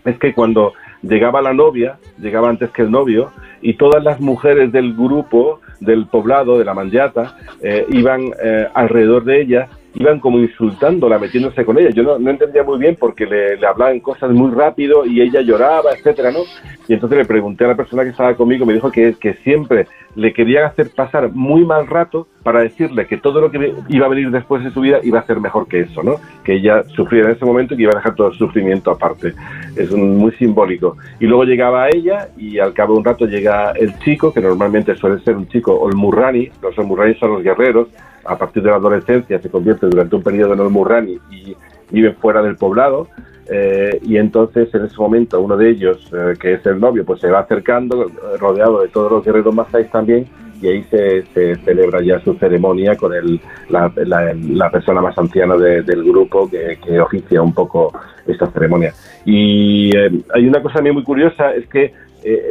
[0.05, 3.31] es que cuando llegaba la novia, llegaba antes que el novio,
[3.61, 9.23] y todas las mujeres del grupo, del poblado, de la manjata, eh, iban eh, alrededor
[9.23, 11.89] de ella iban como insultándola, metiéndose con ella.
[11.91, 15.91] Yo no, no entendía muy bien porque le, hablaban cosas muy rápido y ella lloraba,
[15.91, 16.39] etcétera, ¿no?
[16.87, 19.87] Y entonces le pregunté a la persona que estaba conmigo, me dijo que, que siempre
[20.15, 24.09] le querían hacer pasar muy mal rato para decirle que todo lo que iba a
[24.09, 26.15] venir después de su vida iba a ser mejor que eso, ¿no?
[26.43, 29.33] Que ella sufriera en ese momento y que iba a dejar todo el sufrimiento aparte.
[29.75, 30.97] Es muy simbólico.
[31.19, 34.95] Y luego llegaba ella y al cabo de un rato llega el chico, que normalmente
[34.95, 37.87] suele ser un chico olmurrani, los olmurrani son los guerreros,
[38.25, 41.55] a partir de la adolescencia se convierte durante un periodo en olmurrani y
[41.91, 43.07] viven fuera del poblado.
[43.49, 47.19] Eh, y entonces en ese momento uno de ellos, eh, que es el novio, pues
[47.19, 48.09] se va acercando,
[48.39, 50.27] rodeado de todos los guerreros masáis también,
[50.63, 51.23] y ahí se,
[51.57, 57.41] celebra ya su ceremonia con el, la, persona más anciana de, del grupo que, oficia
[57.41, 57.91] un poco
[58.25, 58.93] esta ceremonia.
[59.25, 61.93] Y eh, hay una cosa muy curiosa, es que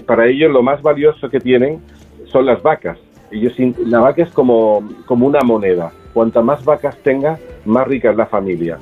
[0.06, 1.80] para ellos lo más valioso que tienen
[2.26, 2.98] son las vacas.
[3.30, 3.54] Ellos,
[3.86, 5.90] la vaca es como, como una moneda.
[6.12, 8.78] Cuanta más vacas tenga, más rica es la familia.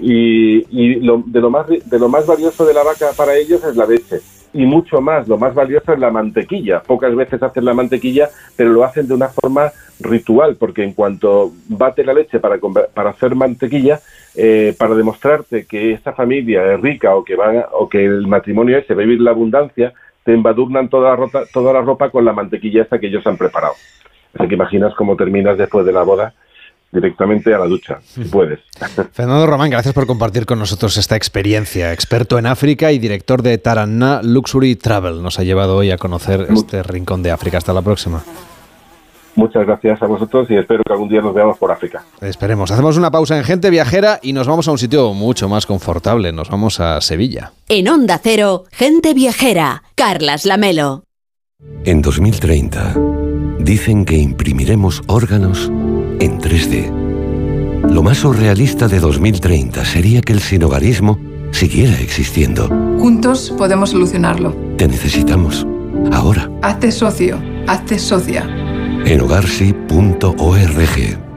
[0.00, 0.60] Y,
[1.00, 4.20] de, lo más, de lo más valioso de la vaca para ellos es la leche.
[4.58, 6.82] Y mucho más, lo más valioso es la mantequilla.
[6.82, 9.70] Pocas veces hacen la mantequilla, pero lo hacen de una forma
[10.00, 12.58] ritual, porque en cuanto bate la leche para,
[12.92, 14.00] para hacer mantequilla,
[14.34, 18.78] eh, para demostrarte que esta familia es rica o que, van, o que el matrimonio
[18.78, 19.92] ese va a vivir la abundancia,
[20.24, 23.36] te embadurnan toda la, ropa, toda la ropa con la mantequilla esta que ellos han
[23.36, 23.74] preparado.
[24.36, 26.34] Así que imaginas cómo terminas después de la boda
[26.92, 28.60] directamente a la ducha, si puedes.
[29.12, 31.92] Fernando Román, gracias por compartir con nosotros esta experiencia.
[31.92, 35.22] Experto en África y director de Taranna Luxury Travel.
[35.22, 37.58] Nos ha llevado hoy a conocer este rincón de África.
[37.58, 38.22] Hasta la próxima.
[39.34, 42.02] Muchas gracias a vosotros y espero que algún día nos veamos por África.
[42.20, 42.72] Esperemos.
[42.72, 46.32] Hacemos una pausa en Gente Viajera y nos vamos a un sitio mucho más confortable.
[46.32, 47.52] Nos vamos a Sevilla.
[47.68, 51.04] En Onda Cero, Gente Viajera, Carlas Lamelo.
[51.84, 52.96] En 2030,
[53.60, 55.70] dicen que imprimiremos órganos
[56.20, 57.90] en 3D.
[57.90, 61.18] Lo más surrealista de 2030 sería que el sinogarismo
[61.52, 62.68] siguiera existiendo.
[62.98, 64.54] Juntos podemos solucionarlo.
[64.76, 65.66] Te necesitamos.
[66.12, 66.50] Ahora.
[66.62, 67.40] Hazte socio.
[67.66, 68.46] Hazte socia
[69.04, 71.27] en hogarsi.org.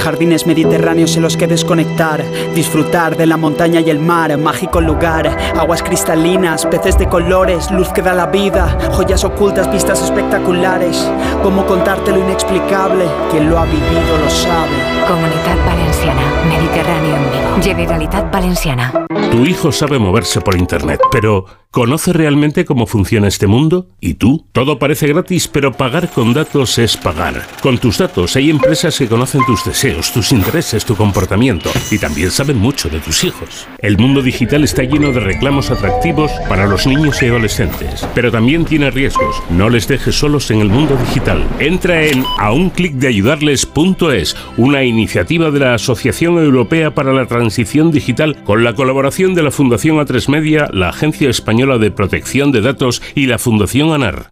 [0.00, 2.24] Jardines mediterráneos en los que desconectar,
[2.54, 7.88] disfrutar de la montaña y el mar, mágico lugar, aguas cristalinas, peces de colores, luz
[7.90, 11.06] que da la vida, joyas ocultas, vistas espectaculares.
[11.42, 13.04] ¿Cómo contarte lo inexplicable?
[13.30, 14.76] Quien lo ha vivido lo sabe.
[15.06, 17.62] Comunidad Valenciana, Mediterráneo en vivo.
[17.62, 18.92] Generalitat Valenciana.
[19.30, 23.86] Tu hijo sabe moverse por internet, pero ¿Conoce realmente cómo funciona este mundo?
[24.00, 24.44] ¿Y tú?
[24.50, 27.46] Todo parece gratis, pero pagar con datos es pagar.
[27.62, 32.32] Con tus datos hay empresas que conocen tus deseos, tus intereses, tu comportamiento y también
[32.32, 33.68] saben mucho de tus hijos.
[33.78, 38.64] El mundo digital está lleno de reclamos atractivos para los niños y adolescentes, pero también
[38.64, 39.40] tiene riesgos.
[39.48, 41.46] No les dejes solos en el mundo digital.
[41.60, 48.74] Entra en aunclickdeayudarles.es, una iniciativa de la Asociación Europea para la Transición Digital con la
[48.74, 53.38] colaboración de la Fundación A3 Media, la Agencia Española de Protección de Datos y la
[53.38, 54.30] Fundación ANAR.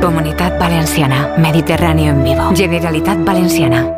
[0.00, 2.50] Comunidad Valenciana, Mediterráneo en vivo.
[2.56, 3.94] Generalitat Valenciana.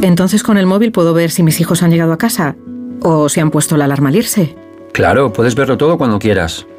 [0.00, 2.56] Entonces con el móvil puedo ver si mis hijos han llegado a casa
[3.02, 4.56] o si han puesto la alarma al irse.
[4.92, 6.66] Claro, puedes verlo todo cuando quieras.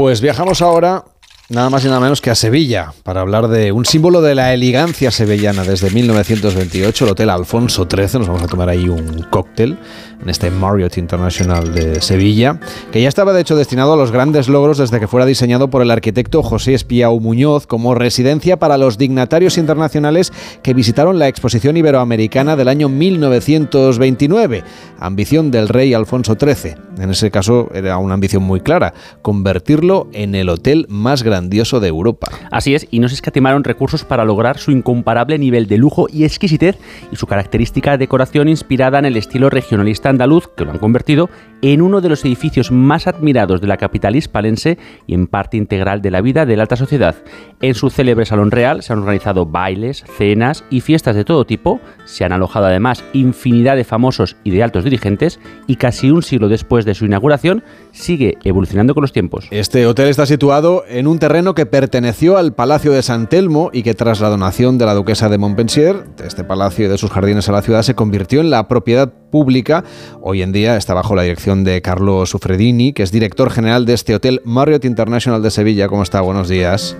[0.00, 1.04] Pues viajamos ahora
[1.50, 4.54] nada más y nada menos que a Sevilla, para hablar de un símbolo de la
[4.54, 8.20] elegancia sevillana desde 1928, el Hotel Alfonso XIII.
[8.20, 9.78] Nos vamos a tomar ahí un cóctel
[10.22, 12.58] en este Marriott International de Sevilla,
[12.92, 15.82] que ya estaba de hecho destinado a los grandes logros desde que fuera diseñado por
[15.82, 20.32] el arquitecto José Espiau Muñoz como residencia para los dignatarios internacionales
[20.62, 24.64] que visitaron la exposición iberoamericana del año 1929,
[24.98, 26.74] ambición del rey Alfonso XIII.
[26.98, 31.88] En ese caso era una ambición muy clara, convertirlo en el hotel más grande de
[31.88, 32.28] Europa.
[32.50, 36.24] Así es, y no se escatimaron recursos para lograr su incomparable nivel de lujo y
[36.24, 36.76] exquisitez
[37.10, 41.30] y su característica decoración inspirada en el estilo regionalista andaluz, que lo han convertido
[41.62, 46.00] en uno de los edificios más admirados de la capital hispalense y en parte integral
[46.02, 47.16] de la vida de la alta sociedad.
[47.60, 51.80] En su célebre Salón Real se han organizado bailes, cenas y fiestas de todo tipo,
[52.04, 56.48] se han alojado además infinidad de famosos y de altos dirigentes y casi un siglo
[56.48, 57.62] después de su inauguración
[57.92, 59.48] sigue evolucionando con los tiempos.
[59.50, 63.82] Este hotel está situado en un terreno que perteneció al Palacio de San Telmo y
[63.82, 67.10] que tras la donación de la duquesa de Montpensier, de este palacio y de sus
[67.10, 69.84] jardines a la ciudad, se convirtió en la propiedad pública.
[70.20, 73.94] Hoy en día está bajo la dirección de Carlos Sufredini, que es director general de
[73.94, 75.88] este hotel Marriott International de Sevilla.
[75.88, 76.20] ¿Cómo está?
[76.20, 76.96] Buenos días.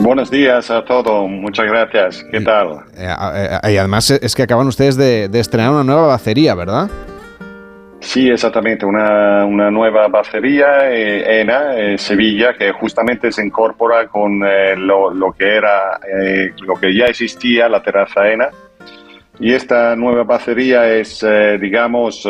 [0.00, 2.24] Buenos días a todos, muchas gracias.
[2.30, 2.84] ¿Qué tal?
[2.96, 3.08] Eh,
[3.64, 6.88] eh, y además es que acaban ustedes de, de estrenar una nueva bacería, ¿verdad?
[8.00, 14.44] Sí, exactamente, una, una nueva bacería, eh, ENA, eh, Sevilla, que justamente se incorpora con
[14.46, 15.98] eh, lo, lo, que era,
[16.62, 18.48] lo que ya existía, la terraza ENA.
[19.40, 21.24] Y esta nueva bacería es,
[21.60, 22.28] digamos,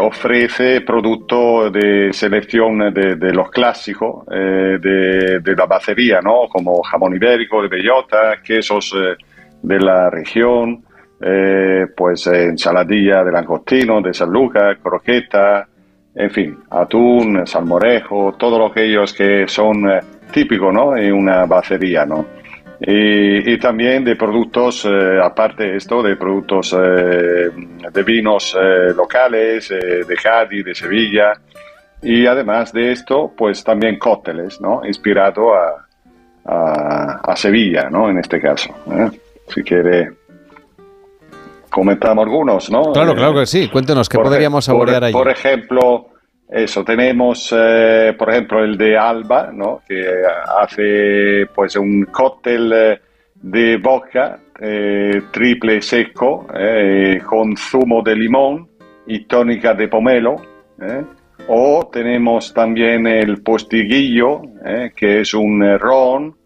[0.00, 6.48] ofrece producto de selección de, de los clásicos de, de, la bacería, ¿no?
[6.50, 8.94] Como jamón ibérico de bellota, quesos
[9.62, 10.84] de la región,
[11.24, 15.68] eh, pues ensaladilla de langostino, de San Lucas, croqueta,
[16.14, 20.00] en fin, atún, salmorejo, todo aquellos que son eh,
[20.32, 20.96] típicos ¿no?
[20.96, 22.04] en una bacería.
[22.04, 22.26] ¿no?
[22.84, 28.56] Y, también de productos, eh, aparte de esto, de productos de vinos
[28.96, 31.32] locales, de Cádiz, de Sevilla.
[32.02, 34.84] Y además de esto, pues también cócteles, ¿no?
[34.84, 35.86] Inspirado a,
[36.44, 38.10] a, a Sevilla, ¿no?
[38.10, 38.74] En este caso.
[39.46, 40.10] Si quiere
[41.72, 42.92] comentamos algunos, ¿no?
[42.92, 43.68] Claro, claro que sí.
[43.68, 45.12] Cuéntenos, ¿qué podríamos saborear ahí?
[45.12, 46.11] Por ejemplo,
[46.52, 49.80] eso, tenemos, eh, por ejemplo, el de Alba, ¿no?
[49.88, 50.04] Que
[50.60, 53.00] hace, pues, un cóctel eh,
[53.34, 56.46] de boca eh, triple seco
[57.26, 58.68] con zumo de limón
[59.06, 60.36] y tónica de pomelo.
[61.48, 64.42] O tenemos también el postiguillo,
[64.94, 66.36] que es un ron,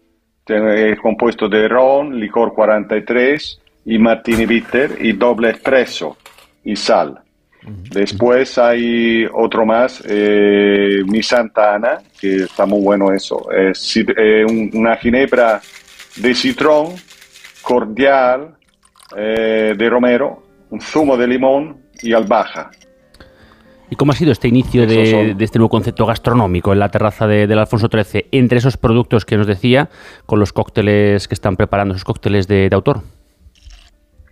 [1.01, 6.17] compuesto de ron, licor 43, y martini bitter y doble espresso
[6.63, 7.21] y sal.
[7.67, 13.51] Después hay otro más, eh, mi Santana, que está muy bueno eso.
[13.51, 15.61] Es eh, una ginebra
[16.15, 16.95] de citrón,
[17.61, 18.55] cordial,
[19.15, 22.71] eh, de romero, un zumo de limón y albahaca.
[23.89, 27.57] ¿Y cómo ha sido este inicio de, este nuevo concepto gastronómico en la terraza del
[27.57, 29.89] Alfonso XIII, entre esos productos que nos decía,
[30.25, 33.01] con los cócteles que están preparando, esos cócteles de autor?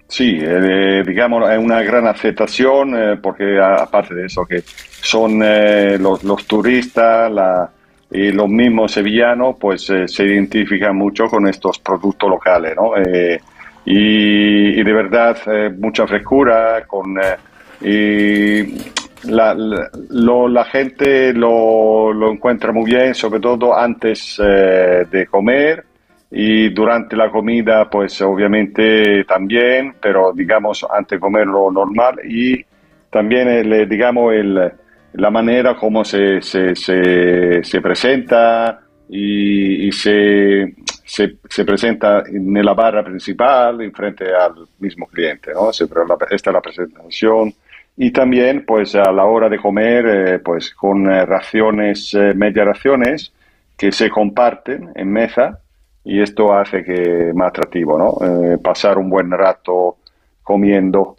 [0.08, 5.98] Sí, eh, digamos, es una gran aceptación eh, porque aparte de eso que son eh,
[5.98, 7.32] los, turistas
[8.12, 12.92] y los mismos sevillanos pues se identifican mucho con estos productos locales, ¿no?
[13.88, 15.38] Y, de verdad
[15.78, 17.16] mucha frescura con
[17.82, 18.78] y
[19.24, 25.84] la, la gente lo, lo, encuentra muy bien, sobre todo antes de comer
[26.38, 32.62] y durante la comida pues obviamente también, pero digamos antes de comer lo normal y
[33.10, 34.74] también el, digamos el,
[35.14, 40.76] la manera como se, se, se, presenta y, se,
[41.06, 45.70] se, presenta en la barra principal en frente al mismo cliente, ¿no?
[45.70, 45.86] Esta
[46.32, 47.54] es la presentación
[47.96, 52.66] y también pues a la hora de comer eh, pues con eh, raciones, eh, media
[52.66, 53.32] raciones
[53.78, 55.62] que se comparten en mesa
[56.06, 58.26] y esto hace que más atractivo, ¿no?
[58.26, 59.98] Eh, pasar un buen rato
[60.44, 61.18] comiendo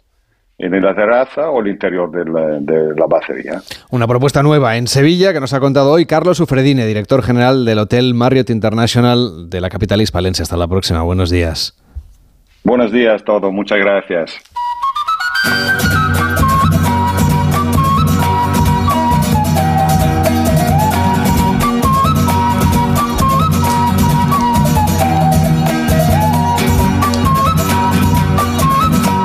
[0.57, 3.61] en la terraza o el interior de la, de la batería.
[3.91, 7.77] Una propuesta nueva en Sevilla que nos ha contado hoy Carlos Ufredine, director general del
[7.79, 10.41] Hotel Marriott International de la capital hispalense.
[10.41, 11.03] Hasta la próxima.
[11.03, 11.77] Buenos días.
[12.63, 13.53] Buenos días a todos.
[13.53, 14.33] Muchas gracias.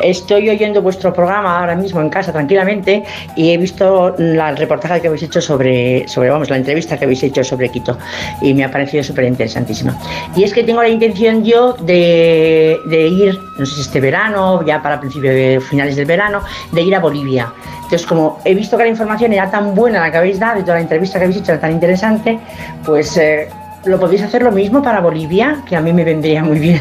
[0.00, 3.04] Estoy oyendo vuestro programa ahora mismo en casa tranquilamente
[3.36, 7.22] y he visto la, reportaje que habéis hecho sobre, sobre, vamos, la entrevista que habéis
[7.22, 7.98] hecho sobre Quito
[8.40, 9.98] y me ha parecido súper interesantísima.
[10.34, 14.64] Y es que tengo la intención yo de, de, ir, no sé si este verano,
[14.64, 16.42] ya para principios finales del verano,
[16.72, 17.52] de ir a Bolivia.
[17.76, 20.62] Entonces, como he visto que la información era tan buena la que habéis dado y
[20.62, 22.38] toda la entrevista que habéis hecho era tan interesante,
[22.84, 23.16] pues...
[23.16, 23.48] Eh,
[23.86, 25.62] ¿Lo podéis hacer lo mismo para Bolivia?
[25.66, 26.80] Que a mí me vendría muy bien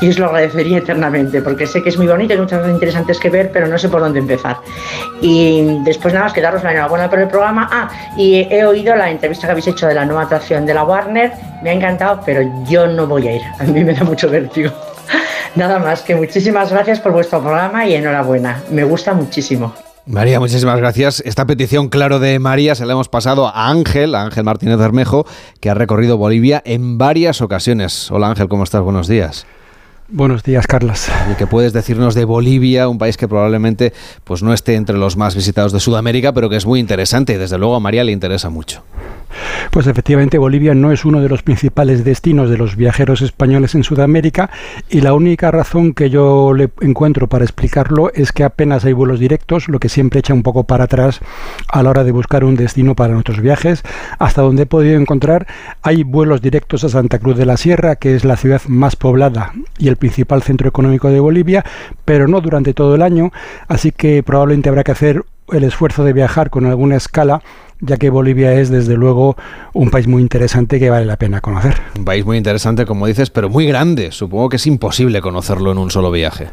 [0.00, 3.18] y os lo agradecería eternamente, porque sé que es muy bonito, hay muchas cosas interesantes
[3.18, 4.56] que ver, pero no sé por dónde empezar.
[5.20, 7.68] Y después nada más que daros la enhorabuena por el programa.
[7.70, 10.84] Ah, y he oído la entrevista que habéis hecho de la nueva atracción de la
[10.84, 14.28] Warner, me ha encantado, pero yo no voy a ir, a mí me da mucho
[14.30, 14.70] vértigo.
[15.56, 19.74] Nada más que muchísimas gracias por vuestro programa y enhorabuena, me gusta muchísimo.
[20.06, 21.20] María, muchísimas gracias.
[21.26, 25.26] Esta petición, claro, de María se la hemos pasado a Ángel, a Ángel Martínez Bermejo,
[25.58, 28.08] que ha recorrido Bolivia en varias ocasiones.
[28.12, 28.82] Hola Ángel, ¿cómo estás?
[28.82, 29.46] Buenos días.
[30.08, 31.08] Buenos días, Carlos.
[31.32, 33.92] ¿Y qué puedes decirnos de Bolivia, un país que probablemente
[34.22, 37.36] pues, no esté entre los más visitados de Sudamérica, pero que es muy interesante y
[37.36, 38.84] desde luego a María le interesa mucho?
[39.70, 43.84] Pues efectivamente Bolivia no es uno de los principales destinos de los viajeros españoles en
[43.84, 44.50] Sudamérica
[44.88, 49.20] y la única razón que yo le encuentro para explicarlo es que apenas hay vuelos
[49.20, 51.20] directos, lo que siempre echa un poco para atrás
[51.68, 53.82] a la hora de buscar un destino para nuestros viajes.
[54.18, 55.46] Hasta donde he podido encontrar
[55.82, 59.52] hay vuelos directos a Santa Cruz de la Sierra, que es la ciudad más poblada
[59.78, 61.64] y el principal centro económico de Bolivia,
[62.04, 63.32] pero no durante todo el año,
[63.68, 67.42] así que probablemente habrá que hacer el esfuerzo de viajar con alguna escala
[67.80, 69.36] ya que Bolivia es desde luego
[69.72, 71.74] un país muy interesante que vale la pena conocer.
[71.96, 74.12] Un país muy interesante, como dices, pero muy grande.
[74.12, 76.48] Supongo que es imposible conocerlo en un solo viaje.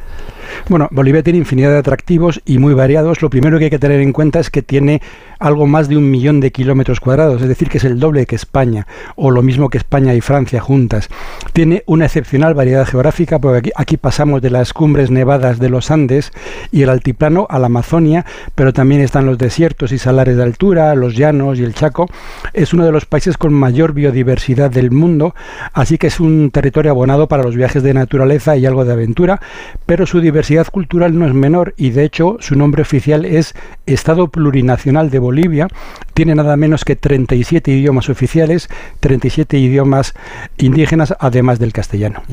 [0.70, 3.22] Bueno, Bolivia tiene infinidad de atractivos y muy variados.
[3.22, 5.02] Lo primero que hay que tener en cuenta es que tiene
[5.40, 8.36] algo más de un millón de kilómetros cuadrados, es decir, que es el doble que
[8.36, 11.10] España, o lo mismo que España y Francia juntas.
[11.52, 16.32] Tiene una excepcional variedad geográfica, porque aquí, pasamos de las cumbres nevadas de los Andes
[16.72, 18.26] y el altiplano a la Amazonia,
[18.56, 22.10] pero también están los desiertos y salares de altura, los llanos y el Chaco.
[22.54, 25.36] Es uno de los países con mayor biodiversidad del mundo,
[25.74, 29.42] así que es un territorio abonado para los viajes de naturaleza y algo de aventura,
[29.86, 33.54] pero su diversidad cultural no es menor y de hecho su nombre oficial es
[33.86, 35.68] Estado Plurinacional de Bolivia.
[36.16, 38.68] Tiene nada menos que 37 idiomas oficiales,
[39.00, 40.16] 37 idiomas
[40.58, 42.24] indígenas, además del castellano.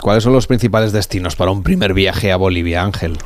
[0.00, 3.18] ¿Cuáles son los principales destinos para un primer viaje a Bolivia, Ángel?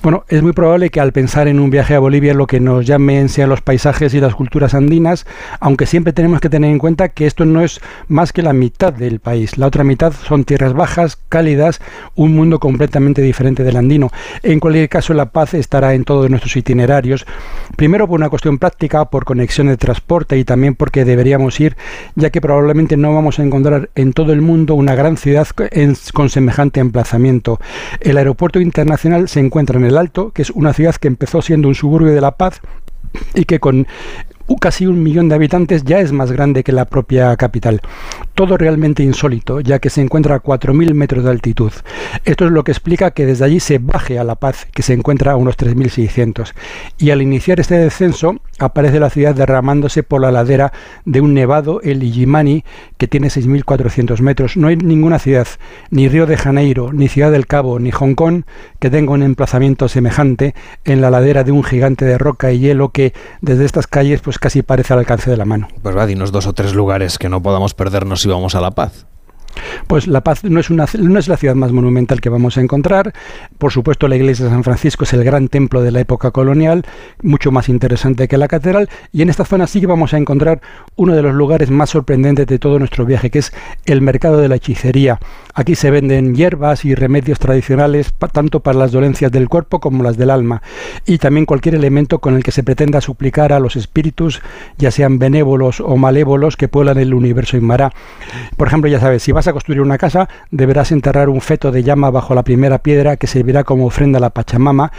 [0.00, 2.86] Bueno, es muy probable que al pensar en un viaje a Bolivia lo que nos
[2.86, 5.26] llamen sean los paisajes y las culturas andinas,
[5.58, 8.92] aunque siempre tenemos que tener en cuenta que esto no es más que la mitad
[8.92, 9.58] del país.
[9.58, 11.80] La otra mitad son tierras bajas, cálidas,
[12.14, 14.12] un mundo completamente diferente del andino.
[14.44, 17.26] En cualquier caso, la paz estará en todos nuestros itinerarios.
[17.74, 21.76] Primero por una cuestión práctica, por conexión de transporte y también porque deberíamos ir,
[22.14, 25.48] ya que probablemente no vamos a encontrar en todo el mundo una gran ciudad
[26.14, 27.58] con semejante emplazamiento.
[27.98, 31.68] El aeropuerto internacional se encuentra en el Alto, que es una ciudad que empezó siendo
[31.68, 32.60] un suburbio de La Paz
[33.34, 33.86] y que con
[34.56, 37.80] casi un millón de habitantes ya es más grande que la propia capital.
[38.34, 41.72] Todo realmente insólito, ya que se encuentra a 4.000 metros de altitud.
[42.24, 44.94] Esto es lo que explica que desde allí se baje a La Paz, que se
[44.94, 46.52] encuentra a unos 3.600.
[46.98, 50.72] Y al iniciar este descenso, aparece la ciudad derramándose por la ladera
[51.04, 52.64] de un nevado, el Illimani,
[52.96, 54.56] que tiene 6.400 metros.
[54.56, 55.46] No hay ninguna ciudad,
[55.90, 58.42] ni Río de Janeiro, ni Ciudad del Cabo, ni Hong Kong,
[58.78, 60.54] que tenga un emplazamiento semejante
[60.84, 64.37] en la ladera de un gigante de roca y hielo que desde estas calles pues
[64.38, 65.68] casi parece al alcance de la mano.
[65.82, 68.72] Pues va, dinos dos o tres lugares que no podamos perdernos si vamos a La
[68.72, 69.06] Paz.
[69.86, 72.60] Pues La Paz no es, una, no es la ciudad más monumental que vamos a
[72.60, 73.12] encontrar.
[73.58, 76.84] Por supuesto, la iglesia de San Francisco es el gran templo de la época colonial,
[77.22, 78.88] mucho más interesante que la catedral.
[79.12, 80.60] Y en esta zona sí que vamos a encontrar
[80.96, 83.52] uno de los lugares más sorprendentes de todo nuestro viaje, que es
[83.86, 85.18] el mercado de la hechicería.
[85.54, 90.16] Aquí se venden hierbas y remedios tradicionales, tanto para las dolencias del cuerpo como las
[90.16, 90.62] del alma.
[91.06, 94.42] Y también cualquier elemento con el que se pretenda suplicar a los espíritus,
[94.76, 97.92] ya sean benévolos o malévolos, que pueblan el universo Inmará.
[98.56, 101.84] Por ejemplo, ya sabes, si vas a construir una casa, deberás enterrar un feto de
[101.84, 104.90] llama bajo la primera piedra que servirá como ofrenda a la Pachamama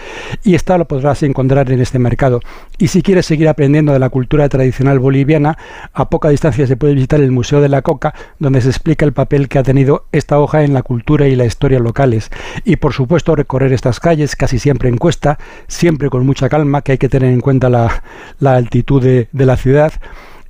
[0.45, 2.40] y esta lo podrás encontrar en este mercado.
[2.78, 5.57] Y si quieres seguir aprendiendo de la cultura tradicional boliviana,
[5.91, 9.11] a poca distancia se puede visitar el Museo de la Coca, donde se explica el
[9.11, 12.32] papel que ha tenido esta hoja en la cultura y la historia locales.
[12.64, 15.38] Y por supuesto recorrer estas calles, casi siempre en cuesta,
[15.68, 18.03] siempre con mucha calma, que hay que tener en cuenta la,
[18.40, 19.91] altitud de, de la ciudad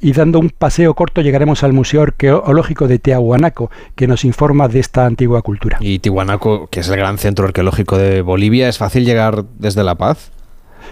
[0.01, 4.79] y dando un paseo corto llegaremos al Museo Arqueológico de Tiahuanaco, que nos informa de
[4.79, 5.77] esta antigua cultura.
[5.81, 9.95] Y Tiahuanaco, que es el gran centro arqueológico de Bolivia, ¿es fácil llegar desde La
[9.95, 10.31] Paz?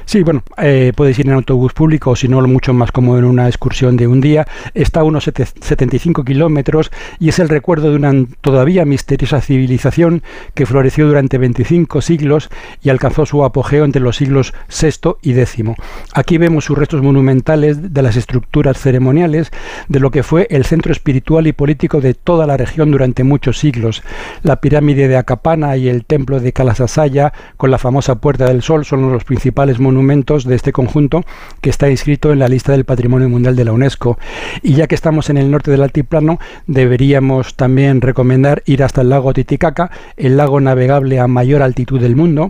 [0.07, 3.25] Sí, bueno, eh, puedes ir en autobús público o si no, mucho más como en
[3.25, 4.47] una excursión de un día.
[4.73, 10.23] Está a unos 75 kilómetros y es el recuerdo de una todavía misteriosa civilización
[10.53, 12.47] que floreció durante 25 siglos
[12.81, 15.65] y alcanzó su apogeo entre los siglos VI y X.
[16.13, 19.51] Aquí vemos sus restos monumentales de las estructuras ceremoniales
[19.89, 23.59] de lo que fue el centro espiritual y político de toda la región durante muchos
[23.59, 24.03] siglos.
[24.41, 28.85] La pirámide de Acapana y el templo de Calasasaya con la famosa Puerta del Sol
[28.85, 31.24] son los principales monumentos monumentos de este conjunto
[31.60, 34.19] que está inscrito en la lista del Patrimonio Mundial de la UNESCO.
[34.61, 39.10] Y ya que estamos en el norte del altiplano, deberíamos también recomendar ir hasta el
[39.10, 42.49] lago Titicaca, el lago navegable a mayor altitud del mundo,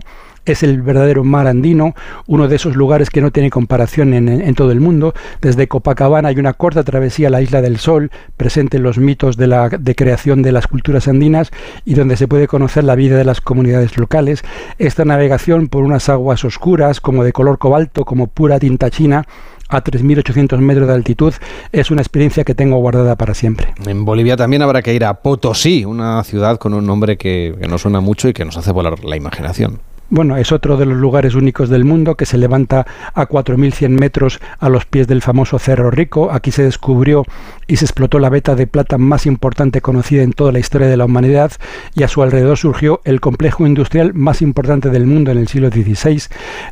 [0.52, 1.94] es el verdadero mar andino,
[2.26, 5.14] uno de esos lugares que no tiene comparación en, todo el mundo.
[5.40, 9.36] Desde Copacabana hay una corta travesía a la isla del Sol, presente en los mitos
[9.36, 11.50] de la de creación de las culturas andinas
[11.84, 14.42] y donde se puede conocer la vida de las comunidades locales.
[14.78, 19.26] Esta navegación por unas aguas oscuras, como de color cobalto, como pura tinta china,
[19.68, 21.34] a 3.800 metros de altitud
[21.72, 23.74] es una experiencia que tengo guardada para siempre.
[23.86, 27.68] En Bolivia también habrá que ir a Potosí, una ciudad con un nombre que, que
[27.68, 29.80] no suena mucho y que nos hace volar la imaginación.
[30.10, 34.40] Bueno, es otro de los lugares únicos del mundo que se levanta a 4.100 metros
[34.58, 36.32] a los pies del famoso Cerro Rico.
[36.32, 37.24] Aquí se descubrió
[37.66, 40.96] y se explotó la veta de plata más importante conocida en toda la historia de
[40.96, 41.52] la humanidad
[41.94, 45.68] y a su alrededor surgió el complejo industrial más importante del mundo en el siglo
[45.68, 46.22] XVI.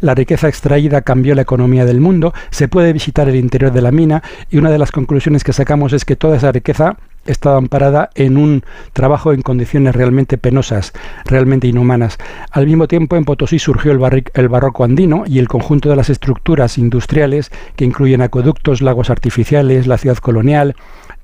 [0.01, 2.33] La riqueza extraída cambió la economía del mundo.
[2.49, 5.93] Se puede visitar el interior de la mina y una de las conclusiones que sacamos
[5.93, 6.97] es que toda esa riqueza
[7.27, 8.63] estaba amparada en un
[8.93, 10.93] trabajo en condiciones realmente penosas,
[11.25, 12.19] realmente inhumanas.
[12.51, 16.11] Al mismo tiempo, en Potosí surgió el, el, barroco andino y el conjunto de las
[16.11, 20.77] estructuras industriales que incluyen acueductos, lagos artificiales, la ciudad colonial,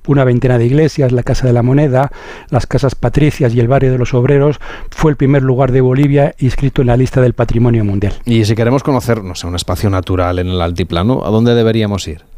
[0.07, 2.11] una veintena de iglesias, la Casa de la Moneda,
[2.49, 4.59] las casas patricias y el barrio de los obreros,
[4.91, 8.13] fue el primer lugar de Bolivia inscrito en la lista del patrimonio mundial.
[8.25, 12.07] Y si queremos conocer, no sé, un espacio natural en el altiplano, ¿a dónde deberíamos
[12.07, 12.32] ir?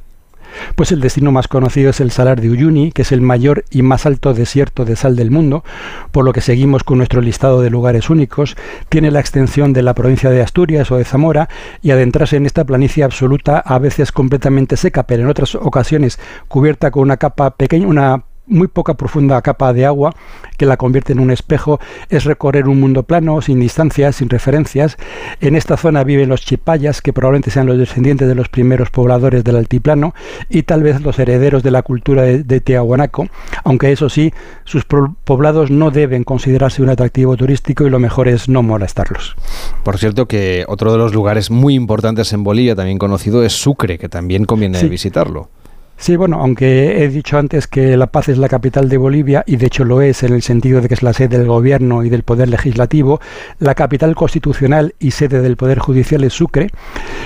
[0.75, 3.81] Pues el destino más conocido es el Salar de Uyuni, que es el mayor y
[3.81, 5.63] más alto desierto de sal del mundo,
[6.11, 8.55] por lo que seguimos con nuestro listado de lugares únicos.
[8.89, 11.49] Tiene la extensión de la provincia de Asturias o de Zamora
[11.81, 16.91] y adentrarse en esta planicie absoluta, a veces completamente seca, pero en otras ocasiones cubierta
[16.91, 20.13] con una capa pequeña, una muy poca profunda capa de agua
[20.57, 24.97] que la convierte en un espejo es recorrer un mundo plano, sin distancias, sin referencias.
[25.41, 29.43] En esta zona viven los chipayas, que probablemente sean los descendientes de los primeros pobladores
[29.43, 30.13] del altiplano
[30.49, 33.27] y tal vez los herederos de la cultura de, de Tiahuanaco,
[33.63, 38.47] aunque eso sí, sus poblados no deben considerarse un atractivo turístico y lo mejor es
[38.49, 39.35] no molestarlos.
[39.83, 43.97] Por cierto que otro de los lugares muy importantes en Bolivia, también conocido, es Sucre,
[43.97, 45.49] que también conviene visitarlo.
[45.97, 49.55] Sí, bueno, aunque he dicho antes que La Paz es la capital de Bolivia, y
[49.55, 52.09] de hecho lo es en el sentido de que es la sede del gobierno y
[52.09, 53.21] del poder legislativo,
[53.59, 56.69] la capital constitucional y sede del poder judicial es Sucre.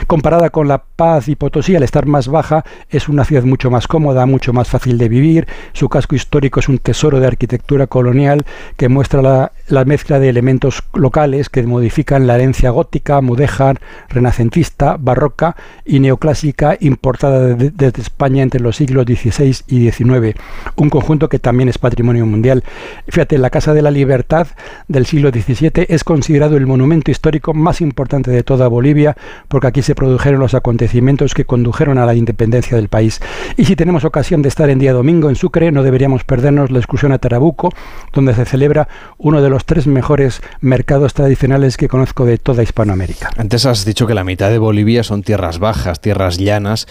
[0.06, 3.88] Comparada con La Paz y Potosí, al estar más baja, es una ciudad mucho más
[3.88, 5.48] cómoda, mucho más fácil de vivir.
[5.74, 8.46] Su casco histórico es un tesoro de arquitectura colonial
[8.78, 15.56] que muestra la, mezcla de elementos locales que modifican la herencia gótica, mudéjar, renacentista, barroca
[15.86, 20.36] y neoclásica importada desde España entre los siglos XVI y XIX,
[20.76, 22.64] un conjunto que también es patrimonio mundial.
[23.08, 24.48] Fíjate, la Casa de la Libertad
[24.88, 29.16] del siglo XVII es considerado el monumento histórico más importante de toda Bolivia,
[29.48, 33.20] porque aquí se produjeron los acontecimientos que condujeron a la independencia del país.
[33.58, 36.80] Y si tenemos ocasión de estar en día domingo en Sucre, no deberíamos perdernos la
[36.80, 37.74] excursión a Tarabuco,
[38.14, 38.88] donde se celebra
[39.18, 43.30] uno de los tres mejores mercados tradicionales que conozco de toda Hispanoamérica.
[43.38, 46.88] Antes has dicho que la mitad de Bolivia son tierras bajas, tierras llanas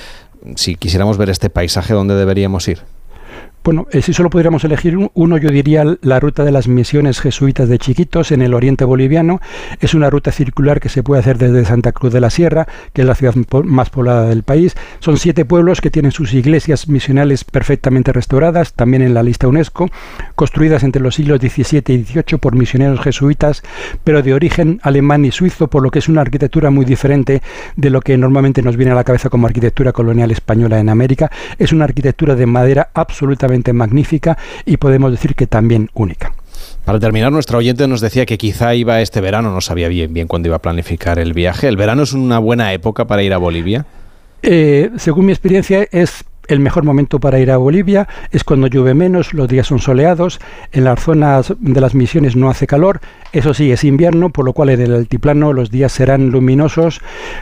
[0.57, 2.83] si quisiéramos ver este paisaje, ¿dónde deberíamos ir?
[3.65, 7.69] Bueno, eh, si solo pudiéramos elegir uno, yo diría la ruta de las misiones jesuitas
[7.69, 9.41] de Chiquitos en el oriente boliviano.
[9.81, 13.03] Es una ruta circular que se puede hacer desde Santa Cruz de la Sierra, que
[13.03, 14.75] es la ciudad más poblada del país.
[15.01, 19.91] Son siete pueblos que tienen sus iglesias misionales perfectamente restauradas, también en la lista UNESCO,
[20.35, 23.63] construidas entre los siglos XVII y XVIII por misioneros jesuitas,
[24.03, 27.43] pero de origen alemán y suizo, por lo que es una arquitectura muy diferente
[27.77, 31.31] de lo que normalmente nos viene a la cabeza como arquitectura colonial española en América.
[31.59, 36.33] Es una arquitectura de madera absolutamente magnífica y podemos decir que también única.
[36.85, 40.27] Para terminar, nuestro oyente nos decía que quizá iba este verano, no sabía bien, bien
[40.27, 41.69] cuándo iba a planificar el viaje.
[41.69, 43.85] ¿El verano es una buena época para ir a Bolivia?
[44.43, 48.95] Eh, según mi experiencia, es el mejor momento para ir a Bolivia es cuando llueve
[48.95, 50.41] menos, los días son soleados,
[50.73, 53.01] en las zonas de las misiones no hace calor,
[53.33, 57.01] eso sí, es invierno, por lo cual en el altiplano los días serán luminosos,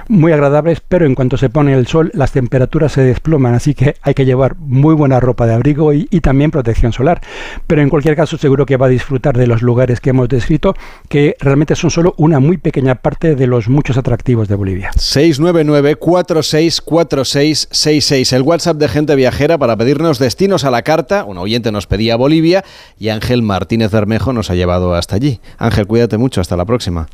[0.08, 3.94] muy agradables, pero en cuanto se pone el sol las temperaturas se desploman, así que
[4.02, 7.20] hay que llevar muy buena ropa de abrigo y, también protección solar.
[7.66, 10.74] Pero en cualquier caso seguro que va a disfrutar de los lugares que hemos descrito,
[11.08, 14.90] que realmente son solo una muy pequeña parte de los muchos atractivos de Bolivia.
[14.96, 21.24] 699 464666 el WhatsApp de gente viajera para pedirnos destinos a la carta.
[21.24, 22.64] Un oyente nos pedía Bolivia
[22.98, 25.38] y Ángel Martínez Bermejo nos ha llevado hasta allí.
[25.58, 26.40] Ángel, cuídate mucho.
[26.40, 27.06] Hasta la próxima.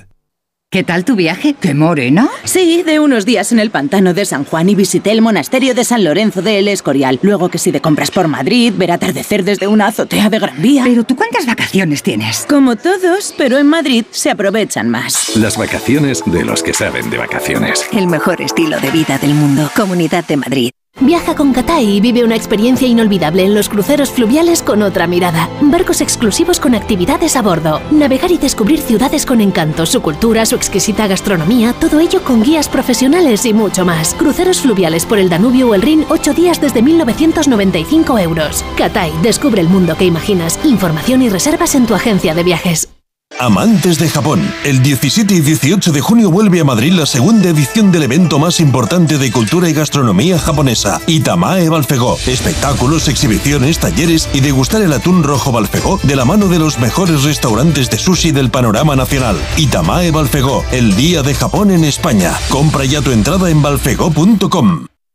[0.68, 1.54] ¿Qué tal tu viaje?
[1.54, 2.28] ¿Qué morena?
[2.42, 5.84] Sí, de unos días en el pantano de San Juan y visité el monasterio de
[5.84, 7.20] San Lorenzo de El Escorial.
[7.22, 10.82] Luego que si de compras por Madrid, ver atardecer desde una azotea de Gran Vía.
[10.84, 12.46] Pero tú cuántas vacaciones tienes?
[12.48, 15.36] Como todos, pero en Madrid se aprovechan más.
[15.36, 17.86] Las vacaciones de los que saben de vacaciones.
[17.92, 19.70] El mejor estilo de vida del mundo.
[19.76, 20.70] Comunidad de Madrid.
[21.00, 25.50] Viaja con Catay y vive una experiencia inolvidable en los cruceros fluviales con otra mirada.
[25.60, 27.82] Barcos exclusivos con actividades a bordo.
[27.90, 32.70] Navegar y descubrir ciudades con encanto, su cultura, su exquisita gastronomía, todo ello con guías
[32.70, 34.14] profesionales y mucho más.
[34.14, 38.64] Cruceros fluviales por el Danubio o el Rin, 8 días desde 1995 euros.
[38.78, 40.58] Catay, descubre el mundo que imaginas.
[40.64, 42.95] Información y reservas en tu agencia de viajes.
[43.38, 47.92] Amantes de Japón, el 17 y 18 de junio vuelve a Madrid la segunda edición
[47.92, 52.16] del evento más importante de cultura y gastronomía japonesa, Itamae Balfegó.
[52.26, 57.24] Espectáculos, exhibiciones, talleres y degustar el atún rojo Balfegó de la mano de los mejores
[57.24, 59.36] restaurantes de sushi del panorama nacional.
[59.58, 62.32] Itamae Balfegó, el día de Japón en España.
[62.48, 64.86] Compra ya tu entrada en balfegó.com.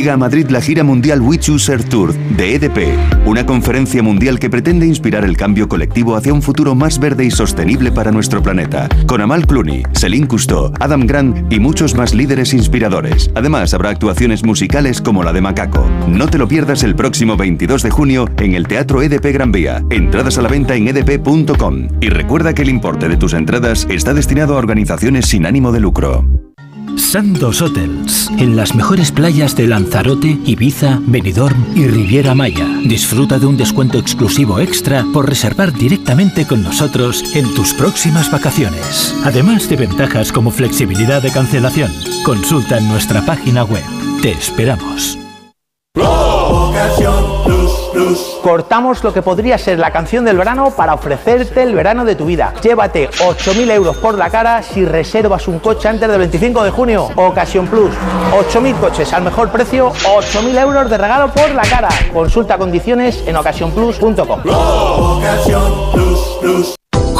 [0.00, 2.96] Llega a Madrid la gira mundial We Chooser Tour de EDP,
[3.26, 7.30] una conferencia mundial que pretende inspirar el cambio colectivo hacia un futuro más verde y
[7.30, 12.54] sostenible para nuestro planeta, con Amal Clooney, Celine Cousteau, Adam Grant y muchos más líderes
[12.54, 13.30] inspiradores.
[13.34, 15.86] Además, habrá actuaciones musicales como la de Macaco.
[16.08, 19.84] No te lo pierdas el próximo 22 de junio en el Teatro EDP Gran Vía.
[19.90, 21.88] Entradas a la venta en edp.com.
[22.00, 25.80] Y recuerda que el importe de tus entradas está destinado a organizaciones sin ánimo de
[25.80, 26.24] lucro.
[26.96, 32.66] Sandos Hotels, en las mejores playas de Lanzarote, Ibiza, Benidorm y Riviera Maya.
[32.84, 39.14] Disfruta de un descuento exclusivo extra por reservar directamente con nosotros en tus próximas vacaciones.
[39.24, 41.90] Además de ventajas como flexibilidad de cancelación.
[42.24, 43.84] Consulta en nuestra página web.
[44.22, 45.18] Te esperamos.
[48.42, 52.26] Cortamos lo que podría ser la canción del verano para ofrecerte el verano de tu
[52.26, 52.54] vida.
[52.62, 57.08] Llévate 8.000 euros por la cara si reservas un coche antes del 25 de junio.
[57.16, 57.92] Ocasión Plus.
[58.32, 61.88] 8.000 coches al mejor precio, 8.000 euros de regalo por la cara.
[62.12, 64.40] Consulta condiciones en ocasiónplus.com.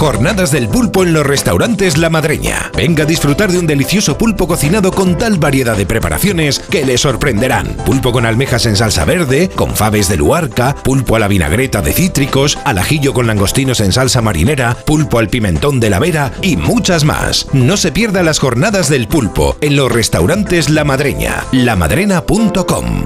[0.01, 2.71] Jornadas del pulpo en los restaurantes La Madreña.
[2.75, 6.97] Venga a disfrutar de un delicioso pulpo cocinado con tal variedad de preparaciones que le
[6.97, 7.77] sorprenderán.
[7.85, 11.93] Pulpo con almejas en salsa verde, con faves de luarca, pulpo a la vinagreta de
[11.93, 16.57] cítricos, al ajillo con langostinos en salsa marinera, pulpo al pimentón de la vera y
[16.57, 17.47] muchas más.
[17.53, 21.45] No se pierda las jornadas del pulpo en los restaurantes La Madreña.
[21.53, 23.05] lamadrena.com.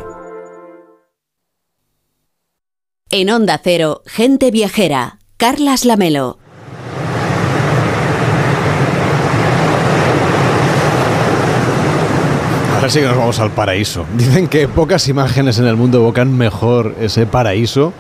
[3.11, 6.39] En Onda Cero, Gente Viajera, Carlas Lamelo.
[12.89, 14.05] Sí que nos vamos al paraíso.
[14.17, 17.95] Dicen que pocas imágenes en el mundo evocan mejor ese paraíso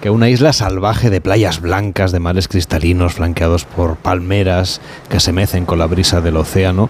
[0.00, 4.80] que una isla salvaje de playas blancas, de mares cristalinos flanqueados por palmeras
[5.10, 6.88] que se mecen con la brisa del océano.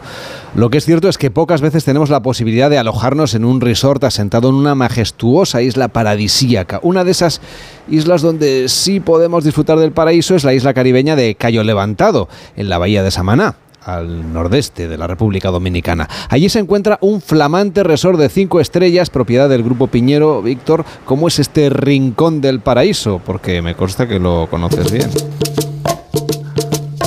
[0.55, 3.61] Lo que es cierto es que pocas veces tenemos la posibilidad de alojarnos en un
[3.61, 6.79] resort asentado en una majestuosa isla paradisíaca.
[6.85, 7.41] Una de esas
[7.89, 12.69] islas donde sí podemos disfrutar del paraíso es la isla caribeña de Cayo Levantado, en
[12.69, 16.09] la bahía de Samaná al nordeste de la República Dominicana.
[16.28, 20.43] Allí se encuentra un flamante resort de cinco estrellas, propiedad del Grupo Piñero.
[20.43, 23.20] Víctor, ¿cómo es este rincón del paraíso?
[23.24, 25.11] Porque me consta que lo conoces bien.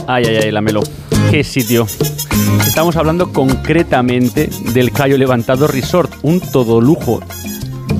[0.07, 0.83] Ay, ay, ay, la melo.
[1.31, 1.87] ¿Qué sitio?
[2.67, 7.21] Estamos hablando concretamente del Cayo Levantado Resort, un todo lujo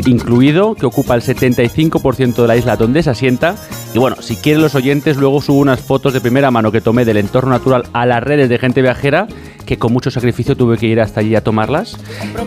[0.06, 3.56] incluido que ocupa el 75% de la isla donde se asienta.
[3.94, 7.06] Y bueno, si quieren los oyentes, luego subo unas fotos de primera mano que tomé
[7.06, 9.28] del entorno natural a las redes de gente viajera
[9.66, 11.98] que con mucho sacrificio tuve que ir hasta allí a tomarlas,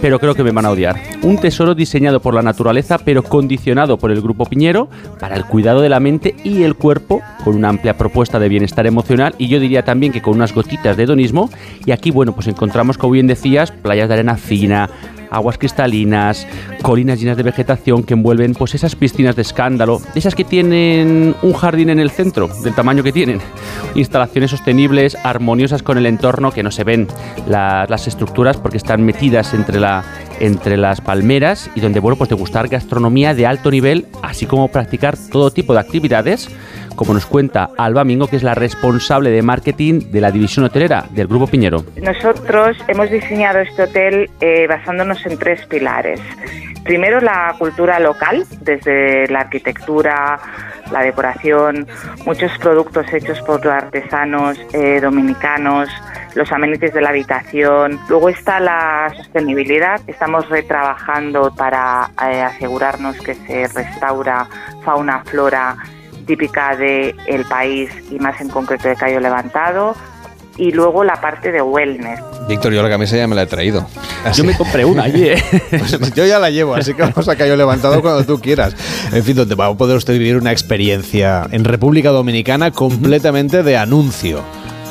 [0.01, 1.01] pero creo que me van a odiar.
[1.23, 4.89] Un tesoro diseñado por la naturaleza, pero condicionado por el Grupo Piñero
[5.19, 8.87] para el cuidado de la mente y el cuerpo, con una amplia propuesta de bienestar
[8.87, 11.51] emocional y yo diría también que con unas gotitas de hedonismo.
[11.85, 14.89] Y aquí, bueno, pues encontramos, como bien decías, playas de arena fina,
[15.31, 16.47] aguas cristalinas,
[16.83, 21.53] colinas llenas de vegetación que envuelven pues esas piscinas de escándalo, esas que tienen un
[21.53, 23.41] jardín en el centro, del tamaño que tienen,
[23.95, 27.06] instalaciones sostenibles, armoniosas con el entorno, que no se ven
[27.47, 30.05] las estructuras porque están metidas entre la
[30.39, 35.17] entre las palmeras y donde bueno pues degustar gastronomía de alto nivel, así como practicar
[35.31, 36.51] todo tipo de actividades
[36.97, 41.05] como nos cuenta Alba Mingo, que es la responsable de marketing de la división hotelera
[41.11, 41.85] del Grupo Piñero.
[41.97, 46.21] Nosotros hemos diseñado este hotel eh, basándonos en tres pilares.
[46.83, 50.39] Primero, la cultura local, desde la arquitectura,
[50.91, 51.87] la decoración,
[52.25, 55.89] muchos productos hechos por artesanos eh, dominicanos,
[56.35, 57.99] los amenities de la habitación.
[58.09, 60.01] Luego está la sostenibilidad.
[60.07, 64.47] Estamos retrabajando para eh, asegurarnos que se restaura
[64.85, 65.77] fauna, flora
[66.27, 69.95] típica del el país y más en concreto de Cayo Levantado.
[70.59, 72.21] Y luego la parte de wellness.
[72.49, 73.87] Víctor, yo la camisa ya me la he traído.
[74.35, 75.43] Yo me compré una allí, ¿eh?
[75.71, 78.75] pues yo ya la llevo, así que vamos a Cayo Levantado cuando tú quieras.
[79.13, 83.77] En fin, donde va a poder usted vivir una experiencia en República Dominicana completamente de
[83.77, 84.43] anuncio.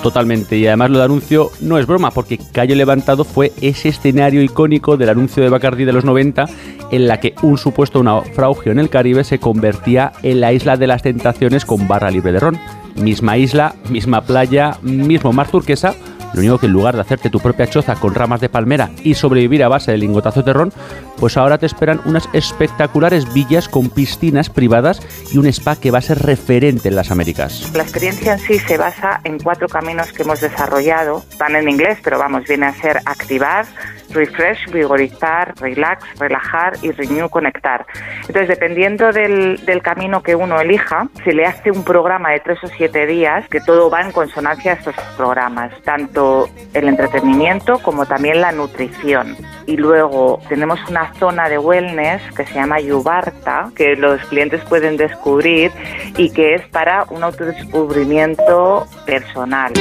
[0.05, 4.43] Totalmente, y además lo de anuncio no es broma, porque Cayo Levantado fue ese escenario
[4.43, 6.45] icónico del anuncio de Bacardi de los 90
[6.91, 10.85] en la que un supuesto naufragio en el Caribe se convertía en la isla de
[10.85, 12.59] las tentaciones con barra libre de ron.
[12.95, 15.93] Misma isla, misma playa, mismo mar turquesa,
[16.33, 19.13] lo único que en lugar de hacerte tu propia choza con ramas de palmera y
[19.13, 20.73] sobrevivir a base de lingotazos de ron,
[21.19, 25.01] pues ahora te esperan unas espectaculares villas con piscinas privadas
[25.31, 27.71] y un spa que va a ser referente en las Américas.
[27.73, 31.23] La experiencia en sí se basa en cuatro caminos que hemos desarrollado.
[31.39, 33.65] Van en inglés, pero vamos, viene a ser activar,
[34.11, 37.85] refresh, vigorizar, relax, relajar y renew, conectar.
[38.21, 42.59] Entonces, dependiendo del, del, camino que uno elija, se le hace un programa de tres
[42.63, 48.05] o siete días que todo va en consonancia a estos programas, tanto el entretenimiento como
[48.05, 49.35] también la nutrición.
[49.67, 54.97] Y luego tenemos una zona de wellness que se llama Yubarta, que los clientes pueden
[54.97, 55.71] descubrir
[56.17, 59.73] y que es para un autodescubrimiento personal.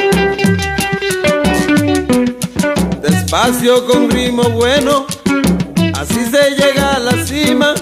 [3.03, 5.07] Despacio con ritmo bueno,
[5.95, 7.75] así se llega a la cima,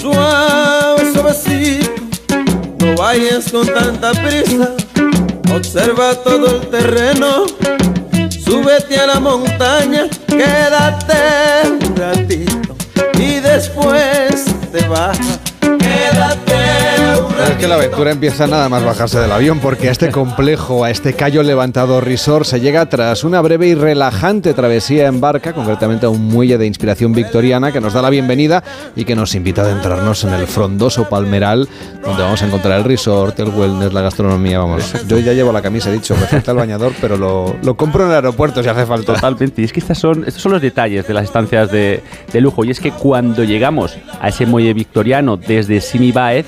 [0.00, 1.90] suave, suavecito.
[2.80, 4.74] No vayas con tanta prisa,
[5.54, 7.46] observa todo el terreno,
[8.44, 12.63] súbete a la montaña, quédate un ratito
[13.54, 15.43] después te bajas.
[17.44, 20.90] Es que la aventura empieza nada más bajarse del avión, porque a este complejo, a
[20.90, 26.06] este Cayo Levantado Resort, se llega tras una breve y relajante travesía en barca, concretamente
[26.06, 28.62] a un muelle de inspiración victoriana, que nos da la bienvenida
[28.96, 31.68] y que nos invita a adentrarnos en el frondoso palmeral,
[32.02, 34.58] donde vamos a encontrar el resort, el wellness, la gastronomía.
[34.60, 37.76] Vamos, yo ya llevo la camisa, he dicho, me falta el bañador, pero lo, lo,
[37.76, 39.14] compro en el aeropuerto si hace falta.
[39.14, 42.02] Totalmente, y es que estas son, estos son los detalles de las estancias de,
[42.32, 46.46] de lujo, y es que cuando llegamos a ese muelle victoriano desde Simi Baez,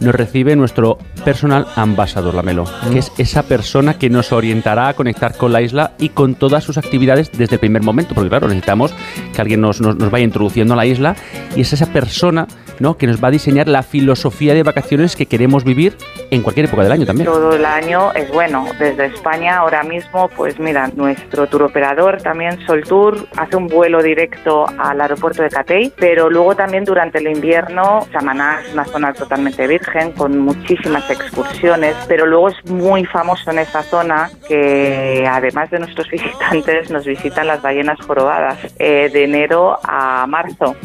[0.00, 5.36] nos recibe nuestro personal ambasador Lamelo, que es esa persona que nos orientará a conectar
[5.36, 8.92] con la isla y con todas sus actividades desde el primer momento, porque claro, necesitamos
[9.32, 11.14] que alguien nos, nos, nos vaya introduciendo a la isla
[11.54, 12.48] y es esa persona
[12.80, 12.96] ¿no?
[12.96, 15.96] que nos va a diseñar la filosofía de vacaciones que queremos vivir
[16.30, 17.26] en cualquier época del año también.
[17.26, 18.66] Todo el año es bueno.
[18.78, 24.02] Desde España ahora mismo, pues mira, nuestro tour operador también Sol Tour hace un vuelo
[24.02, 29.12] directo al aeropuerto de Catey, pero luego también durante el invierno, Samaná es una zona
[29.12, 35.70] totalmente virgen con muchísimas excursiones, pero luego es muy famoso en esta zona que además
[35.70, 40.76] de nuestros visitantes nos visitan las ballenas jorobadas eh, de enero a marzo.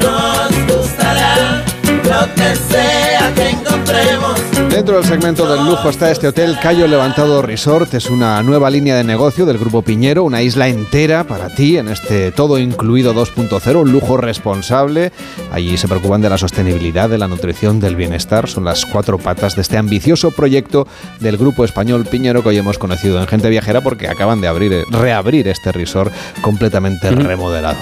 [0.00, 1.64] Nos gustará
[2.04, 4.40] lo que sea que encontremos.
[4.70, 7.92] Dentro del segmento del lujo está este hotel Cayo Levantado Resort.
[7.94, 11.88] Es una nueva línea de negocio del Grupo Piñero, una isla entera para ti en
[11.88, 15.12] este todo incluido 2.0, un lujo responsable.
[15.52, 18.48] Allí se preocupan de la sostenibilidad, de la nutrición, del bienestar.
[18.48, 20.86] Son las cuatro patas de este ambicioso proyecto
[21.18, 24.84] del Grupo Español Piñero que hoy hemos conocido en Gente Viajera porque acaban de abrir,
[24.90, 26.12] reabrir este resort
[26.42, 27.78] completamente remodelado.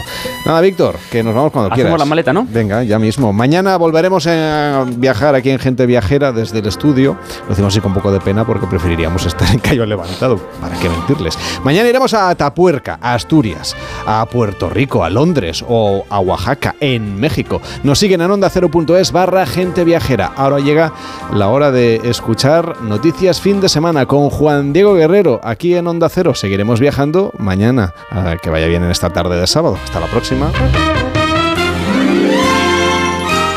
[0.46, 1.98] Nada, Víctor, que nos vamos cuando Hacemos quieras.
[2.00, 2.46] la maleta, ¿no?
[2.50, 3.32] Venga, ya mismo.
[3.32, 7.18] Mañana volveremos vamos a viajar aquí en Gente Viajera desde el estudio.
[7.46, 10.38] Lo hacemos así con un poco de pena porque preferiríamos estar en Cayo Levantado.
[10.62, 11.38] ¿Para qué mentirles?
[11.62, 13.76] Mañana iremos a Atapuerca, a Asturias,
[14.06, 17.60] a Puerto Rico, a Londres o a Oaxaca, en México.
[17.82, 20.32] Nos siguen en onda 0.es barra Gente Viajera.
[20.36, 20.94] Ahora llega
[21.34, 26.08] la hora de escuchar noticias fin de semana con Juan Diego Guerrero aquí en Onda
[26.08, 26.34] Cero.
[26.34, 27.92] Seguiremos viajando mañana.
[28.40, 29.76] que vaya bien en esta tarde de sábado.
[29.84, 30.50] Hasta la próxima.